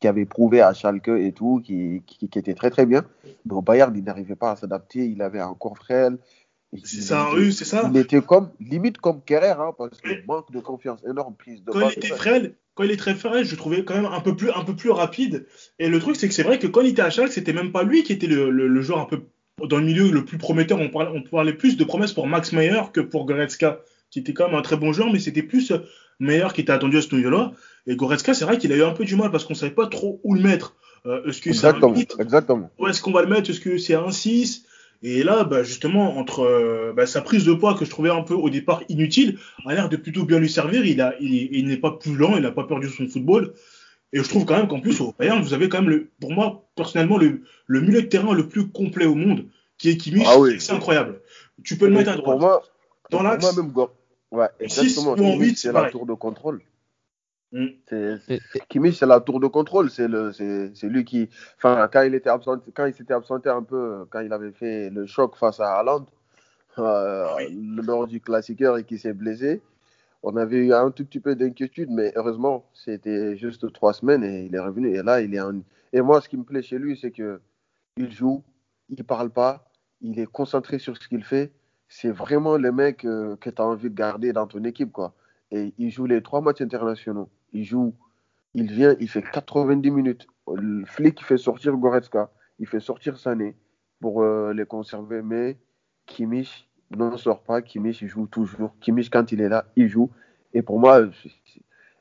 qui 0.00 0.08
avait 0.08 0.26
prouvé 0.26 0.60
à 0.60 0.74
Schalke 0.74 1.08
et 1.08 1.32
tout, 1.32 1.60
qui, 1.64 2.02
qui, 2.06 2.28
qui 2.28 2.38
était 2.38 2.54
très 2.54 2.70
très 2.70 2.86
bien. 2.86 3.04
Mais 3.44 3.54
au 3.54 3.62
Bayern, 3.62 3.94
il 3.96 4.04
n'arrivait 4.04 4.36
pas 4.36 4.52
à 4.52 4.56
s'adapter, 4.56 5.06
il 5.06 5.22
avait 5.22 5.40
un 5.40 5.54
corps 5.54 5.78
frêle. 5.78 6.18
C'est 6.84 7.00
ça, 7.00 7.30
oui, 7.34 7.52
c'est 7.52 7.64
ça. 7.64 7.88
Il 7.90 7.96
était 7.96 8.20
comme, 8.20 8.50
limite 8.60 8.98
comme 8.98 9.22
Kerrer, 9.22 9.54
hein, 9.58 9.72
parce 9.78 10.00
que 10.00 10.08
Ouais. 10.08 10.24
manque 10.26 10.50
de 10.52 10.60
confiance, 10.60 11.00
énorme 11.08 11.34
prise 11.34 11.64
de 11.64 11.70
Quand 11.70 11.88
il 11.88 11.92
était 11.92 12.08
frêle, 12.08 12.54
quand 12.74 12.82
il 12.84 12.90
est 12.90 12.96
très 12.98 13.14
frêle, 13.14 13.44
je 13.44 13.56
trouvais 13.56 13.84
quand 13.84 13.94
même 13.94 14.04
un 14.04 14.20
peu 14.20 14.36
plus, 14.36 14.50
un 14.50 14.64
peu 14.64 14.76
plus 14.76 14.90
rapide. 14.90 15.46
Et 15.78 15.88
le 15.88 15.98
truc, 15.98 16.16
c'est 16.16 16.28
que 16.28 16.34
c'est 16.34 16.42
vrai 16.42 16.58
que 16.58 16.66
quand 16.66 16.82
il 16.82 16.88
était 16.88 17.02
à 17.02 17.08
Schalke, 17.08 17.32
c'était 17.32 17.54
même 17.54 17.72
pas 17.72 17.84
lui 17.84 18.02
qui 18.02 18.12
était 18.12 18.26
le, 18.26 18.50
le, 18.50 18.66
le 18.66 18.82
joueur 18.82 18.98
un 18.98 19.06
peu 19.06 19.22
dans 19.66 19.78
le 19.78 19.84
milieu 19.86 20.10
le 20.10 20.24
plus 20.26 20.36
prometteur. 20.36 20.78
On 20.78 20.90
parlait, 20.90 21.10
on 21.14 21.22
parlait 21.22 21.54
plus 21.54 21.78
de 21.78 21.84
promesses 21.84 22.12
pour 22.12 22.26
Max 22.26 22.52
Meyer 22.52 22.82
que 22.92 23.00
pour 23.00 23.24
Goretzka, 23.24 23.80
qui 24.10 24.18
était 24.18 24.34
quand 24.34 24.48
même 24.48 24.56
un 24.58 24.62
très 24.62 24.76
bon 24.76 24.92
joueur, 24.92 25.10
mais 25.10 25.20
c'était 25.20 25.42
plus 25.44 25.72
Meyer 26.20 26.48
qui 26.52 26.60
était 26.60 26.72
attendu 26.72 26.98
à 26.98 27.02
ce 27.02 27.14
niveau-là. 27.14 27.52
Et 27.86 27.96
Goretzka, 27.96 28.34
c'est 28.34 28.44
vrai 28.44 28.58
qu'il 28.58 28.72
a 28.72 28.76
eu 28.76 28.82
un 28.82 28.92
peu 28.92 29.04
du 29.04 29.16
mal 29.16 29.30
parce 29.30 29.44
qu'on 29.44 29.54
savait 29.54 29.72
pas 29.72 29.86
trop 29.86 30.20
où 30.24 30.34
le 30.34 30.40
mettre. 30.40 30.74
Euh, 31.06 31.24
est-ce 31.26 31.40
que 31.40 31.52
c'est 31.52 31.66
un 31.66 31.70
Exactement, 31.70 31.94
8 31.94 32.16
exactement. 32.18 32.70
Où 32.78 32.86
est-ce 32.88 33.00
qu'on 33.00 33.12
va 33.12 33.22
le 33.22 33.28
mettre? 33.28 33.50
Est-ce 33.50 33.60
que 33.60 33.78
c'est 33.78 33.94
un 33.94 34.10
6 34.10 34.64
Et 35.04 35.22
là, 35.22 35.44
bah, 35.44 35.62
justement, 35.62 36.16
entre 36.18 36.40
euh, 36.40 36.92
bah, 36.96 37.06
sa 37.06 37.20
prise 37.20 37.44
de 37.44 37.52
poids 37.54 37.74
que 37.74 37.84
je 37.84 37.90
trouvais 37.90 38.10
un 38.10 38.22
peu 38.22 38.34
au 38.34 38.50
départ 38.50 38.82
inutile, 38.88 39.38
a 39.66 39.74
l'air 39.74 39.88
de 39.88 39.96
plutôt 39.96 40.24
bien 40.24 40.38
lui 40.40 40.50
servir. 40.50 40.84
Il, 40.84 41.00
a, 41.00 41.14
il, 41.20 41.32
il 41.52 41.66
n'est 41.68 41.76
pas 41.76 41.92
plus 41.92 42.16
lent, 42.16 42.34
il 42.36 42.42
n'a 42.42 42.50
pas 42.50 42.64
perdu 42.64 42.88
son 42.88 43.06
football. 43.08 43.52
Et 44.12 44.18
je 44.22 44.28
trouve 44.28 44.44
quand 44.46 44.56
même 44.56 44.66
qu'en 44.68 44.80
plus, 44.80 45.00
au 45.00 45.14
Bayern, 45.16 45.40
vous 45.42 45.54
avez 45.54 45.68
quand 45.68 45.80
même, 45.80 45.90
le, 45.90 46.08
pour 46.20 46.32
moi, 46.32 46.64
personnellement, 46.74 47.18
le, 47.18 47.42
le 47.66 47.80
milieu 47.80 48.02
de 48.02 48.06
terrain 48.08 48.34
le 48.34 48.48
plus 48.48 48.68
complet 48.68 49.04
au 49.06 49.14
monde, 49.14 49.44
qui 49.78 49.90
est 49.90 49.96
Kimmich. 49.96 50.24
Ah 50.26 50.38
oui. 50.40 50.56
C'est 50.60 50.72
incroyable. 50.72 51.20
Tu 51.62 51.76
peux 51.76 51.86
le 51.86 51.92
mettre 51.92 52.10
à 52.10 52.14
Pour 52.14 52.22
droite. 52.22 52.40
moi, 52.40 52.62
Dans 53.10 53.18
pour 53.18 53.22
l'axe. 53.28 53.44
moi 53.44 53.62
même, 53.64 53.72
ouais, 54.32 54.48
exactement. 54.60 55.10
ou 55.10 55.12
en 55.12 55.16
Kimmich, 55.16 55.40
huit, 55.40 55.48
c'est 55.50 55.56
c'est 55.56 55.68
la 55.68 55.74
pareil. 55.74 55.92
tour 55.92 56.06
de 56.06 56.14
contrôle. 56.14 56.62
Mm. 57.56 58.18
Kimmich, 58.68 58.98
c'est 58.98 59.06
la 59.06 59.20
tour 59.20 59.40
de 59.40 59.46
contrôle. 59.46 59.88
C'est 59.90 60.08
le, 60.08 60.32
c'est, 60.32 60.74
c'est 60.74 60.88
lui 60.88 61.04
qui, 61.04 61.28
enfin, 61.56 61.88
quand 61.90 62.02
il 62.02 62.14
était 62.14 62.28
absent, 62.28 62.58
quand 62.74 62.84
il 62.84 62.94
s'était 62.94 63.14
absenté 63.14 63.48
un 63.48 63.62
peu, 63.62 64.04
quand 64.10 64.20
il 64.20 64.32
avait 64.32 64.52
fait 64.52 64.90
le 64.90 65.06
choc 65.06 65.36
face 65.36 65.58
à 65.60 65.78
Haaland, 65.78 66.04
euh, 66.78 67.26
oui. 67.38 67.58
lors 67.82 68.06
du 68.06 68.20
classiqueur 68.20 68.76
et 68.76 68.84
qui 68.84 68.98
s'est 68.98 69.14
blessé, 69.14 69.62
on 70.22 70.36
avait 70.36 70.58
eu 70.58 70.72
un 70.74 70.90
tout 70.90 71.04
petit 71.06 71.20
peu 71.20 71.34
d'inquiétude, 71.34 71.90
mais 71.90 72.12
heureusement, 72.16 72.66
c'était 72.74 73.36
juste 73.36 73.72
trois 73.72 73.94
semaines 73.94 74.22
et 74.22 74.44
il 74.44 74.54
est 74.54 74.60
revenu. 74.60 74.94
Et 74.94 75.02
là, 75.02 75.22
il 75.22 75.34
est 75.34 75.40
en... 75.40 75.60
Et 75.92 76.02
moi, 76.02 76.20
ce 76.20 76.28
qui 76.28 76.36
me 76.36 76.44
plaît 76.44 76.62
chez 76.62 76.78
lui, 76.78 76.98
c'est 77.00 77.10
que 77.10 77.40
il 77.96 78.12
joue, 78.12 78.44
il 78.90 79.02
parle 79.04 79.30
pas, 79.30 79.70
il 80.02 80.20
est 80.20 80.26
concentré 80.26 80.78
sur 80.78 80.96
ce 80.96 81.08
qu'il 81.08 81.24
fait. 81.24 81.52
C'est 81.88 82.10
vraiment 82.10 82.58
le 82.58 82.70
mec 82.72 83.04
euh, 83.06 83.36
que 83.36 83.48
tu 83.48 83.62
as 83.62 83.64
envie 83.64 83.88
de 83.88 83.94
garder 83.94 84.34
dans 84.34 84.46
ton 84.46 84.62
équipe, 84.64 84.92
quoi. 84.92 85.14
Et 85.50 85.72
il 85.78 85.90
joue 85.90 86.04
les 86.06 86.22
trois 86.22 86.42
matchs 86.42 86.60
internationaux. 86.60 87.30
Il 87.52 87.64
joue, 87.64 87.94
il 88.54 88.70
vient, 88.70 88.96
il 89.00 89.08
fait 89.08 89.22
90 89.22 89.90
minutes. 89.90 90.26
Le 90.54 90.84
flic, 90.84 91.22
fait 91.24 91.38
sortir 91.38 91.76
Goretzka, 91.76 92.30
il 92.58 92.66
fait 92.66 92.80
sortir 92.80 93.18
Sané 93.18 93.56
pour 94.00 94.22
euh, 94.22 94.52
les 94.52 94.64
conserver. 94.66 95.22
Mais 95.22 95.56
Kimmich 96.06 96.68
ne 96.90 97.16
sort 97.16 97.42
pas. 97.42 97.62
Kimmich, 97.62 98.02
il 98.02 98.08
joue 98.08 98.26
toujours. 98.26 98.74
Kimmich, 98.80 99.10
quand 99.10 99.32
il 99.32 99.40
est 99.40 99.48
là, 99.48 99.66
il 99.76 99.88
joue. 99.88 100.10
Et 100.54 100.62
pour 100.62 100.78
moi, 100.78 101.00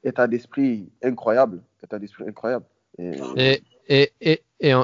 état 0.03 0.27
d'esprit 0.27 0.91
incroyable. 1.03 1.62
État 1.84 1.99
d'esprit 1.99 2.25
incroyable. 2.27 2.65
Et- 2.97 3.63
Et, 3.88 4.12
et, 4.21 4.41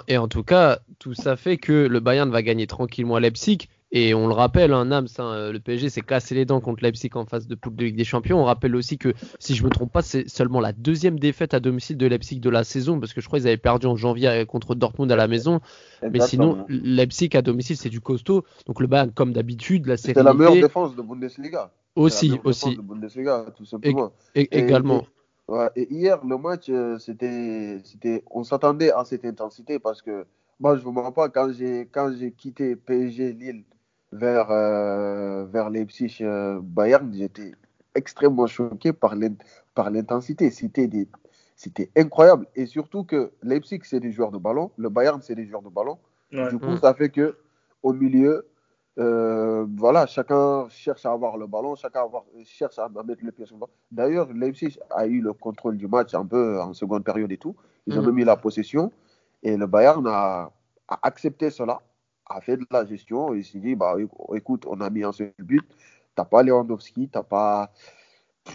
et 0.07 0.17
en 0.17 0.27
tout 0.27 0.43
cas, 0.43 0.79
tout 0.99 1.13
ça 1.13 1.35
fait 1.35 1.57
que 1.57 1.87
le 1.87 1.99
Bayern 1.99 2.29
va 2.29 2.41
gagner 2.43 2.67
tranquillement 2.67 3.15
à 3.15 3.19
Leipzig. 3.19 3.67
Et 3.93 4.13
on 4.13 4.27
le 4.27 4.33
rappelle, 4.33 4.71
hein, 4.71 4.85
Nams, 4.85 5.07
hein, 5.17 5.51
le 5.51 5.59
PSG 5.59 5.89
s'est 5.89 6.01
cassé 6.01 6.33
les 6.33 6.45
dents 6.45 6.61
contre 6.61 6.81
Leipzig 6.81 7.09
en 7.15 7.25
phase 7.25 7.45
de 7.47 7.55
poule 7.55 7.75
de 7.75 7.83
Ligue 7.83 7.97
des 7.97 8.05
Champions. 8.05 8.39
On 8.39 8.45
rappelle 8.45 8.73
aussi 8.75 8.97
que, 8.97 9.13
si 9.37 9.53
je 9.53 9.65
me 9.65 9.69
trompe 9.69 9.91
pas, 9.91 10.01
c'est 10.01 10.29
seulement 10.29 10.61
la 10.61 10.71
deuxième 10.71 11.19
défaite 11.19 11.53
à 11.53 11.59
domicile 11.59 11.97
de 11.97 12.07
Leipzig 12.07 12.39
de 12.39 12.49
la 12.49 12.63
saison, 12.63 13.01
parce 13.01 13.13
que 13.13 13.19
je 13.19 13.27
crois 13.27 13.39
qu'ils 13.39 13.49
avaient 13.49 13.57
perdu 13.57 13.87
en 13.87 13.97
janvier 13.97 14.29
euh, 14.29 14.45
contre 14.45 14.75
Dortmund 14.75 15.11
à 15.11 15.17
la 15.17 15.27
maison. 15.27 15.59
Mais 16.01 16.21
sinon. 16.21 16.65
Leipzig 16.69 17.31
à 17.33 17.41
domicile, 17.41 17.75
c'est 17.75 17.89
du 17.89 17.99
costaud. 17.99 18.45
Donc 18.65 18.79
le 18.79 18.87
Bayern, 18.87 19.11
comme 19.11 19.33
d'habitude, 19.33 19.87
la 19.87 19.97
C'était 19.97 20.23
la 20.23 20.33
meilleure 20.33 20.53
défense 20.53 20.95
de 20.95 21.01
Bundesliga. 21.01 21.69
C'est 21.95 21.99
la 21.99 22.05
aussi, 22.05 22.39
aussi, 22.45 22.75
de 22.77 22.81
Bundesliga, 22.81 23.45
tout 23.57 23.65
simplement. 23.65 24.13
et- 24.35 24.41
Et- 24.43 24.59
également. 24.59 25.05
et- 25.49 25.51
ouais, 25.51 25.69
et 25.75 25.93
hier, 25.93 26.23
le 26.25 26.37
match, 26.37 26.69
euh, 26.69 26.97
c'était, 26.97 27.81
c'était, 27.83 28.23
on 28.31 28.45
s'attendait 28.45 28.93
à 28.93 29.03
cette 29.03 29.25
intensité 29.25 29.79
parce 29.79 30.01
que 30.01 30.25
moi, 30.61 30.75
je 30.75 30.79
ne 30.79 30.85
vous 30.85 30.91
mens 30.93 31.11
pas, 31.11 31.27
quand 31.27 31.51
j'ai, 31.51 31.89
quand 31.91 32.13
j'ai 32.17 32.31
quitté 32.31 32.77
PSG 32.77 33.33
Lille 33.33 33.63
vers, 34.11 34.51
euh, 34.51 35.45
vers 35.45 35.69
Leipzig 35.69 36.17
euh, 36.21 36.59
Bayern, 36.61 37.11
j'étais 37.13 37.51
extrêmement 37.95 38.47
choqué 38.47 38.93
par, 38.93 39.15
l'in- 39.15 39.35
par 39.75 39.89
l'intensité. 39.89 40.49
C'était, 40.51 40.87
des, 40.87 41.07
c'était 41.55 41.89
incroyable. 41.97 42.47
Et 42.55 42.65
surtout 42.65 43.03
que 43.03 43.31
Leipzig, 43.43 43.81
c'est 43.83 43.99
des 43.99 44.11
joueurs 44.11 44.31
de 44.31 44.37
ballon, 44.37 44.71
le 44.77 44.89
Bayern, 44.89 45.21
c'est 45.21 45.35
des 45.35 45.45
joueurs 45.45 45.61
de 45.61 45.69
ballon. 45.69 45.97
Ouais. 46.31 46.49
Du 46.49 46.59
coup, 46.59 46.71
Mm. 46.71 46.77
ça 46.77 46.93
fait 46.93 47.09
que 47.09 47.37
au 47.83 47.93
milieu, 47.93 48.47
euh, 48.99 49.65
voilà, 49.77 50.05
chacun 50.05 50.67
cherche 50.69 51.05
à 51.05 51.11
avoir 51.11 51.37
le 51.37 51.47
ballon, 51.47 51.75
chacun 51.75 52.01
avoir- 52.03 52.25
cherche 52.45 52.77
à 52.79 52.87
mettre 52.89 53.23
le 53.23 53.31
pied 53.31 53.45
sur 53.45 53.55
le 53.55 53.61
ballon. 53.61 53.71
D'ailleurs, 53.91 54.31
Leipzig 54.33 54.77
a 54.91 55.07
eu 55.07 55.21
le 55.21 55.33
contrôle 55.33 55.77
du 55.77 55.87
match 55.87 56.13
un 56.13 56.25
peu 56.25 56.59
en 56.61 56.73
seconde 56.73 57.03
période 57.03 57.31
et 57.31 57.37
tout. 57.37 57.55
Ils 57.87 57.97
ont 57.97 58.03
même 58.03 58.19
eu 58.19 58.23
la 58.23 58.35
possession. 58.35 58.91
Et 59.43 59.57
le 59.57 59.65
Bayern 59.67 60.05
a, 60.07 60.51
a 60.87 60.99
accepté 61.01 61.49
cela, 61.49 61.79
a 62.35 62.41
fait 62.41 62.57
de 62.57 62.65
la 62.71 62.85
gestion. 62.85 63.33
Et 63.33 63.39
il 63.39 63.45
s'est 63.45 63.59
dit, 63.59 63.75
bah, 63.75 63.95
éc- 63.97 64.35
écoute, 64.35 64.65
on 64.67 64.79
a 64.81 64.89
mis 64.89 65.03
un 65.03 65.11
seul 65.11 65.33
but. 65.39 65.63
T'as 66.15 66.25
pas 66.25 66.43
Lewandowski, 66.43 67.09
t'as 67.09 67.23
pas. 67.23 67.71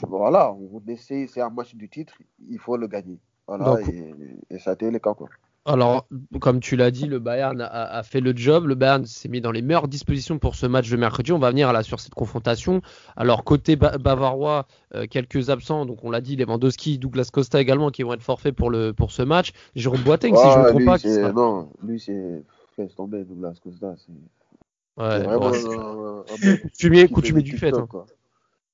Voilà, 0.08 0.52
on 0.52 0.82
essaie, 0.88 1.26
c'est 1.32 1.40
un 1.40 1.50
match 1.50 1.74
du 1.74 1.88
titre, 1.88 2.14
il 2.50 2.58
faut 2.58 2.76
le 2.76 2.88
gagner. 2.88 3.18
Voilà, 3.46 3.64
Donc- 3.76 3.88
et, 3.88 4.14
et 4.50 4.58
ça 4.58 4.70
a 4.70 4.74
été 4.74 4.90
le 4.90 4.98
cas, 4.98 5.14
quoi. 5.14 5.28
Alors, 5.68 6.06
comme 6.40 6.60
tu 6.60 6.76
l'as 6.76 6.92
dit, 6.92 7.06
le 7.06 7.18
Bayern 7.18 7.60
a, 7.60 7.66
a 7.66 8.02
fait 8.04 8.20
le 8.20 8.32
job. 8.36 8.66
Le 8.66 8.76
Bayern 8.76 9.04
s'est 9.04 9.28
mis 9.28 9.40
dans 9.40 9.50
les 9.50 9.62
meilleures 9.62 9.88
dispositions 9.88 10.38
pour 10.38 10.54
ce 10.54 10.64
match 10.66 10.88
de 10.88 10.96
mercredi. 10.96 11.32
On 11.32 11.40
va 11.40 11.50
venir 11.50 11.72
là 11.72 11.82
sur 11.82 11.98
cette 11.98 12.14
confrontation. 12.14 12.82
Alors, 13.16 13.42
côté 13.42 13.74
ba- 13.74 13.98
bavarois, 13.98 14.66
euh, 14.94 15.06
quelques 15.10 15.50
absents. 15.50 15.84
Donc, 15.84 16.04
on 16.04 16.10
l'a 16.12 16.20
dit, 16.20 16.36
Lewandowski, 16.36 16.98
Douglas 16.98 17.30
Costa 17.32 17.60
également, 17.60 17.90
qui 17.90 18.04
vont 18.04 18.12
être 18.12 18.22
forfaits 18.22 18.54
pour, 18.54 18.70
le, 18.70 18.92
pour 18.92 19.10
ce 19.10 19.22
match. 19.22 19.50
Jérôme 19.74 20.02
Boateng, 20.02 20.36
si 20.36 20.42
je 20.52 20.58
ne 20.58 20.62
me 20.62 20.68
trompe 20.68 20.84
pas. 20.84 20.98
sera- 20.98 21.32
Non, 21.32 21.68
lui, 21.82 21.98
c'est. 21.98 22.42
Laisse 22.78 22.94
tomber, 22.94 23.24
Douglas 23.24 23.58
Costa. 23.62 23.94
C'est 23.96 24.12
Ouais, 25.02 25.18
vraiment 25.22 25.50
ouais. 25.50 25.58
un- 25.58 26.88
mec 26.90 27.12
Coutumier, 27.12 27.42
du 27.42 27.58
fait. 27.58 27.74
Hein. 27.74 27.86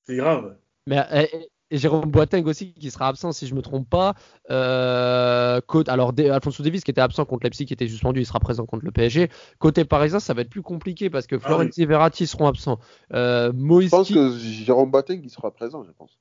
C'est 0.03 0.17
grave. 0.17 0.57
Mais, 0.87 0.99
euh, 1.13 1.27
et, 1.71 1.79
Jérôme 1.79 2.11
Boateng 2.11 2.45
aussi, 2.47 2.75
qui 2.75 2.91
sera 2.91 3.09
absent, 3.09 3.33
si 3.33 3.47
je 3.47 3.53
ne 3.53 3.57
me 3.57 3.63
trompe 3.63 3.89
pas. 3.89 4.15
Euh, 4.51 5.61
côté- 5.67 5.91
alors, 5.91 6.13
Alfonso 6.19 6.63
Davies, 6.63 6.83
qui 6.83 6.91
était 6.91 7.01
absent 7.01 7.25
contre 7.25 7.45
Leipzig, 7.45 7.65
qui 7.65 7.73
était 7.73 7.89
suspendu, 7.89 8.21
il 8.21 8.27
sera 8.27 8.41
présent 8.41 8.67
contre 8.67 8.85
le 8.85 8.91
PSG. 8.93 9.31
Côté 9.59 9.85
parisien, 9.85 10.21
ça 10.21 10.35
va 10.35 10.43
être 10.43 10.51
plus 10.51 10.63
compliqué 10.63 11.09
parce 11.09 11.27
que 11.27 11.37
Ah 11.37 11.41
Florenzi 11.41 11.83
et 11.83 11.87
Verratti 11.87 12.27
seront 12.27 12.47
absents. 12.47 12.79
Euh, 13.15 13.53
Moïse 13.55 13.87
Je 13.91 13.97
pense 13.97 14.13
que 14.13 14.37
Jérôme 14.37 14.91
Boateng, 14.91 15.21
il 15.23 15.31
sera 15.31 15.51
présent, 15.51 15.83
je 15.85 15.93
pense. 15.93 16.19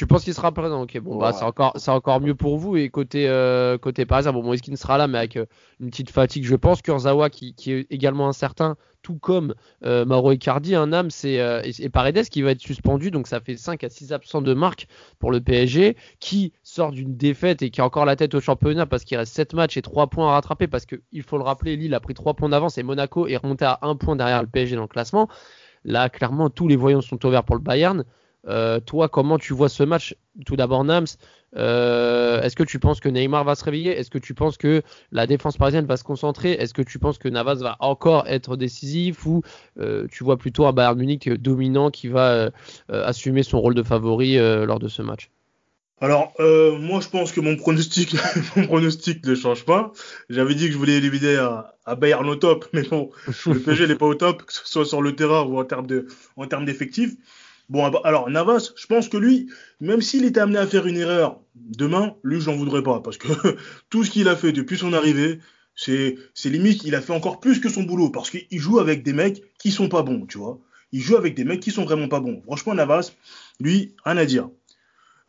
Tu 0.00 0.06
penses 0.06 0.24
qu'il 0.24 0.32
sera 0.32 0.50
présent 0.50 0.80
Ok, 0.80 0.98
bon, 1.00 1.18
bah, 1.18 1.34
c'est 1.34 1.44
encore, 1.44 1.74
c'est 1.76 1.90
encore 1.90 2.22
mieux 2.22 2.34
pour 2.34 2.56
vous. 2.56 2.74
Et 2.74 2.88
côté, 2.88 3.28
euh, 3.28 3.76
côté 3.76 4.06
parisien, 4.06 4.32
bon, 4.32 4.42
Moiskin 4.42 4.74
sera 4.74 4.96
là, 4.96 5.06
mais 5.06 5.18
avec 5.18 5.36
euh, 5.36 5.44
une 5.78 5.90
petite 5.90 6.08
fatigue, 6.08 6.46
je 6.46 6.56
pense. 6.56 6.80
Kurzawa, 6.80 7.28
qui, 7.28 7.52
qui 7.52 7.72
est 7.72 7.86
également 7.90 8.26
incertain, 8.26 8.78
tout 9.02 9.18
comme 9.18 9.54
euh, 9.84 10.06
Mauro 10.06 10.32
Icardi, 10.32 10.74
un 10.74 10.94
âme, 10.94 11.10
c'est 11.10 11.38
euh, 11.38 11.60
et, 11.64 11.84
et 11.84 11.90
Paredes 11.90 12.30
qui 12.30 12.40
va 12.40 12.52
être 12.52 12.62
suspendu. 12.62 13.10
Donc, 13.10 13.26
ça 13.26 13.40
fait 13.40 13.58
5 13.58 13.84
à 13.84 13.90
6 13.90 14.14
absents 14.14 14.40
de 14.40 14.54
marque 14.54 14.86
pour 15.18 15.32
le 15.32 15.42
PSG, 15.42 15.98
qui 16.18 16.54
sort 16.62 16.92
d'une 16.92 17.14
défaite 17.18 17.60
et 17.60 17.68
qui 17.68 17.82
a 17.82 17.84
encore 17.84 18.06
la 18.06 18.16
tête 18.16 18.34
au 18.34 18.40
championnat 18.40 18.86
parce 18.86 19.04
qu'il 19.04 19.18
reste 19.18 19.34
7 19.34 19.52
matchs 19.52 19.76
et 19.76 19.82
3 19.82 20.06
points 20.06 20.30
à 20.30 20.32
rattraper. 20.32 20.66
Parce 20.66 20.86
qu'il 20.86 21.22
faut 21.22 21.36
le 21.36 21.44
rappeler, 21.44 21.76
Lille 21.76 21.92
a 21.92 22.00
pris 22.00 22.14
3 22.14 22.32
points 22.32 22.48
d'avance 22.48 22.78
et 22.78 22.82
Monaco 22.82 23.26
est 23.26 23.36
remonté 23.36 23.66
à 23.66 23.78
1 23.82 23.96
point 23.96 24.16
derrière 24.16 24.40
le 24.40 24.48
PSG 24.48 24.76
dans 24.76 24.82
le 24.82 24.88
classement. 24.88 25.28
Là, 25.84 26.08
clairement, 26.08 26.48
tous 26.48 26.68
les 26.68 26.76
voyants 26.76 27.02
sont 27.02 27.22
ouverts 27.26 27.44
pour 27.44 27.56
le 27.56 27.60
Bayern. 27.60 28.06
Euh, 28.46 28.80
toi, 28.80 29.08
comment 29.08 29.38
tu 29.38 29.52
vois 29.52 29.68
ce 29.68 29.82
match 29.82 30.16
Tout 30.46 30.56
d'abord, 30.56 30.84
Nams, 30.84 31.06
euh, 31.56 32.40
est-ce 32.42 32.56
que 32.56 32.62
tu 32.62 32.78
penses 32.78 33.00
que 33.00 33.08
Neymar 33.08 33.44
va 33.44 33.54
se 33.54 33.64
réveiller 33.64 33.90
Est-ce 33.90 34.10
que 34.10 34.18
tu 34.18 34.34
penses 34.34 34.56
que 34.56 34.82
la 35.12 35.26
défense 35.26 35.56
parisienne 35.56 35.86
va 35.86 35.96
se 35.96 36.04
concentrer 36.04 36.52
Est-ce 36.52 36.72
que 36.72 36.82
tu 36.82 36.98
penses 36.98 37.18
que 37.18 37.28
Navas 37.28 37.56
va 37.56 37.76
encore 37.80 38.26
être 38.28 38.56
décisif 38.56 39.26
Ou 39.26 39.42
euh, 39.78 40.06
tu 40.10 40.24
vois 40.24 40.38
plutôt 40.38 40.66
un 40.66 40.72
Bayern 40.72 40.98
Munich 40.98 41.28
dominant 41.28 41.90
qui 41.90 42.08
va 42.08 42.50
assumer 42.88 43.42
son 43.42 43.60
rôle 43.60 43.74
de 43.74 43.82
favori 43.82 44.36
lors 44.36 44.78
de 44.78 44.88
ce 44.88 45.02
match 45.02 45.30
Alors, 46.00 46.32
moi, 46.38 47.00
je 47.00 47.08
pense 47.08 47.32
que 47.32 47.40
mon 47.40 47.56
pronostic, 47.56 48.16
mon 48.56 48.66
pronostic 48.66 49.24
ne 49.26 49.34
change 49.34 49.64
pas. 49.64 49.92
J'avais 50.30 50.54
dit 50.54 50.66
que 50.66 50.72
je 50.72 50.78
voulais 50.78 50.96
éliminer 50.96 51.36
à, 51.36 51.74
à 51.84 51.94
Bayern 51.94 52.28
au 52.28 52.36
top, 52.36 52.66
mais 52.72 52.82
bon, 52.82 53.10
le 53.46 53.58
PSG 53.58 53.86
n'est 53.86 53.96
pas 53.96 54.06
au 54.06 54.14
top, 54.14 54.44
que 54.44 54.52
ce 54.52 54.60
soit 54.64 54.86
sur 54.86 55.02
le 55.02 55.14
terrain 55.14 55.42
ou 55.42 55.58
en 55.58 55.64
termes 55.64 56.64
d'effectifs. 56.64 57.16
Bon, 57.70 57.84
ah 57.84 57.90
bah, 57.90 58.00
alors 58.02 58.28
Navas, 58.28 58.72
je 58.76 58.86
pense 58.88 59.08
que 59.08 59.16
lui, 59.16 59.48
même 59.80 60.02
s'il 60.02 60.24
était 60.24 60.40
amené 60.40 60.58
à 60.58 60.66
faire 60.66 60.86
une 60.86 60.96
erreur 60.96 61.40
demain, 61.54 62.16
lui, 62.24 62.40
j'en 62.40 62.56
voudrais 62.56 62.82
pas, 62.82 63.00
parce 63.00 63.16
que 63.16 63.28
tout 63.90 64.02
ce 64.02 64.10
qu'il 64.10 64.28
a 64.28 64.34
fait 64.34 64.50
depuis 64.50 64.76
son 64.76 64.92
arrivée, 64.92 65.38
c'est, 65.76 66.16
limite, 66.44 66.82
il 66.84 66.96
a 66.96 67.00
fait 67.00 67.12
encore 67.12 67.38
plus 67.38 67.60
que 67.60 67.68
son 67.68 67.84
boulot, 67.84 68.10
parce 68.10 68.30
qu'il 68.30 68.58
joue 68.58 68.80
avec 68.80 69.04
des 69.04 69.12
mecs 69.12 69.44
qui 69.58 69.70
sont 69.70 69.88
pas 69.88 70.02
bons, 70.02 70.26
tu 70.26 70.36
vois. 70.36 70.58
Il 70.90 71.00
joue 71.00 71.16
avec 71.16 71.36
des 71.36 71.44
mecs 71.44 71.60
qui 71.60 71.70
sont 71.70 71.84
vraiment 71.84 72.08
pas 72.08 72.18
bons. 72.18 72.42
Franchement, 72.42 72.74
Navas, 72.74 73.12
lui, 73.60 73.94
rien 74.04 74.16
à 74.16 74.24
dire. 74.24 74.50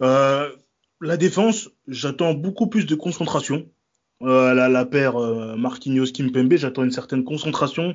Euh, 0.02 0.50
la 1.00 1.18
défense, 1.18 1.70
j'attends 1.88 2.34
beaucoup 2.34 2.66
plus 2.66 2.88
de 2.88 2.96
concentration. 2.96 3.70
Euh, 4.24 4.56
la, 4.56 4.86
paire 4.86 5.16
euh, 5.18 5.56
Marquinhos 5.56 6.12
Kimpembe, 6.12 6.56
j'attends 6.56 6.84
une 6.84 6.92
certaine 6.92 7.24
concentration, 7.24 7.94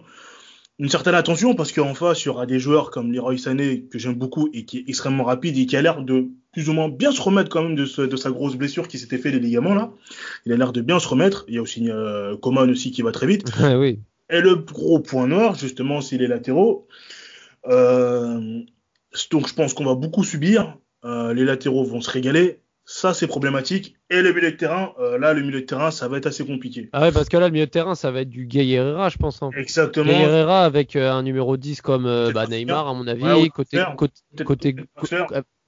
une 0.79 0.89
certaine 0.91 1.15
attention 1.15 1.55
parce 1.55 1.73
qu'en 1.73 1.95
face, 1.95 2.23
il 2.25 2.27
y 2.27 2.29
aura 2.29 2.45
des 2.47 2.59
joueurs 2.59 2.91
comme 2.91 3.13
Leroy 3.13 3.39
Sané 3.39 3.83
que 3.91 3.99
j'aime 3.99 4.15
beaucoup 4.15 4.49
et 4.53 4.65
qui 4.67 4.79
est 4.79 4.85
extrêmement 4.89 5.25
rapide 5.25 5.57
et 5.57 5.65
qui 5.67 5.77
a 5.77 5.81
l'air 5.83 6.03
de 6.03 6.29
plus 6.53 6.69
ou 6.69 6.73
moins 6.75 6.89
bien 6.89 7.13
se 7.13 7.21
remettre 7.23 7.49
quand 7.51 7.63
même 7.63 7.77
de, 7.77 7.87
ce- 7.87 8.03
de 8.03 8.17
sa 8.17 8.31
grosse 8.31 8.57
blessure 8.57 8.87
qui 8.89 8.99
s'était 8.99 9.19
fait 9.19 9.31
les 9.31 9.41
ligaments 9.41 9.75
là. 9.75 9.91
Il 10.45 10.53
a 10.53 10.57
l'air 10.57 10.73
de 10.73 10.81
bien 10.83 10.99
se 10.99 11.09
remettre. 11.09 11.45
Il 11.49 11.55
y 11.55 11.59
a 11.59 11.63
aussi 11.63 11.91
euh, 11.91 12.37
Coman 12.37 12.71
aussi 12.71 12.91
qui 12.91 13.01
va 13.03 13.13
très 13.13 13.27
vite. 13.27 13.51
Oui. 13.79 14.01
Et 14.29 14.41
le 14.41 14.57
gros 14.57 14.99
point 15.01 15.27
noir, 15.29 15.55
justement, 15.55 16.01
c'est 16.01 16.19
les 16.19 16.27
latéraux. 16.27 16.87
Euh, 17.69 18.61
donc 19.31 19.49
je 19.49 19.55
pense 19.55 19.73
qu'on 19.75 19.85
va 19.85 19.95
beaucoup 19.95 20.25
subir. 20.25 20.77
Euh, 21.05 21.33
les 21.33 21.45
latéraux 21.45 21.85
vont 21.85 22.01
se 22.01 22.11
régaler. 22.11 22.61
Ça, 22.89 23.15
c'est 23.15 23.27
problématique. 23.27 23.97
Et 24.11 24.23
le 24.23 24.33
milieu 24.33 24.53
de 24.53 24.57
terrain, 24.57 24.93
euh, 25.01 25.19
là, 25.19 25.35
le 25.35 25.43
milieu 25.43 25.61
de 25.61 25.67
terrain, 25.67 25.91
ça 25.91 26.07
va 26.07 26.19
être 26.19 26.27
assez 26.27 26.47
compliqué. 26.47 26.89
Ah 26.93 27.03
ouais, 27.03 27.13
parce 27.13 27.29
que 27.29 27.37
là, 27.37 27.47
le 27.49 27.53
milieu 27.53 27.67
de 27.67 27.71
terrain, 27.71 27.97
ça 27.97 28.13
va 28.13 28.21
être 28.21 28.31
du 28.31 28.47
Gay 28.47 28.69
Herrera, 28.69 29.09
je 29.09 29.17
pense. 29.19 29.43
hein. 29.43 29.51
Exactement. 29.57 30.07
Gay 30.07 30.21
Herrera 30.21 30.65
avec 30.65 30.95
euh, 30.95 31.11
un 31.11 31.25
numéro 31.25 31.57
10 31.57 31.81
comme 31.81 32.07
euh, 32.07 32.31
bah. 32.31 32.47
Neymar, 32.47 32.87
à 32.87 32.95
mon 32.95 33.09
avis. 33.09 33.25
Ouais, 33.25 33.49
côté, 33.49 33.83
côté, 34.45 34.77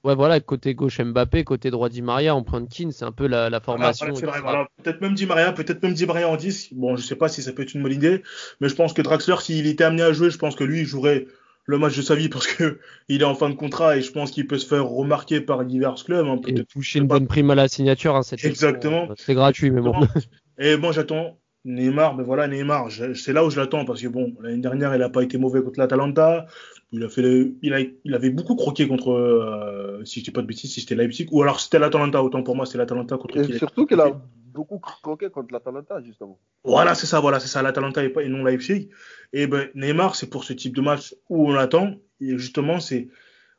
ouais, 0.05 0.15
voilà, 0.15 0.39
côté 0.39 0.73
gauche 0.75 1.01
Mbappé, 1.01 1.43
côté 1.43 1.71
droit 1.71 1.89
Di 1.89 2.01
Maria 2.01 2.33
en 2.33 2.43
point 2.43 2.61
de 2.61 2.69
kin, 2.69 2.91
c'est 2.91 3.03
un 3.03 3.11
peu 3.11 3.27
la, 3.27 3.59
formation. 3.59 4.13
voilà. 4.13 4.69
Peut-être 4.81 5.01
même 5.01 5.13
Di 5.13 5.25
Maria, 5.25 5.51
peut-être 5.51 5.83
même 5.83 5.93
Di 5.93 6.05
Maria 6.05 6.29
en 6.29 6.37
10. 6.37 6.69
Bon, 6.73 6.95
je 6.95 7.01
sais 7.01 7.17
pas 7.17 7.27
si 7.27 7.43
ça 7.43 7.51
peut 7.51 7.63
être 7.63 7.73
une 7.73 7.83
bonne 7.83 7.91
idée, 7.91 8.23
mais 8.61 8.69
je 8.69 8.75
pense 8.75 8.93
que 8.93 9.01
Draxler, 9.01 9.35
s'il 9.41 9.67
était 9.67 9.83
amené 9.83 10.03
à 10.03 10.13
jouer, 10.13 10.29
je 10.29 10.37
pense 10.37 10.55
que 10.55 10.63
lui, 10.63 10.79
il 10.79 10.85
jouerait 10.85 11.27
le 11.69 11.77
match 11.77 11.95
de 11.95 12.01
sa 12.01 12.15
vie 12.15 12.29
parce 12.29 12.47
que 12.47 12.79
il 13.09 13.21
est 13.21 13.25
en 13.25 13.35
fin 13.35 13.49
de 13.49 13.53
contrat 13.53 13.95
et 13.95 14.01
je 14.01 14.11
pense 14.11 14.31
qu'il 14.31 14.47
peut 14.47 14.57
se 14.57 14.65
faire 14.65 14.85
remarquer 14.85 15.39
par 15.39 15.63
divers 15.63 15.95
clubs. 16.03 16.25
hein, 16.25 16.41
et 16.47 16.65
toucher 16.65 16.97
une 16.97 17.07
bonne 17.07 17.27
prime 17.27 17.51
à 17.51 17.55
la 17.55 17.67
signature. 17.67 18.15
hein, 18.15 18.21
Exactement. 18.43 19.03
saison. 19.03 19.13
C'est 19.17 19.35
gratuit, 19.35 19.69
mais 19.69 19.81
bon. 19.81 19.93
Et 20.57 20.75
moi, 20.75 20.91
j'attends 20.91 21.37
Neymar, 21.65 22.15
mais 22.15 22.23
voilà, 22.23 22.47
Neymar, 22.47 22.89
c'est 23.13 23.33
là 23.33 23.45
où 23.45 23.49
je 23.49 23.59
l'attends 23.59 23.85
parce 23.85 24.01
que 24.01 24.07
bon, 24.07 24.33
l'année 24.41 24.61
dernière, 24.61 24.93
il 24.95 25.01
a 25.03 25.09
pas 25.09 25.21
été 25.21 25.37
mauvais 25.37 25.61
contre 25.61 25.79
l'Atalanta. 25.79 26.47
Il 26.91 27.03
a 27.03 27.09
fait 27.09 27.21
le- 27.21 27.53
il, 27.61 27.73
a, 27.73 27.79
il 27.81 28.13
avait 28.15 28.31
beaucoup 28.31 28.55
croqué 28.55 28.87
contre, 28.87 29.11
euh, 29.11 30.03
si 30.05 30.19
je 30.19 30.25
dis 30.25 30.31
pas 30.31 30.41
de 30.41 30.47
bêtises, 30.47 30.73
si 30.73 30.81
c'était 30.81 30.95
Leipzig, 30.95 31.27
ou 31.31 31.41
alors 31.43 31.59
c'était 31.59 31.77
l'Atalanta, 31.77 32.23
autant 32.23 32.41
pour 32.41 32.55
moi, 32.55 32.65
c'est 32.65 32.77
l'Atalanta 32.77 33.17
contre 33.17 33.37
Et 33.37 33.57
surtout 33.57 33.85
qu'il 33.85 33.99
a 33.99 34.11
beaucoup 34.53 34.79
croqué 34.79 35.29
contre 35.29 35.53
l'Atalanta, 35.53 36.01
justement. 36.01 36.39
Voilà, 36.63 36.95
c'est 36.95 37.05
ça, 37.05 37.19
voilà, 37.19 37.39
c'est 37.39 37.47
ça, 37.47 37.61
l'Atalanta 37.61 38.03
et, 38.03 38.29
non 38.29 38.43
Leipzig. 38.43 38.89
Et 39.33 39.45
ben, 39.45 39.69
Neymar, 39.75 40.15
c'est 40.15 40.29
pour 40.29 40.43
ce 40.43 40.53
type 40.53 40.75
de 40.75 40.81
match 40.81 41.15
où 41.29 41.49
on 41.49 41.55
attend, 41.55 41.93
et 42.19 42.37
justement, 42.37 42.79
c'est, 42.79 43.07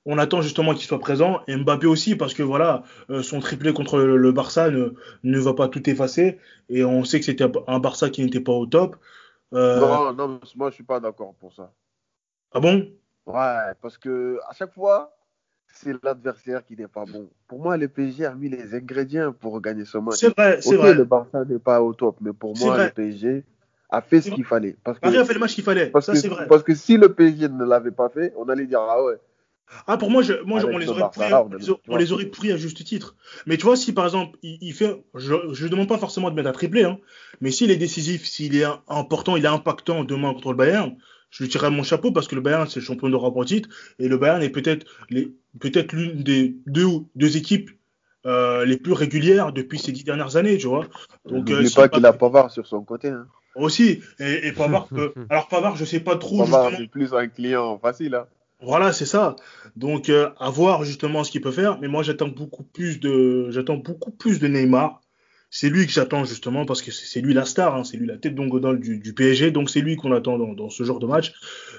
on 0.04 0.18
attend 0.18 0.42
justement 0.42 0.74
qu'il 0.74 0.86
soit 0.86 0.98
présent, 0.98 1.40
et 1.46 1.54
Mbappé 1.56 1.86
aussi, 1.86 2.16
parce 2.16 2.34
que 2.34 2.42
voilà, 2.42 2.82
euh, 3.10 3.22
son 3.22 3.38
triplé 3.38 3.72
contre 3.72 3.98
le, 3.98 4.16
le 4.16 4.32
Barça 4.32 4.70
ne, 4.70 4.94
ne 5.22 5.38
va 5.38 5.54
pas 5.54 5.68
tout 5.68 5.88
effacer, 5.88 6.38
et 6.68 6.84
on 6.84 7.04
sait 7.04 7.20
que 7.20 7.26
c'était 7.26 7.46
un 7.68 7.78
Barça 7.78 8.10
qui 8.10 8.24
n'était 8.24 8.40
pas 8.40 8.52
au 8.52 8.66
top. 8.66 8.96
Euh, 9.54 9.78
Non, 9.80 10.12
non, 10.12 10.40
moi 10.56 10.70
je 10.70 10.74
suis 10.74 10.84
pas 10.84 11.00
d'accord 11.00 11.34
pour 11.34 11.52
ça. 11.52 11.72
ah 12.52 12.60
bon? 12.60 12.88
Ouais, 13.32 13.72
parce 13.80 13.98
que 13.98 14.38
à 14.48 14.54
chaque 14.54 14.72
fois, 14.72 15.16
c'est 15.72 15.94
l'adversaire 16.02 16.64
qui 16.64 16.76
n'est 16.76 16.88
pas 16.88 17.04
bon. 17.04 17.28
Pour 17.48 17.60
moi, 17.60 17.76
le 17.76 17.88
PSG 17.88 18.26
a 18.26 18.34
mis 18.34 18.48
les 18.48 18.74
ingrédients 18.74 19.32
pour 19.32 19.60
gagner 19.60 19.84
ce 19.84 19.98
match. 19.98 20.16
C'est 20.18 20.36
vrai, 20.36 20.60
c'est 20.60 20.76
vrai. 20.76 20.94
le 20.94 21.04
Barça 21.04 21.44
n'est 21.44 21.58
pas 21.58 21.82
au 21.82 21.92
top, 21.94 22.16
mais 22.20 22.32
pour 22.32 22.56
moi, 22.58 22.76
vrai. 22.76 22.86
le 22.86 22.90
PSG 22.92 23.44
a 23.88 24.00
fait 24.00 24.20
ce 24.20 24.30
qu'il 24.30 24.44
fallait. 24.44 24.76
Parce 24.84 24.98
que, 24.98 25.02
Paris 25.02 25.18
a 25.18 25.24
fait 25.24 25.34
le 25.34 25.40
match 25.40 25.54
qu'il 25.54 25.64
fallait, 25.64 25.86
parce 25.86 26.06
ça 26.06 26.14
c'est 26.14 26.28
vrai. 26.28 26.46
parce 26.48 26.62
que 26.62 26.74
si 26.74 26.96
le 26.96 27.12
PSG 27.12 27.48
ne 27.48 27.64
l'avait 27.64 27.90
pas 27.90 28.08
fait, 28.08 28.32
on 28.36 28.48
allait 28.48 28.66
dire 28.66 28.80
ah 28.80 29.02
ouais. 29.04 29.16
Ah, 29.86 29.96
pour 29.96 30.10
moi, 30.10 30.22
je, 30.22 30.32
moi 30.42 30.58
je- 30.58 30.66
on, 30.66 30.78
les 30.78 30.88
aurait 30.88 31.08
pris, 31.10 31.32
on, 31.32 31.48
les 31.48 31.56
a- 31.56 31.58
tu 31.58 31.70
on 31.70 31.76
vois. 31.86 31.98
les 31.98 32.12
aurait 32.12 32.26
pris 32.26 32.50
à 32.50 32.56
juste 32.56 32.82
titre. 32.84 33.14
Mais 33.46 33.56
tu 33.56 33.64
vois, 33.64 33.76
si 33.76 33.92
par 33.92 34.04
exemple, 34.04 34.36
il, 34.42 34.58
il 34.60 34.72
fait, 34.74 35.04
je 35.14 35.34
ne 35.34 35.68
demande 35.68 35.88
pas 35.88 35.98
forcément 35.98 36.28
de 36.30 36.34
mettre 36.34 36.48
un 36.48 36.52
triplé, 36.52 36.82
hein, 36.82 36.98
mais 37.40 37.52
s'il 37.52 37.70
est 37.70 37.76
décisif, 37.76 38.26
s'il 38.26 38.56
est 38.56 38.64
important, 38.88 39.36
il 39.36 39.44
est 39.44 39.48
impactant 39.48 40.02
demain 40.02 40.34
contre 40.34 40.50
le 40.50 40.56
Bayern, 40.56 40.96
je 41.30 41.42
lui 41.44 41.50
tirerai 41.50 41.70
mon 41.70 41.82
chapeau 41.82 42.12
parce 42.12 42.28
que 42.28 42.34
le 42.34 42.40
Bayern, 42.40 42.66
c'est 42.68 42.80
le 42.80 42.84
champion 42.86 43.08
d'Europe 43.08 43.36
en 43.36 43.44
titre, 43.44 43.68
et 43.98 44.08
le 44.08 44.16
Bayern 44.18 44.42
est 44.42 44.50
peut-être 44.50 44.86
les- 45.10 45.32
peut-être 45.60 45.92
l'une 45.92 46.22
des 46.22 46.56
deux, 46.66 46.86
deux 47.14 47.36
équipes 47.36 47.70
euh, 48.26 48.66
les 48.66 48.76
plus 48.76 48.92
régulières 48.92 49.52
depuis 49.52 49.78
ces 49.78 49.92
dix 49.92 50.04
dernières 50.04 50.36
années, 50.36 50.58
tu 50.58 50.66
vois. 50.66 50.86
Donc, 51.24 51.50
euh, 51.50 51.54
N'oublie 51.56 51.70
pas 51.74 51.88
qu'il 51.88 52.04
a 52.04 52.12
Pavard 52.12 52.50
sur 52.50 52.66
son 52.66 52.82
côté. 52.82 53.08
Hein. 53.08 53.26
Aussi, 53.56 54.00
et, 54.18 54.46
et 54.48 54.52
Pavard, 54.52 54.88
euh, 54.92 55.08
alors 55.30 55.48
Pavard, 55.48 55.76
je 55.76 55.84
sais 55.86 56.00
pas 56.00 56.16
trop 56.16 56.44
Pavard, 56.44 56.72
c'est 56.76 56.86
plus 56.88 57.14
un 57.14 57.28
client 57.28 57.78
facile. 57.78 58.14
Hein. 58.14 58.26
Voilà, 58.62 58.92
c'est 58.92 59.06
ça. 59.06 59.36
Donc, 59.74 60.10
euh, 60.10 60.28
à 60.38 60.50
voir 60.50 60.84
justement 60.84 61.24
ce 61.24 61.30
qu'il 61.30 61.40
peut 61.40 61.50
faire. 61.50 61.78
Mais 61.80 61.88
moi, 61.88 62.02
j'attends 62.02 62.28
beaucoup 62.28 62.62
plus 62.62 63.00
de, 63.00 63.46
j'attends 63.50 63.76
beaucoup 63.78 64.10
plus 64.10 64.38
de 64.38 64.48
Neymar. 64.48 65.00
C'est 65.50 65.68
lui 65.68 65.84
que 65.86 65.92
j'attends 65.92 66.24
justement 66.24 66.64
parce 66.64 66.80
que 66.80 66.92
c'est 66.92 67.20
lui 67.20 67.34
la 67.34 67.44
star, 67.44 67.74
hein, 67.74 67.82
c'est 67.82 67.96
lui 67.96 68.06
la 68.06 68.16
tête 68.16 68.36
d'ongodole 68.36 68.78
du, 68.78 68.98
du 68.98 69.12
PSG. 69.12 69.50
Donc, 69.50 69.68
c'est 69.68 69.80
lui 69.80 69.96
qu'on 69.96 70.12
attend 70.12 70.38
dans, 70.38 70.70
ce 70.70 70.84
genre 70.84 71.00
de 71.00 71.06
match. 71.06 71.32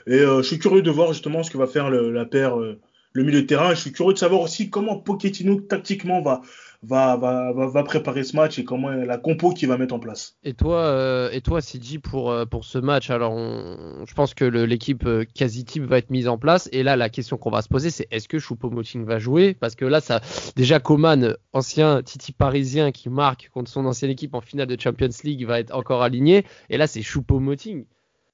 Et 0.08 0.20
euh, 0.20 0.42
je 0.42 0.48
suis 0.48 0.60
curieux 0.60 0.82
de 0.82 0.92
voir 0.92 1.14
justement 1.14 1.42
ce 1.42 1.50
que 1.50 1.58
va 1.58 1.68
faire 1.68 1.90
la 1.90 2.26
paire, 2.26 2.60
euh, 2.60 2.80
le 3.14 3.24
milieu 3.24 3.42
de 3.42 3.48
terrain. 3.48 3.74
Je 3.74 3.80
suis 3.80 3.94
curieux 3.94 4.14
de 4.14 4.20
savoir 4.20 4.42
aussi 4.42 4.70
comment 4.70 4.98
Pochettino 4.98 5.62
tactiquement 5.62 6.22
va, 6.22 6.42
va, 6.84 7.16
va, 7.16 7.52
va, 7.52 7.84
préparer 7.84 8.24
ce 8.24 8.36
match 8.36 8.58
et 8.58 8.64
comment 8.64 8.90
la 8.90 9.18
compo 9.18 9.52
qu'il 9.52 9.68
va 9.68 9.78
mettre 9.78 9.94
en 9.94 10.00
place. 10.00 10.38
Et 10.44 10.54
toi, 10.54 10.78
euh, 10.78 11.30
et 11.32 11.42
toi, 11.42 11.62
CG, 11.62 12.00
pour, 12.00 12.32
euh, 12.32 12.46
pour 12.46 12.66
ce 12.66 12.78
match, 12.80 13.10
alors 13.10 13.38
je 13.38 14.14
pense 14.14 14.34
que 14.34 14.46
l'équipe 14.46 15.06
euh, 15.06 15.26
quasi 15.36 15.64
type 15.64 15.84
va 15.84 16.00
être 16.00 16.10
mise 16.10 16.28
en 16.28 16.38
place. 16.38 16.70
Et 16.72 16.84
là, 16.84 16.96
la 16.96 17.10
question 17.10 17.38
qu'on 17.38 17.52
va 17.52 17.62
se 17.62 17.70
poser, 17.70 17.90
c'est 17.90 18.08
est-ce 18.12 18.28
que 18.28 18.38
Choupo-Moting 18.38 19.06
va 19.06 19.20
jouer? 19.20 19.54
Parce 19.54 19.76
que 19.76 19.86
là, 19.86 20.02
ça, 20.02 20.22
déjà 20.56 20.80
Coman, 20.80 21.36
ancien 21.54 22.02
Titi 22.02 22.32
parisien 22.32 22.92
qui 22.92 23.10
marque 23.10 23.50
contre 23.54 23.70
son 23.70 23.86
ancienne 23.86 24.12
équipe 24.12 24.34
en 24.34 24.42
finale 24.42 24.68
de 24.68 24.80
Champions 24.80 25.10
League, 25.24 25.46
va 25.46 25.60
être 25.60 25.76
encore 25.76 26.02
aligné. 26.02 26.46
Et 26.70 26.78
là, 26.78 26.88
c'est 26.88 27.02
Choupo-Moting. 27.02 27.86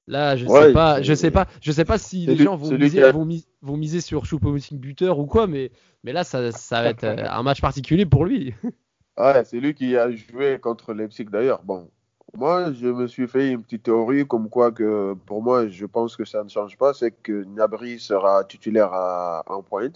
Là, 0.08 0.36
je 0.36 0.46
Ouais, 0.46 0.66
sais 0.68 0.72
pas, 0.72 1.02
je 1.02 1.12
sais 1.14 1.30
pas, 1.30 1.46
je 1.60 1.70
sais 1.70 1.84
pas 1.84 1.98
si 1.98 2.26
les 2.26 2.34
lui- 2.34 2.44
gens 2.44 2.56
vont 2.56 2.76
miser, 2.76 3.04
a- 3.04 3.12
vont, 3.12 3.24
mis- 3.26 3.46
vont 3.62 3.76
miser 3.76 4.00
sur 4.00 4.24
Choupo-Moting 4.24 4.78
buteur 4.78 5.18
ou 5.18 5.26
quoi, 5.26 5.46
mais, 5.46 5.70
mais 6.02 6.12
là, 6.12 6.24
ça, 6.24 6.50
ça 6.50 6.82
va 6.82 6.88
être 6.88 7.04
euh, 7.04 7.24
un 7.28 7.42
match 7.42 7.60
particulier 7.60 8.06
pour 8.06 8.24
lui. 8.24 8.54
Ouais, 9.18 9.44
c'est 9.44 9.60
lui 9.60 9.74
qui 9.74 9.96
a 9.96 10.10
joué 10.12 10.58
contre 10.60 10.92
Leipzig 10.94 11.24
d'ailleurs. 11.26 11.62
Bon, 11.64 11.90
moi, 12.36 12.72
je 12.72 12.86
me 12.86 13.06
suis 13.08 13.26
fait 13.26 13.50
une 13.50 13.62
petite 13.62 13.82
théorie 13.82 14.26
comme 14.26 14.48
quoi 14.48 14.70
que 14.70 15.14
pour 15.26 15.42
moi, 15.42 15.66
je 15.68 15.86
pense 15.86 16.16
que 16.16 16.24
ça 16.24 16.44
ne 16.44 16.48
change 16.48 16.76
pas, 16.78 16.94
c'est 16.94 17.10
que 17.10 17.44
Nabri 17.44 17.98
sera 17.98 18.44
titulaire 18.44 18.92
à, 18.92 19.42
en 19.46 19.62
point 19.62 19.90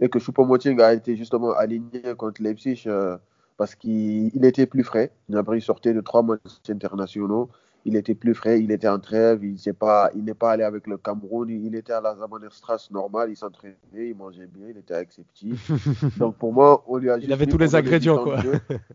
et 0.00 0.08
que 0.08 0.18
Choupo-Moting 0.18 0.80
a 0.80 0.94
été 0.94 1.16
justement 1.16 1.52
aligné 1.52 2.02
contre 2.16 2.42
Leipzig 2.42 2.84
euh, 2.86 3.18
parce 3.56 3.74
qu'il 3.74 4.30
il 4.34 4.44
était 4.44 4.66
plus 4.66 4.84
frais. 4.84 5.12
Nabri 5.28 5.60
sortait 5.60 5.92
de 5.92 6.00
trois 6.00 6.22
matchs 6.22 6.40
internationaux 6.70 7.50
il 7.84 7.96
était 7.96 8.14
plus 8.14 8.34
frais, 8.34 8.60
il 8.60 8.70
était 8.70 8.88
en 8.88 8.98
trêve, 8.98 9.42
il 9.42 9.56
n'est 9.64 9.72
pas, 9.72 10.10
il 10.14 10.24
n'est 10.24 10.34
pas 10.34 10.52
allé 10.52 10.64
avec 10.64 10.86
le 10.86 10.98
Cameroun, 10.98 11.48
il 11.48 11.74
était 11.74 11.92
à 11.92 12.00
la 12.00 12.14
Zamanerstrasse 12.14 12.90
normale, 12.90 13.30
il 13.30 13.36
s'entraînait, 13.36 13.76
il 13.94 14.14
mangeait 14.14 14.46
bien, 14.46 14.68
il 14.68 14.78
était 14.78 14.94
acceptif. 14.94 15.70
Donc 16.18 16.36
pour 16.36 16.52
moi, 16.52 16.84
on 16.86 16.96
lui 16.98 17.10
a 17.10 17.18
Il 17.18 17.32
avait 17.32 17.46
tous 17.46 17.58
les 17.58 17.74
ingrédients, 17.74 18.22
quoi. 18.22 18.40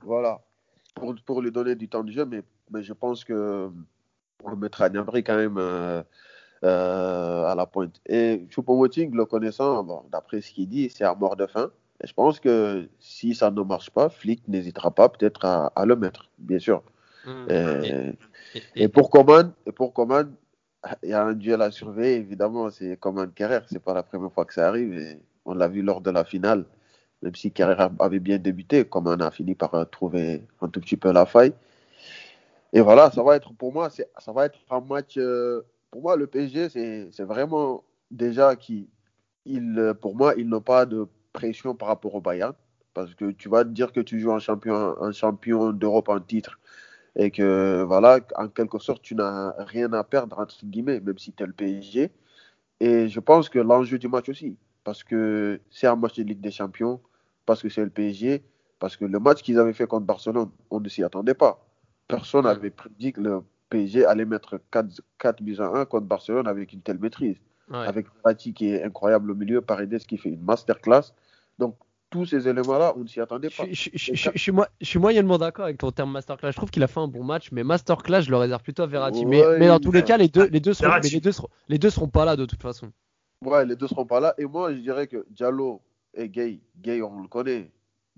voilà, 0.04 0.40
pour, 0.94 1.16
pour, 1.26 1.42
lui 1.42 1.52
donner 1.52 1.76
du 1.76 1.88
temps 1.88 2.04
de 2.04 2.12
jeu, 2.12 2.26
mais, 2.26 2.44
mais 2.72 2.84
je 2.84 2.94
pense 2.94 3.24
que 3.24 3.70
on 4.44 4.56
mettra 4.56 4.90
Niambri 4.90 5.24
quand 5.24 5.38
même 5.38 5.58
euh, 5.58 6.04
euh, 6.64 7.46
à 7.46 7.56
la 7.56 7.66
pointe. 7.66 8.00
Et 8.06 8.46
Choupo-Moting, 8.50 9.16
le 9.16 9.26
connaissant, 9.26 9.84
bon, 9.84 10.04
d'après 10.12 10.42
ce 10.42 10.52
qu'il 10.52 10.70
dit, 10.70 10.90
c'est 10.90 11.04
à 11.04 11.16
mort 11.16 11.36
de 11.36 11.48
faim. 11.48 11.72
Et 12.04 12.08
je 12.08 12.14
pense 12.14 12.40
que 12.40 12.88
si 13.00 13.34
ça 13.34 13.50
ne 13.50 13.62
marche 13.62 13.90
pas, 13.90 14.10
Flick 14.10 14.48
n'hésitera 14.48 14.92
pas 14.92 15.10
peut-être 15.10 15.46
à, 15.46 15.68
à, 15.76 15.86
le 15.86 15.96
mettre, 15.96 16.30
bien 16.38 16.60
sûr. 16.60 16.84
Mmh. 17.26 17.50
Et, 17.50 18.14
et, 18.76 18.88
pour 18.88 19.10
Coman, 19.10 19.54
pour 19.76 19.94
Coman, 19.94 20.34
il 21.04 21.10
y 21.10 21.14
a 21.14 21.24
un 21.24 21.34
duel 21.34 21.62
à 21.62 21.72
surveiller, 21.72 22.16
évidemment, 22.16 22.70
c'est 22.70 22.98
Coman 22.98 23.32
Carrère. 23.32 23.66
C'est 23.70 23.82
pas 23.82 23.94
la 23.94 24.04
première 24.04 24.32
fois 24.32 24.46
que 24.46 24.54
ça 24.54 24.68
arrive. 24.68 25.18
On 25.46 25.54
l'a 25.54 25.68
vu 25.68 25.82
lors 25.82 26.02
de 26.02 26.12
la 26.12 26.24
finale. 26.24 26.66
Même 27.22 27.36
si 27.36 27.52
Carrère 27.52 27.90
avait 28.00 28.20
bien 28.20 28.38
débuté, 28.38 28.86
Coman 28.86 29.22
a 29.22 29.32
fini 29.32 29.56
par 29.56 29.90
trouver 29.90 30.44
un 30.62 30.68
tout 30.70 30.80
petit 30.80 30.98
peu 30.98 31.12
la 31.12 31.26
faille. 31.26 31.54
Et 32.74 32.82
voilà, 32.82 33.10
ça 33.12 33.24
va 33.24 33.36
être 33.36 33.54
pour 33.54 33.74
moi, 33.74 33.90
ça 33.90 34.32
va 34.32 34.46
être 34.46 34.60
un 34.70 34.82
match. 34.82 35.18
Euh, 35.18 35.62
pour 35.92 36.02
moi, 36.02 36.18
le 36.18 36.28
PSG, 36.28 36.70
c'est 37.12 37.24
vraiment 37.24 37.84
déjà 38.12 38.56
qui, 38.56 38.90
il, 39.46 39.94
pour 40.02 40.16
moi, 40.16 40.34
ils 40.38 40.48
n'ont 40.48 40.62
pas 40.62 40.86
de 40.86 41.08
pression 41.32 41.74
par 41.74 41.88
rapport 41.88 42.16
au 42.16 42.22
Bayern. 42.22 42.54
Parce 42.94 43.14
que 43.16 43.32
tu 43.32 43.50
vas 43.50 43.64
te 43.64 43.70
dire 43.70 43.92
que 43.92 44.00
tu 44.00 44.20
joues 44.20 44.32
un 44.32 44.40
champion, 44.40 44.96
un 45.02 45.12
champion 45.12 45.72
d'Europe 45.72 46.10
en 46.10 46.20
titre 46.20 46.60
et 47.16 47.32
que 47.32 47.84
voilà, 47.84 48.20
en 48.36 48.48
quelque 48.48 48.80
sorte, 48.80 49.02
tu 49.02 49.16
n'as 49.16 49.54
rien 49.64 49.92
à 49.94 50.04
perdre, 50.04 50.40
entre 50.40 50.66
guillemets, 50.66 51.00
même 51.00 51.18
si 51.18 51.32
tu 51.32 51.44
es 51.44 51.46
le 51.46 51.54
PSG. 51.54 52.12
Et 52.80 53.08
je 53.08 53.20
pense 53.20 53.50
que 53.50 53.60
l'enjeu 53.60 53.98
du 53.98 54.08
match 54.08 54.30
aussi, 54.30 54.58
parce 54.84 55.04
que 55.04 55.62
c'est 55.70 55.88
un 55.88 55.96
match 55.96 56.16
de 56.16 56.24
Ligue 56.24 56.42
des 56.42 56.52
Champions, 56.52 57.00
parce 57.46 57.62
que 57.62 57.70
c'est 57.70 57.84
le 57.84 57.90
PSG, 57.90 58.44
parce 58.80 58.98
que 58.98 59.06
le 59.06 59.20
match 59.20 59.42
qu'ils 59.42 59.60
avaient 59.60 59.74
fait 59.74 59.88
contre 59.88 60.06
Barcelone, 60.06 60.50
on 60.70 60.80
ne 60.80 60.90
s'y 60.90 61.04
attendait 61.04 61.34
pas. 61.34 61.66
Personne 62.08 62.44
n'avait 62.44 62.70
prédit 62.70 63.14
que 63.14 63.22
le 63.22 63.42
PSG 63.70 64.06
allait 64.06 64.26
mettre 64.26 64.60
4, 64.72 65.02
4 65.18 65.42
buts 65.42 65.58
à 65.60 65.68
1 65.68 65.86
contre 65.86 66.06
Barcelone 66.06 66.48
avec 66.48 66.74
une 66.74 66.82
telle 66.82 67.00
maîtrise. 67.00 67.38
Avec 67.72 68.06
Fati 68.22 68.54
qui 68.54 68.70
est 68.70 68.84
incroyable 68.84 69.32
au 69.32 69.36
milieu, 69.36 69.60
Paredes 69.60 69.98
qui 70.00 70.18
fait 70.18 70.30
une 70.30 70.44
masterclass. 70.44 71.14
Donc 71.58 71.76
tous 72.10 72.26
ces 72.26 72.48
éléments-là, 72.48 72.94
on 72.96 73.02
ne 73.02 73.08
s'y 73.08 73.20
attendait 73.20 73.50
pas. 73.50 73.64
Je, 73.72 73.90
je, 73.94 74.52
suis 74.82 75.00
moyennement 75.00 75.38
d'accord 75.38 75.66
avec 75.66 75.78
ton 75.78 75.92
terme 75.92 76.12
masterclass. 76.12 76.52
Je 76.52 76.58
trouve 76.58 76.72
qu'il 76.72 76.84
a 76.84 76.88
fait 76.88 77.00
un 77.00 77.08
bon 77.08 77.24
match, 77.24 77.52
mais 77.52 77.64
masterclass, 77.64 78.22
je 78.22 78.32
le 78.32 78.38
réserve 78.38 78.62
plutôt 78.62 78.84
à 78.84 78.88
Verratti. 78.88 79.26
mais, 79.26 79.44
mais, 79.60 79.68
dans 79.68 79.80
tous 79.80 79.92
les 79.92 80.04
cas, 80.04 80.18
les 80.18 80.28
deux, 80.28 80.48
les 80.48 80.60
deux, 80.60 80.74
seront, 80.74 81.00
les, 81.02 81.20
deux 81.20 81.32
seront, 81.32 81.50
les 81.68 81.78
deux 81.78 81.90
seront 81.90 82.08
pas 82.08 82.26
là 82.26 82.36
de 82.36 82.46
toute 82.46 82.62
façon. 82.62 82.92
Ouais, 83.44 83.66
les 83.66 83.76
deux 83.76 83.88
seront 83.88 84.06
pas 84.06 84.20
là. 84.20 84.34
Et 84.38 84.46
moi, 84.46 84.74
je 84.74 84.80
dirais 84.80 85.08
que 85.08 85.26
Diallo 85.30 85.82
et 86.14 86.30
Gay, 86.30 86.60
Gay, 86.82 87.02
on 87.02 87.22
le 87.22 87.28
connaît. 87.28 87.70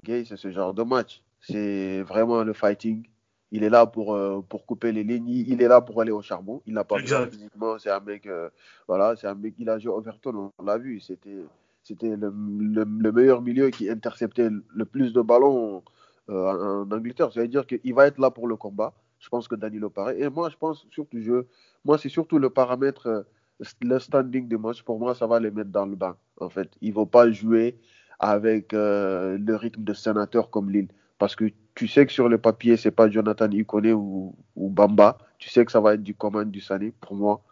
Gay, 0.03 0.25
c'est 0.25 0.37
ce 0.37 0.51
genre 0.51 0.73
de 0.73 0.83
match. 0.83 1.21
C'est 1.41 2.01
vraiment 2.03 2.43
le 2.43 2.53
fighting. 2.53 3.03
Il 3.51 3.63
est 3.63 3.69
là 3.69 3.85
pour, 3.85 4.13
euh, 4.13 4.41
pour 4.47 4.65
couper 4.65 4.91
les 4.91 5.03
lignes. 5.03 5.29
Il 5.29 5.61
est 5.61 5.67
là 5.67 5.81
pour 5.81 6.01
aller 6.01 6.11
au 6.11 6.21
charbon. 6.21 6.61
Il 6.65 6.73
n'a 6.73 6.83
pas 6.83 6.99
besoin 6.99 7.27
physiquement. 7.27 7.79
C'est 7.79 7.89
un 7.89 8.01
mec, 8.01 8.27
euh, 8.27 8.49
voilà, 8.87 9.15
c'est 9.15 9.27
un 9.27 9.35
mec. 9.35 9.55
Il 9.57 9.69
a 9.69 9.79
joué 9.79 9.91
Overton, 9.91 10.51
on 10.57 10.63
l'a 10.63 10.77
vu. 10.77 10.99
C'était 10.99 11.37
c'était 11.87 12.17
le, 12.17 12.33
le, 12.33 13.11
meilleur 13.13 13.41
milieu 13.41 13.69
qui 13.69 13.89
interceptait 13.89 14.49
le 14.49 14.85
plus 14.85 15.13
de 15.13 15.21
ballons 15.21 15.83
euh, 16.29 16.83
en 16.83 16.91
Angleterre. 16.91 17.31
Ça 17.31 17.39
veut 17.41 17.47
dire 17.47 17.65
qu'il 17.65 17.93
va 17.93 18.07
être 18.07 18.19
là 18.19 18.29
pour 18.29 18.47
le 18.47 18.57
combat. 18.57 18.93
Je 19.19 19.29
pense 19.29 19.47
que 19.47 19.55
Danilo 19.55 19.89
pareil. 19.89 20.21
Et 20.21 20.29
moi, 20.29 20.49
je 20.49 20.57
pense 20.57 20.85
surtout, 20.91 21.17
je, 21.21 21.45
moi, 21.85 21.97
c'est 21.97 22.09
surtout 22.09 22.39
le 22.39 22.49
paramètre, 22.49 23.25
le 23.81 23.99
standing 23.99 24.49
des 24.49 24.57
matchs. 24.57 24.83
Pour 24.83 24.99
moi, 24.99 25.15
ça 25.15 25.27
va 25.27 25.39
les 25.39 25.49
mettre 25.49 25.69
dans 25.69 25.85
le 25.85 25.95
banc. 25.95 26.15
En 26.41 26.49
fait, 26.49 26.69
ils 26.81 26.93
vont 26.93 27.05
pas 27.05 27.31
jouer 27.31 27.79
avec 28.19 28.73
euh, 28.73 29.37
le 29.37 29.55
rythme 29.55 29.83
de 29.83 29.93
sénateur 29.93 30.49
comme 30.49 30.69
Lille. 30.69 30.89
Parce 31.17 31.37
que 31.37 31.45
tu 31.73 31.87
sais 31.87 32.05
que 32.05 32.11
sur 32.11 32.27
le 32.27 32.37
papier, 32.37 32.75
c'est 32.75 32.91
pas 32.91 33.09
Jonathan 33.09 33.49
Ikone 33.49 33.93
ou, 33.93 34.35
ou, 34.57 34.69
Bamba. 34.69 35.17
Tu 35.39 35.49
sais 35.49 35.63
que 35.65 35.71
ça 35.71 35.79
va 35.79 35.93
être 35.93 36.03
du 36.03 36.15
commande 36.15 36.51
du 36.51 36.59
Sané. 36.59 36.91
Pour 36.99 37.15
moi, 37.15 37.43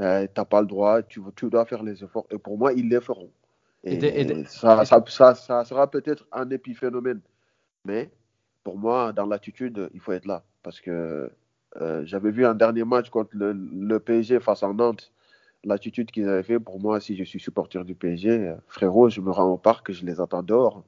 euh, 0.00 0.24
tu 0.26 0.40
n'as 0.40 0.44
pas 0.44 0.60
le 0.60 0.68
droit. 0.68 1.02
Tu, 1.02 1.20
tu 1.34 1.50
dois 1.50 1.64
faire 1.66 1.82
les 1.82 2.04
efforts. 2.04 2.26
Et 2.30 2.38
pour 2.38 2.56
moi, 2.58 2.72
ils 2.72 2.88
les 2.88 3.00
feront. 3.00 3.30
Et, 3.86 4.44
ça, 4.46 4.84
ça, 4.84 5.34
ça, 5.34 5.64
sera 5.64 5.90
peut-être 5.90 6.26
un 6.32 6.50
épiphénomène. 6.50 7.20
Mais 7.84 8.10
pour 8.64 8.76
moi, 8.76 9.12
dans 9.12 9.26
l'attitude, 9.26 9.88
il 9.94 10.00
faut 10.00 10.12
être 10.12 10.26
là. 10.26 10.42
Parce 10.62 10.80
que 10.80 11.30
euh, 11.80 12.02
j'avais 12.04 12.32
vu 12.32 12.44
un 12.44 12.54
dernier 12.54 12.84
match 12.84 13.10
contre 13.10 13.30
le, 13.34 13.98
PSG 13.98 14.40
face 14.40 14.62
à 14.62 14.72
Nantes. 14.72 15.12
L'attitude 15.64 16.10
qu'ils 16.10 16.28
avaient 16.28 16.42
fait, 16.42 16.58
pour 16.58 16.80
moi, 16.80 17.00
si 17.00 17.16
je 17.16 17.24
suis 17.24 17.40
supporter 17.40 17.84
du 17.84 17.94
PSG, 17.94 18.54
frérot, 18.68 19.08
je 19.08 19.20
me 19.20 19.30
rends 19.30 19.52
au 19.52 19.56
parc, 19.56 19.92
je 19.92 20.04
les 20.04 20.20
attends 20.20 20.42
dehors. 20.42 20.84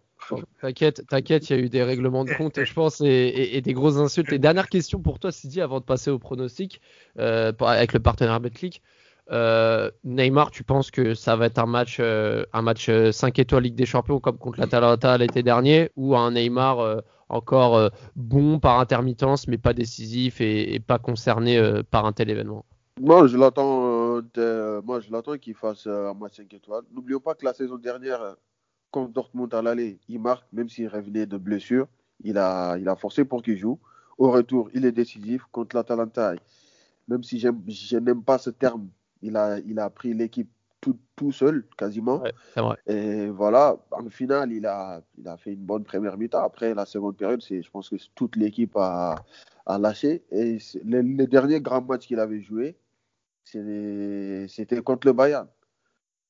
T'inquiète, 0.60 1.06
t'inquiète, 1.06 1.48
il 1.48 1.56
y 1.56 1.60
a 1.60 1.62
eu 1.62 1.68
des 1.68 1.82
règlements 1.82 2.24
de 2.24 2.32
compte, 2.32 2.62
je 2.62 2.74
pense, 2.74 3.00
et, 3.00 3.60
des 3.60 3.72
grosses 3.72 3.96
insultes. 3.96 4.32
Et 4.32 4.38
dernière 4.38 4.68
question 4.68 5.00
pour 5.00 5.18
toi, 5.18 5.32
Sidi, 5.32 5.60
avant 5.60 5.80
de 5.80 5.84
passer 5.84 6.10
au 6.10 6.18
pronostic, 6.18 6.80
euh, 7.18 7.52
avec 7.60 7.92
le 7.92 8.00
partenaire 8.00 8.40
Betclic. 8.40 8.82
Euh, 9.30 9.90
Neymar, 10.04 10.50
tu 10.50 10.64
penses 10.64 10.90
que 10.90 11.14
ça 11.14 11.36
va 11.36 11.46
être 11.46 11.58
un 11.58 11.66
match, 11.66 11.98
euh, 12.00 12.44
un 12.52 12.62
match 12.62 12.86
5 12.86 13.38
euh, 13.38 13.42
étoiles 13.42 13.64
Ligue 13.64 13.74
des 13.74 13.86
Champions 13.86 14.20
comme 14.20 14.38
contre 14.38 14.58
l'Atalanta 14.58 15.18
l'été 15.18 15.42
dernier, 15.42 15.90
ou 15.96 16.16
un 16.16 16.32
Neymar 16.32 17.02
encore 17.28 17.90
bon 18.16 18.58
par 18.58 18.80
intermittence, 18.80 19.48
mais 19.48 19.58
pas 19.58 19.74
décisif 19.74 20.40
et, 20.40 20.80
pas 20.80 20.98
concerné 20.98 21.60
par 21.90 22.06
un 22.06 22.12
tel 22.12 22.30
événement? 22.30 22.64
Moi, 23.00 23.26
je 23.26 23.36
l'attends, 23.36 24.22
moi, 24.82 25.00
je 25.00 25.12
l'attends 25.12 25.36
qu'il 25.36 25.54
fasse 25.54 25.86
un 25.86 26.14
match 26.14 26.36
5 26.36 26.54
étoiles. 26.54 26.84
N'oublions 26.92 27.20
pas 27.20 27.34
que 27.34 27.44
la 27.44 27.52
saison 27.52 27.76
dernière, 27.76 28.36
contre 28.90 29.12
Dortmund 29.12 29.52
à 29.52 29.60
l'aller, 29.60 30.00
il 30.08 30.20
marque, 30.20 30.46
même 30.52 30.70
s'il 30.70 30.88
revenait 30.88 31.26
de 31.26 31.36
blessure, 31.36 31.86
il 32.24 32.38
a, 32.38 32.78
il 32.78 32.88
a 32.88 32.96
forcé 32.96 33.26
pour 33.26 33.42
qu'il 33.42 33.58
joue. 33.58 33.78
Au 34.16 34.30
retour, 34.30 34.70
il 34.72 34.86
est 34.86 34.92
décisif 34.92 35.42
contre 35.52 35.76
l'Atalanta. 35.76 36.34
Même 37.06 37.22
si 37.22 37.38
je 37.38 37.96
n'aime 37.98 38.22
pas 38.22 38.38
ce 38.38 38.50
terme 38.50 38.88
il 39.22 39.36
a, 39.36 39.58
il 39.58 39.78
a 39.78 39.90
pris 39.90 40.14
l'équipe 40.14 40.50
tout, 40.80 40.96
tout, 41.16 41.32
seul, 41.32 41.64
quasiment. 41.76 42.22
Et 42.86 43.28
voilà, 43.28 43.76
en 43.90 44.08
finale, 44.08 44.52
il 44.52 44.66
a, 44.66 45.00
il 45.16 45.26
a 45.26 45.36
fait 45.36 45.52
une 45.52 45.64
bonne 45.64 45.84
première 45.84 46.16
mi-temps. 46.16 46.42
Après, 46.42 46.74
la 46.74 46.86
seconde 46.86 47.16
période, 47.16 47.42
je 47.42 47.68
pense 47.70 47.88
que 47.88 47.96
toute 48.14 48.36
l'équipe 48.36 48.76
a, 48.76 49.16
a 49.66 49.78
lâché. 49.78 50.22
Et 50.30 50.58
le, 50.84 51.02
le, 51.02 51.26
dernier 51.26 51.60
grand 51.60 51.82
match 51.82 52.06
qu'il 52.06 52.20
avait 52.20 52.40
joué, 52.40 52.76
c'était 53.44 54.82
contre 54.82 55.06
le 55.06 55.12
Bayern. 55.12 55.48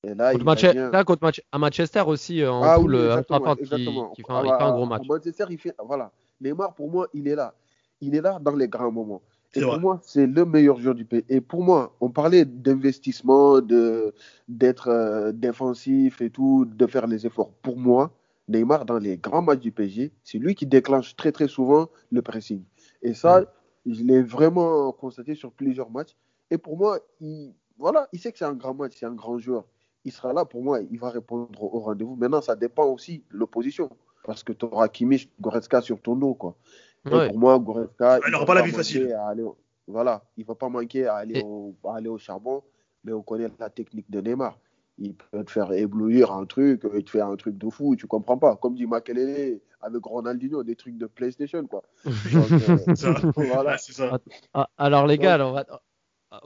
Et 0.05 0.15
là, 0.15 0.33
contre, 0.33 0.65
il 0.65 0.71
vient... 0.71 0.91
là, 0.91 1.05
contre 1.05 1.31
à 1.51 1.59
Manchester 1.59 2.03
aussi, 2.07 2.41
euh, 2.43 2.53
en 2.53 2.63
ah, 2.63 2.77
poule, 2.77 2.95
oui, 2.95 3.01
euh, 3.01 3.19
exactement, 3.19 3.57
qui, 3.57 3.63
exactement. 3.63 4.11
qui 4.11 4.23
fait, 4.23 4.33
un, 4.33 4.45
il 4.45 4.49
fait 4.49 4.63
un 4.63 4.73
gros 4.73 4.87
match. 4.87 5.03
Manchester, 5.09 5.45
il 5.51 5.59
fait, 5.59 5.75
voilà. 5.85 6.13
Neymar, 6.41 6.75
pour 6.75 6.89
moi, 6.89 7.09
il 7.13 7.27
est 7.27 7.35
là. 7.35 7.53
Il 8.01 8.15
est 8.15 8.21
là 8.21 8.39
dans 8.41 8.55
les 8.55 8.69
grands 8.69 8.93
moments. 8.93 9.23
Et 9.55 9.63
pour 9.63 9.81
moi, 9.81 10.01
c'est 10.03 10.27
le 10.27 10.45
meilleur 10.45 10.79
joueur 10.79 10.95
du 10.95 11.05
pays. 11.05 11.25
Et 11.29 11.41
pour 11.41 11.63
moi, 11.63 11.97
on 12.01 12.11
parlait 12.11 12.45
d'investissement, 12.45 13.61
de, 13.61 14.15
d'être 14.47 14.89
euh, 14.89 15.33
défensif 15.33 16.21
et 16.21 16.31
tout, 16.31 16.67
de 16.67 16.87
faire 16.87 17.07
les 17.07 17.27
efforts. 17.27 17.51
Pour 17.63 17.79
moi, 17.79 18.13
Neymar, 18.49 18.85
dans 18.85 18.99
les 18.99 19.17
grands 19.17 19.43
matchs 19.43 19.61
du 19.61 19.73
PSG, 19.73 20.13
c'est 20.23 20.39
lui 20.39 20.55
qui 20.55 20.67
déclenche 20.67 21.17
très 21.17 21.33
très 21.33 21.49
souvent 21.49 21.89
le 22.11 22.23
pressing. 22.23 22.63
Et 23.03 23.15
ça, 23.15 23.45
je 23.87 24.03
l'ai 24.03 24.23
vraiment 24.23 24.93
constaté 24.93 25.35
sur 25.35 25.53
plusieurs 25.53 25.91
matchs. 25.91 26.15
Et 26.51 26.59
pour 26.59 26.77
moi, 26.77 26.99
il, 27.21 27.55
voilà, 27.79 28.09
il 28.13 28.19
sait 28.19 28.33
que 28.33 28.39
c'est 28.39 28.45
un 28.45 28.55
grand 28.55 28.75
match, 28.75 28.93
c'est 28.99 29.07
un 29.07 29.15
grand 29.15 29.39
joueur. 29.39 29.65
Il 30.05 30.13
sera 30.13 30.33
là 30.33 30.45
pour 30.45 30.63
moi, 30.63 30.81
il 30.91 30.99
va 30.99 31.11
répondre 31.11 31.63
au 31.63 31.81
rendez-vous. 31.81 32.17
Maintenant, 32.17 32.41
ça 32.41 32.57
dépend 32.57 32.87
aussi 32.87 33.25
de 33.31 33.37
l'opposition. 33.37 33.91
Parce 34.25 34.43
que 34.43 34.53
tu 34.53 34.67
auras 34.67 34.89
Kimmich, 34.89 35.31
Goretzka 35.41 35.81
sur 35.81 36.01
ton 36.01 36.17
dos. 36.17 36.35
Quoi. 36.35 36.57
Pour 37.09 37.39
moi, 37.39 37.59
Goretzka. 37.59 38.21
Il 38.27 38.33
n'aura 38.33 38.47
pas 38.47 38.55
la 38.55 38.63
vie 38.63 38.73
facile. 38.73 39.17
Voilà, 39.87 40.23
il 40.37 40.43
ne 40.43 40.47
va 40.47 40.55
pas 40.55 40.69
manquer 40.69 41.07
à 41.07 41.17
aller, 41.17 41.43
au, 41.43 41.75
aller 41.89 42.11
au 42.11 42.19
charbon, 42.19 42.63
mais 43.05 43.13
on 43.13 43.23
connaît 43.23 43.49
la 43.59 43.71
technique 43.71 44.11
de 44.11 44.21
Neymar. 44.21 44.59
Il 44.99 45.15
peut 45.15 45.43
te 45.45 45.51
faire 45.51 45.73
éblouir 45.73 46.31
un 46.31 46.45
truc, 46.45 46.83
il 46.95 47.05
te 47.05 47.11
fait 47.11 47.23
un 47.23 47.37
truc 47.37 47.57
de 47.57 47.71
fou, 47.71 47.97
tu 47.97 48.07
comprends 48.07 48.37
pas. 48.37 48.57
Comme 48.57 48.75
dit 48.75 48.87
Makelele 48.87 49.61
avec 49.81 50.05
Ronaldinho, 50.05 50.63
des 50.63 50.77
trucs 50.77 50.99
de 50.99 51.07
PlayStation, 51.07 51.67
quoi. 51.67 51.83
voilà. 53.37 53.79
ça. 53.79 54.19
Ah, 54.53 54.69
alors, 54.77 55.07
les 55.07 55.17
gars, 55.17 55.35
alors, 55.35 55.55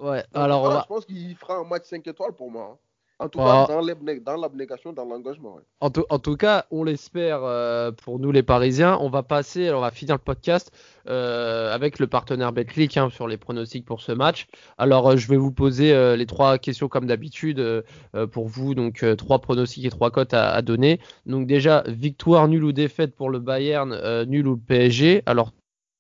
ouais, 0.01 0.23
alors, 0.35 0.83
Je 0.83 0.87
pense 0.87 1.07
qu'il 1.07 1.35
fera 1.37 1.57
un 1.57 1.65
match 1.65 1.87
5 1.87 2.07
étoiles 2.07 2.35
pour 2.35 2.51
moi. 2.51 2.75
Hein. 2.75 2.79
En 3.19 3.29
tout 3.29 3.39
cas, 3.39 3.67
dans 3.67 4.37
l'abnégation, 4.37 4.93
dans 4.93 5.05
l'engagement. 5.05 5.61
En, 5.81 5.91
tout, 5.91 6.37
cas, 6.37 6.67
on 6.71 6.83
l'espère 6.83 7.45
euh, 7.45 7.93
pour 7.93 8.19
nous 8.19 8.33
les 8.33 8.43
Parisiens. 8.43 8.99
On 9.01 9.11
va 9.11 9.23
passer, 9.23 9.71
on 9.71 9.81
va 9.81 9.91
finir 9.93 10.17
le 10.17 10.21
podcast 10.21 10.73
euh, 11.09 11.73
avec 11.73 12.01
le 12.01 12.09
partenaire 12.09 12.53
Betclic 12.53 12.97
hein, 12.97 13.11
sur 13.11 13.29
les 13.29 13.37
pronostics 13.37 13.85
pour 13.85 14.01
ce 14.01 14.11
match. 14.11 14.49
Alors, 14.77 15.11
euh, 15.11 15.17
je 15.17 15.29
vais 15.29 15.37
vous 15.37 15.53
poser 15.53 16.17
les 16.17 16.27
trois 16.27 16.59
questions 16.59 16.89
comme 16.89 17.07
d'habitude 17.07 17.85
pour 18.33 18.49
vous. 18.49 18.75
Donc, 18.75 19.05
trois 19.17 19.39
pronostics 19.39 19.85
et 19.85 19.91
trois 19.91 20.11
cotes 20.11 20.35
à, 20.35 20.51
à, 20.51 20.63
donner. 20.63 21.01
Donc, 21.27 21.47
déjà, 21.47 21.85
victoire, 21.87 22.49
nulle 22.49 22.65
ou 22.65 22.73
défaite 22.73 23.15
pour 23.15 23.31
le 23.31 23.39
Bayern, 23.39 24.25
nul 24.25 24.49
ou 24.49 24.55
le 24.55 24.61
PSG. 24.61 25.23
Alors, 25.27 25.53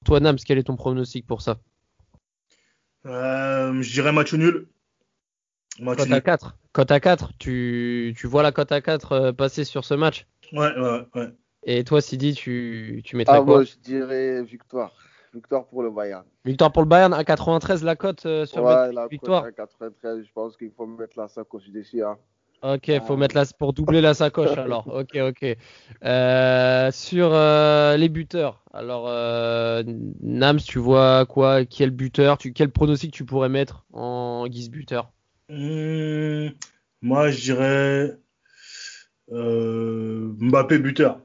toi, 0.05 0.21
Nams, 0.21 0.39
quel 0.45 0.59
est 0.59 0.65
ton 0.65 0.77
pronostic 0.77 1.27
pour 1.27 1.43
ça? 1.43 1.59
Euh, 3.07 3.83
je 3.83 3.93
dirais 3.93 4.13
match 4.13 4.33
nul. 4.35 4.69
Match 5.81 5.99
cote 5.99 6.09
nul. 6.09 6.15
à 6.15 6.21
4. 6.21 6.57
Cote 6.73 6.91
à 6.91 7.01
4. 7.01 7.33
Tu, 7.39 8.15
tu 8.17 8.27
vois 8.27 8.43
la 8.43 8.53
cote 8.53 8.73
à 8.73 8.81
4 8.81 9.13
euh, 9.13 9.33
passer 9.33 9.65
sur 9.65 9.85
ce 9.85 9.95
match? 9.95 10.27
Ouais, 10.53 10.75
ouais, 10.77 11.07
ouais. 11.15 11.29
Et 11.65 11.85
toi, 11.85 12.01
Sidi, 12.01 12.35
tu, 12.35 13.03
tu 13.05 13.17
mettrais 13.17 13.37
ah, 13.37 13.43
quoi? 13.43 13.57
Moi, 13.57 13.65
je 13.65 13.77
dirais 13.77 14.43
victoire. 14.43 14.93
Victoire 15.35 15.67
pour 15.67 15.83
le 15.83 15.91
Bayern. 15.91 16.25
Victoire 16.45 16.73
pour 16.73 16.83
le 16.83 16.89
Bayern 16.89 17.15
à 17.15 17.25
93 17.25 17.85
la 17.85 17.97
cote 17.97 18.27
euh, 18.27 18.45
sur 18.45 18.65
ouais, 18.65 18.93
la 18.93 19.07
victoire? 19.07 19.45
Cote 19.45 19.59
à 19.59 19.63
93, 19.67 20.25
je 20.25 20.33
pense 20.33 20.57
qu'il 20.57 20.71
faut 20.71 20.87
mettre 20.87 21.19
la 21.19 21.29
sacoche 21.29 21.69
dessus. 21.71 22.03
Hein. 22.03 22.19
Ok, 22.63 22.89
il 22.89 23.01
faut 23.01 23.17
mettre 23.17 23.35
la 23.35 23.45
pour 23.59 23.73
doubler 23.73 24.01
la 24.01 24.15
sacoche 24.15 24.57
alors. 24.59 24.87
Ok, 24.87 25.17
ok. 25.17 25.57
Euh, 26.05 26.91
sur 26.93 27.31
euh, 27.33 27.97
les 27.97 28.09
buteurs, 28.09 28.63
alors 28.73 29.07
euh, 29.09 29.83
Nams, 29.87 30.61
tu 30.61 30.79
vois 30.79 31.27
quoi? 31.27 31.65
Quel 31.65 31.91
buteur? 31.91 32.39
Tu, 32.39 32.53
Quel 32.53 32.71
pronostic 32.71 33.13
tu 33.13 33.25
pourrais 33.25 33.49
mettre 33.49 33.85
en 33.93 34.47
guise 34.47 34.71
buteur? 34.71 35.11
Mmh, 35.53 36.51
Moi, 37.03 37.31
je 37.31 37.41
dirais 37.41 38.19
Mbappé 39.29 40.79
buteur. 40.79 41.21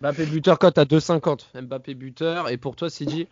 Mbappé 0.00 0.26
buteur 0.26 0.58
cote 0.58 0.78
à 0.78 0.84
2,50. 0.84 1.62
Mbappé 1.62 1.94
buteur. 1.94 2.48
Et 2.48 2.56
pour 2.56 2.76
toi, 2.76 2.90
Sidi? 2.90 3.28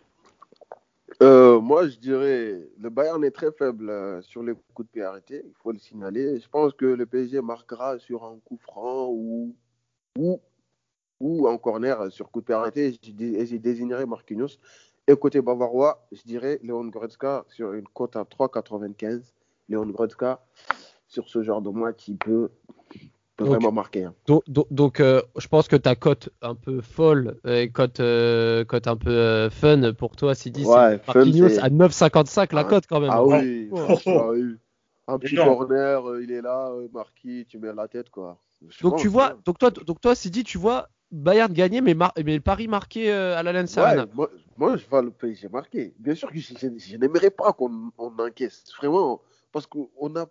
Euh, 1.21 1.59
moi, 1.59 1.87
je 1.87 1.97
dirais, 1.97 2.67
le 2.79 2.89
Bayern 2.89 3.23
est 3.23 3.31
très 3.31 3.51
faible 3.51 3.89
euh, 3.89 4.21
sur 4.21 4.41
les 4.41 4.53
coups 4.73 4.87
de 4.87 4.91
pied 4.91 5.03
arrêtés, 5.03 5.43
il 5.45 5.53
faut 5.61 5.71
le 5.71 5.77
signaler. 5.77 6.39
Je 6.39 6.49
pense 6.49 6.73
que 6.73 6.85
le 6.85 7.05
PSG 7.05 7.41
marquera 7.41 7.99
sur 7.99 8.23
un 8.23 8.39
coup 8.43 8.57
franc 8.57 9.09
ou, 9.09 9.55
ou, 10.17 10.41
ou 11.19 11.47
en 11.47 11.57
corner 11.59 12.11
sur 12.11 12.31
coup 12.31 12.39
de 12.41 12.45
pied 12.45 12.55
arrêté. 12.55 12.97
Et 13.19 13.45
j'ai 13.45 13.59
désignerai 13.59 14.05
Marquinhos. 14.07 14.57
Et 15.07 15.15
côté 15.15 15.41
bavarois, 15.41 16.07
je 16.11 16.23
dirais 16.23 16.59
Léon 16.63 16.85
Goretzka 16.85 17.45
sur 17.49 17.73
une 17.73 17.87
cote 17.87 18.15
à 18.15 18.23
3,95. 18.23 19.21
Léon 19.69 19.85
Goretzka, 19.87 20.43
sur 21.07 21.29
ce 21.29 21.43
genre 21.43 21.61
de 21.61 21.69
match, 21.69 21.97
qui 21.97 22.15
peut 22.15 22.49
vraiment 23.45 23.71
marqué. 23.71 24.03
Hein. 24.05 24.13
Donc, 24.27 24.43
donc, 24.69 24.99
euh, 24.99 25.21
je 25.37 25.47
pense 25.47 25.67
que 25.67 25.75
ta 25.75 25.95
cote 25.95 26.29
un 26.41 26.55
peu 26.55 26.81
folle 26.81 27.39
et 27.45 27.69
cote, 27.69 27.99
euh, 27.99 28.63
cote 28.65 28.87
un 28.87 28.95
peu 28.95 29.09
euh, 29.09 29.49
fun 29.49 29.93
pour 29.93 30.15
toi, 30.15 30.35
Sidi, 30.35 30.65
ouais, 30.65 30.99
c'est 31.05 31.59
à 31.59 31.69
9,55 31.69 32.53
la 32.53 32.61
ah, 32.61 32.63
cote 32.63 32.85
quand 32.87 32.99
même. 32.99 33.09
Ah 33.11 33.23
oui, 33.23 33.69
oui. 33.71 34.57
Un 35.07 35.17
petit 35.17 35.35
corner, 35.35 36.19
il 36.21 36.31
est 36.31 36.41
là, 36.41 36.71
marqué, 36.93 37.45
tu 37.47 37.57
mets 37.57 37.73
la 37.73 37.87
tête 37.87 38.09
quoi. 38.09 38.39
donc 38.81 38.97
tu 38.97 39.07
vois, 39.07 39.35
donc 39.45 39.57
toi, 39.57 39.71
donc 39.71 39.99
toi, 39.99 40.15
Sidi, 40.15 40.43
tu 40.43 40.57
vois 40.57 40.89
Bayern 41.11 41.51
gagner, 41.51 41.81
mais, 41.81 41.95
mais 42.23 42.39
Paris 42.39 42.69
marqué 42.69 43.11
à 43.11 43.43
la 43.43 43.51
Lens 43.51 43.75
ouais, 43.75 44.05
moi, 44.13 44.29
moi, 44.57 44.77
je 44.77 44.87
vois 44.87 45.01
le 45.01 45.11
PSG 45.11 45.49
marqué. 45.49 45.93
Bien 45.99 46.15
sûr 46.15 46.31
que 46.31 46.39
je, 46.39 46.53
je, 46.77 46.95
n'aimerais 46.95 47.31
pas 47.31 47.51
qu'on 47.51 47.91
encaisse, 47.97 48.63
vraiment, 48.77 49.21
parce 49.51 49.67
qu'on 49.67 50.15
a 50.15 50.25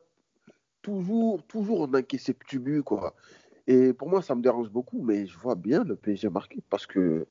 toujours, 0.83 1.43
toujours 1.45 1.81
on 1.81 1.95
encaisse 1.95 2.23
ces 2.23 2.35
petits 2.35 2.59
buts, 2.59 2.83
quoi. 2.83 3.15
Et 3.67 3.93
pour 3.93 4.09
moi, 4.09 4.23
ça 4.23 4.35
me 4.35 4.43
dérange 4.43 4.69
beaucoup, 4.69 5.03
mais 5.03 5.27
je 5.27 5.39
vois 5.39 5.55
bien 5.55 5.85
le 5.85 5.95
PSG 5.95 6.29
marqué 6.29 6.59
parce 6.71 6.87
que 6.87 7.27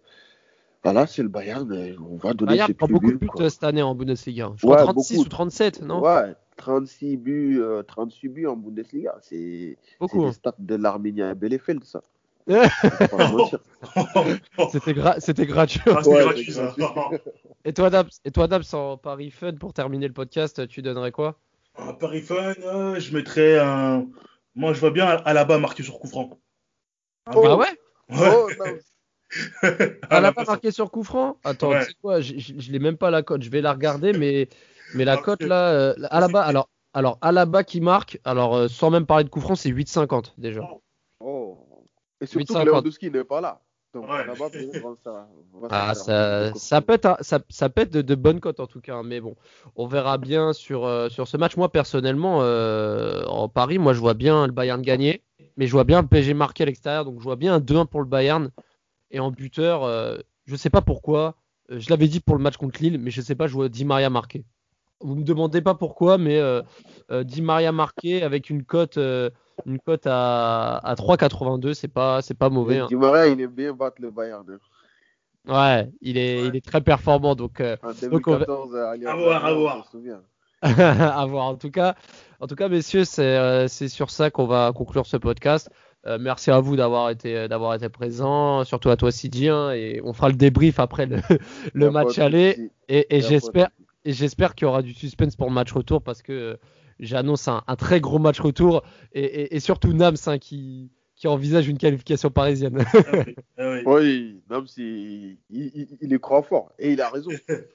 voilà, 0.84 1.08
c'est 1.08 1.22
le 1.22 1.28
Bayern, 1.28 1.98
on 2.00 2.16
va 2.16 2.34
donner 2.34 2.54
Bayern 2.54 2.68
ses 2.68 2.74
prend 2.74 2.88
beaucoup 2.88 3.08
buts, 3.08 3.14
de 3.14 3.18
buts 3.18 3.28
quoi. 3.28 3.50
cette 3.50 3.66
année 3.66 3.82
en 3.82 3.96
Bundesliga. 3.96 4.54
Je 4.56 4.66
crois 4.66 4.78
36 4.78 5.18
ou 5.18 5.26
37, 5.26 5.82
non? 5.82 6.02
Ouais, 6.02 6.34
36 6.56 7.18
buts, 7.18 7.60
euh, 7.60 7.84
36 7.84 8.30
buts 8.30 8.48
en 8.48 8.56
Bundesliga. 8.56 9.18
C'est 9.22 9.78
beaucoup. 10.00 10.26
des 10.26 10.32
stats 10.32 10.56
de 10.58 10.76
l'Arménien 10.76 11.36
Bielefeld, 11.36 11.84
ça. 11.84 12.02
c'était 14.72 14.94
gra 14.94 15.20
c'était 15.20 15.46
gratuit. 15.46 15.82
Ah, 15.86 16.08
ouais, 16.08 16.24
gratuit, 16.24 16.54
ça. 16.54 16.74
Et 17.66 17.74
toi, 17.74 17.90
Dabs, 17.90 18.10
et 18.24 18.32
toi, 18.32 18.48
Dabs, 18.48 18.64
en 18.74 18.96
Paris 18.98 19.30
Fun, 19.30 19.52
pour 19.54 19.74
terminer 19.74 20.08
le 20.08 20.14
podcast, 20.14 20.66
tu 20.68 20.82
donnerais 20.82 21.12
quoi? 21.12 21.38
Un 21.82 21.94
Paris 21.94 22.22
Fun, 22.22 22.54
euh, 22.64 23.00
je 23.00 23.16
mettrais 23.16 23.60
un. 23.60 24.08
Moi, 24.56 24.74
je 24.74 24.80
vois 24.80 24.92
bien 24.92 25.06
Alaba 25.08 25.58
marqué 25.58 25.84
sur 25.84 26.00
coup 26.00 26.08
franc. 26.08 26.40
Oh. 27.34 27.44
Ah 27.46 27.56
ouais 27.58 27.68
Ouais. 28.10 28.32
Oh, 28.34 28.50
non. 28.58 28.78
Alaba 30.10 30.44
marqué 30.44 30.72
sur 30.72 30.90
coup 30.90 31.04
franc 31.04 31.38
Attends, 31.44 31.70
Ouais. 31.70 31.82
tu 31.82 31.92
sais 31.92 31.98
quoi 32.02 32.20
Je, 32.22 32.38
je, 32.38 32.54
je 32.58 32.72
l'ai 32.72 32.80
même 32.80 32.98
pas 32.98 33.12
la 33.12 33.22
cote. 33.22 33.44
Je 33.44 33.50
vais 33.50 33.62
la 33.62 33.74
regarder, 33.74 34.14
mais, 34.14 34.50
mais 34.96 35.06
la 35.06 35.14
Parce 35.16 35.26
cote 35.26 35.42
là, 35.44 35.70
euh, 35.72 35.94
Alaba, 36.10 36.42
alors, 36.42 36.70
alors 36.94 37.20
Alaba 37.22 37.64
qui 37.64 37.82
marque, 37.82 38.20
alors 38.24 38.56
euh, 38.56 38.68
sans 38.68 38.90
même 38.90 39.06
parler 39.06 39.24
de 39.24 39.30
coup 39.30 39.42
franc, 39.42 39.56
c'est 39.56 39.70
8,50 39.70 40.34
déjà. 40.38 40.62
Oh. 41.20 41.58
Et 42.22 42.26
surtout 42.26 42.54
8,50. 42.54 42.60
que 42.62 42.66
Lewandowski 42.66 43.12
n'est 43.12 43.24
pas 43.24 43.42
là. 43.42 43.62
Donc 43.94 44.08
Ouais. 44.10 44.26
là-bas, 44.26 44.50
peut-être, 44.50 44.84
on 44.84 44.90
va 44.90 44.96
ça, 45.04 45.28
on 45.54 45.60
va 45.60 45.68
Ah, 45.72 45.96
ça, 45.96 46.54
ça 46.56 46.82
peut 46.82 46.94
être, 46.94 47.18
ça, 47.22 47.40
ça 47.50 47.70
peut 47.70 47.82
être 47.82 47.92
de, 47.92 48.02
de 48.02 48.16
bonnes 48.16 48.40
cotes 48.40 48.60
en 48.60 48.68
tout 48.68 48.82
cas, 48.82 48.96
hein, 48.96 49.04
mais 49.04 49.20
bon, 49.20 49.36
on 49.76 49.88
verra 49.88 50.18
bien 50.18 50.54
sur, 50.54 50.86
euh, 50.86 51.10
sur 51.10 51.28
ce 51.28 51.38
match. 51.38 51.58
Moi 51.58 51.72
personnellement, 51.72 52.40
euh, 52.44 53.24
en 53.26 53.50
Paris, 53.50 53.80
moi 53.80 53.94
je 53.94 54.00
vois 54.00 54.14
bien 54.14 54.46
le 54.46 54.52
Bayern 54.54 54.82
gagner, 54.82 55.24
mais 55.58 55.66
je 55.66 55.72
vois 55.72 55.84
bien 55.86 56.02
le 56.02 56.08
PSG 56.08 56.34
marquer 56.36 56.64
à 56.64 56.66
l'extérieur, 56.68 57.04
donc 57.06 57.18
je 57.20 57.24
vois 57.24 57.36
bien 57.36 57.56
un 57.56 57.60
2-1 57.60 57.86
pour 57.86 58.00
le 58.02 58.06
Bayern. 58.08 58.52
Et 59.12 59.20
en 59.20 59.32
buteur, 59.32 59.84
euh, 59.84 60.18
je 60.46 60.56
sais 60.56 60.70
pas 60.70 60.82
pourquoi, 60.82 61.36
euh, 61.72 61.80
je 61.80 61.90
l'avais 61.90 62.08
dit 62.08 62.20
pour 62.20 62.36
le 62.36 62.44
match 62.44 62.58
contre 62.58 62.82
Lille, 62.82 63.00
mais 63.00 63.12
je 63.12 63.22
sais 63.22 63.36
pas, 63.36 63.48
je 63.48 63.54
vois 63.54 63.70
Di 63.70 63.86
Maria 63.86 64.10
marquer. 64.12 64.46
Vous 65.02 65.16
me 65.16 65.24
demandez 65.24 65.62
pas 65.62 65.76
pourquoi, 65.76 66.18
mais 66.18 66.38
euh, 66.40 66.62
euh, 67.12 67.24
Di 67.24 67.42
Maria 67.42 67.72
marqué 67.72 68.22
avec 68.24 68.50
une 68.50 68.64
cote, 68.64 68.98
euh, 68.98 69.30
une 69.66 69.80
cote 69.80 70.06
à, 70.06 70.78
à 70.78 70.96
3,82, 70.96 71.74
c'est 71.74 71.88
pas, 71.88 72.22
c'est 72.22 72.34
pas 72.38 72.50
mauvais. 72.50 72.80
Hein. 72.80 72.88
Di 72.90 72.96
Maria, 72.96 73.28
il 73.28 73.40
aime 73.42 73.52
bien 73.52 73.74
battre 73.74 74.02
le 74.02 74.12
Bayern. 74.12 74.44
hein. 74.50 74.58
Ouais, 75.48 75.90
il 76.02 76.18
est, 76.18 76.46
il 76.48 76.56
est 76.56 76.66
très 76.66 76.82
performant, 76.82 77.34
donc. 77.36 77.62
euh, 77.62 77.78
En 77.82 77.88
Donc, 78.10 78.28
on 78.28 78.32
va- 78.38 78.46
2014, 78.46 78.76
à 78.76 79.16
voir, 79.16 79.46
à 79.46 79.54
voir. 79.54 79.92
à 80.62 81.26
voir. 81.26 81.46
En 81.46 81.56
tout 81.56 81.72
cas, 81.72 81.96
en 82.42 82.48
tout 82.48 82.56
cas, 82.56 82.68
messieurs, 82.68 83.06
c'est 83.06 83.22
euh, 83.38 83.70
c'est 83.70 83.88
sur 83.88 84.10
ça 84.10 84.30
qu'on 84.30 84.46
va 84.46 84.72
conclure 84.76 85.06
ce 85.06 85.16
podcast. 85.16 85.70
Euh, 86.06 86.18
merci 86.20 86.52
à 86.52 86.60
vous 86.60 86.76
d'avoir 86.76 87.10
été 87.10 87.48
d'avoir 87.48 87.74
été 87.74 87.88
présents, 87.88 88.66
surtout 88.66 88.90
à 88.90 88.98
toi 88.98 89.12
Sidi, 89.12 89.48
hein, 89.48 89.72
et 89.72 90.02
on 90.04 90.12
fera 90.12 90.28
le 90.28 90.36
débrief 90.36 90.80
après 90.80 91.06
le, 91.06 91.18
match 91.92 92.20
aller. 92.20 92.72
Et, 92.90 93.16
et 93.16 93.22
j'espère. 93.30 93.70
Et 94.06 94.14
j'espère 94.14 94.56
qu'il 94.56 94.66
y 94.66 94.70
aura 94.70 94.82
du 94.82 94.94
suspense 94.94 95.36
pour 95.36 95.48
le 95.48 95.54
match 95.54 95.72
retour 95.72 96.02
parce 96.02 96.22
que 96.22 96.32
euh, 96.34 96.56
j'annonce 97.00 97.48
un, 97.48 97.64
un 97.68 97.76
très 97.76 98.00
gros 98.02 98.20
match 98.20 98.40
retour 98.40 98.84
et, 99.14 99.24
et- 99.24 99.56
et 99.56 99.60
surtout 99.60 99.94
Nams 99.94 100.16
hein, 100.28 100.38
qui 100.38 100.92
qui 101.16 101.28
envisage 101.28 101.68
une 101.68 101.78
qualification 101.78 102.30
parisienne. 102.30 102.82
Ah 103.58 103.74
oui, 103.76 103.84
ah 104.50 104.60
oui. 104.60 104.68
Si 104.68 105.38
il, 105.50 105.72
il, 105.76 105.88
il 106.00 106.14
y 106.14 106.20
croit 106.20 106.44
fort 106.44 106.72
et 106.80 106.94
il 106.94 107.02
a 107.02 107.10
raison. 107.10 107.32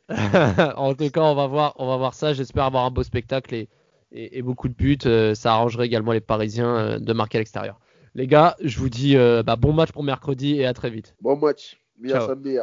en 0.77 0.95
tout 0.95 1.11
cas, 1.11 1.21
on 1.21 1.35
va 1.35 1.47
voir, 1.47 1.75
on 1.77 1.87
va 1.87 1.99
voir 1.99 2.15
ça. 2.15 2.33
J'espère 2.33 2.65
avoir 2.65 2.87
un 2.87 2.91
beau 2.91 3.03
spectacle 3.03 3.55
et, 3.55 3.69
et, 4.13 4.39
et 4.39 4.43
beaucoup 4.43 4.69
de 4.69 4.73
buts. 4.75 4.97
Euh, 5.05 5.35
ça 5.35 5.53
arrangerait 5.53 5.85
également 5.85 6.13
les 6.13 6.23
Parisiens 6.23 6.75
euh, 6.75 6.99
de 6.99 7.13
marquer 7.13 7.37
à 7.37 7.41
l'extérieur. 7.43 7.79
Les 8.15 8.27
gars, 8.27 8.57
je 8.63 8.79
vous 8.79 8.89
dis 8.89 9.15
euh, 9.15 9.43
bah, 9.43 9.57
bon 9.57 9.75
match 9.75 9.93
pour 9.93 10.05
mercredi 10.05 10.55
et 10.57 10.65
à 10.65 10.73
très 10.73 10.89
vite. 10.89 11.15
Bon 11.21 11.37
match. 11.37 11.77
Mia 11.99 12.13
Ciao. 12.13 12.29
Sandia. 12.29 12.63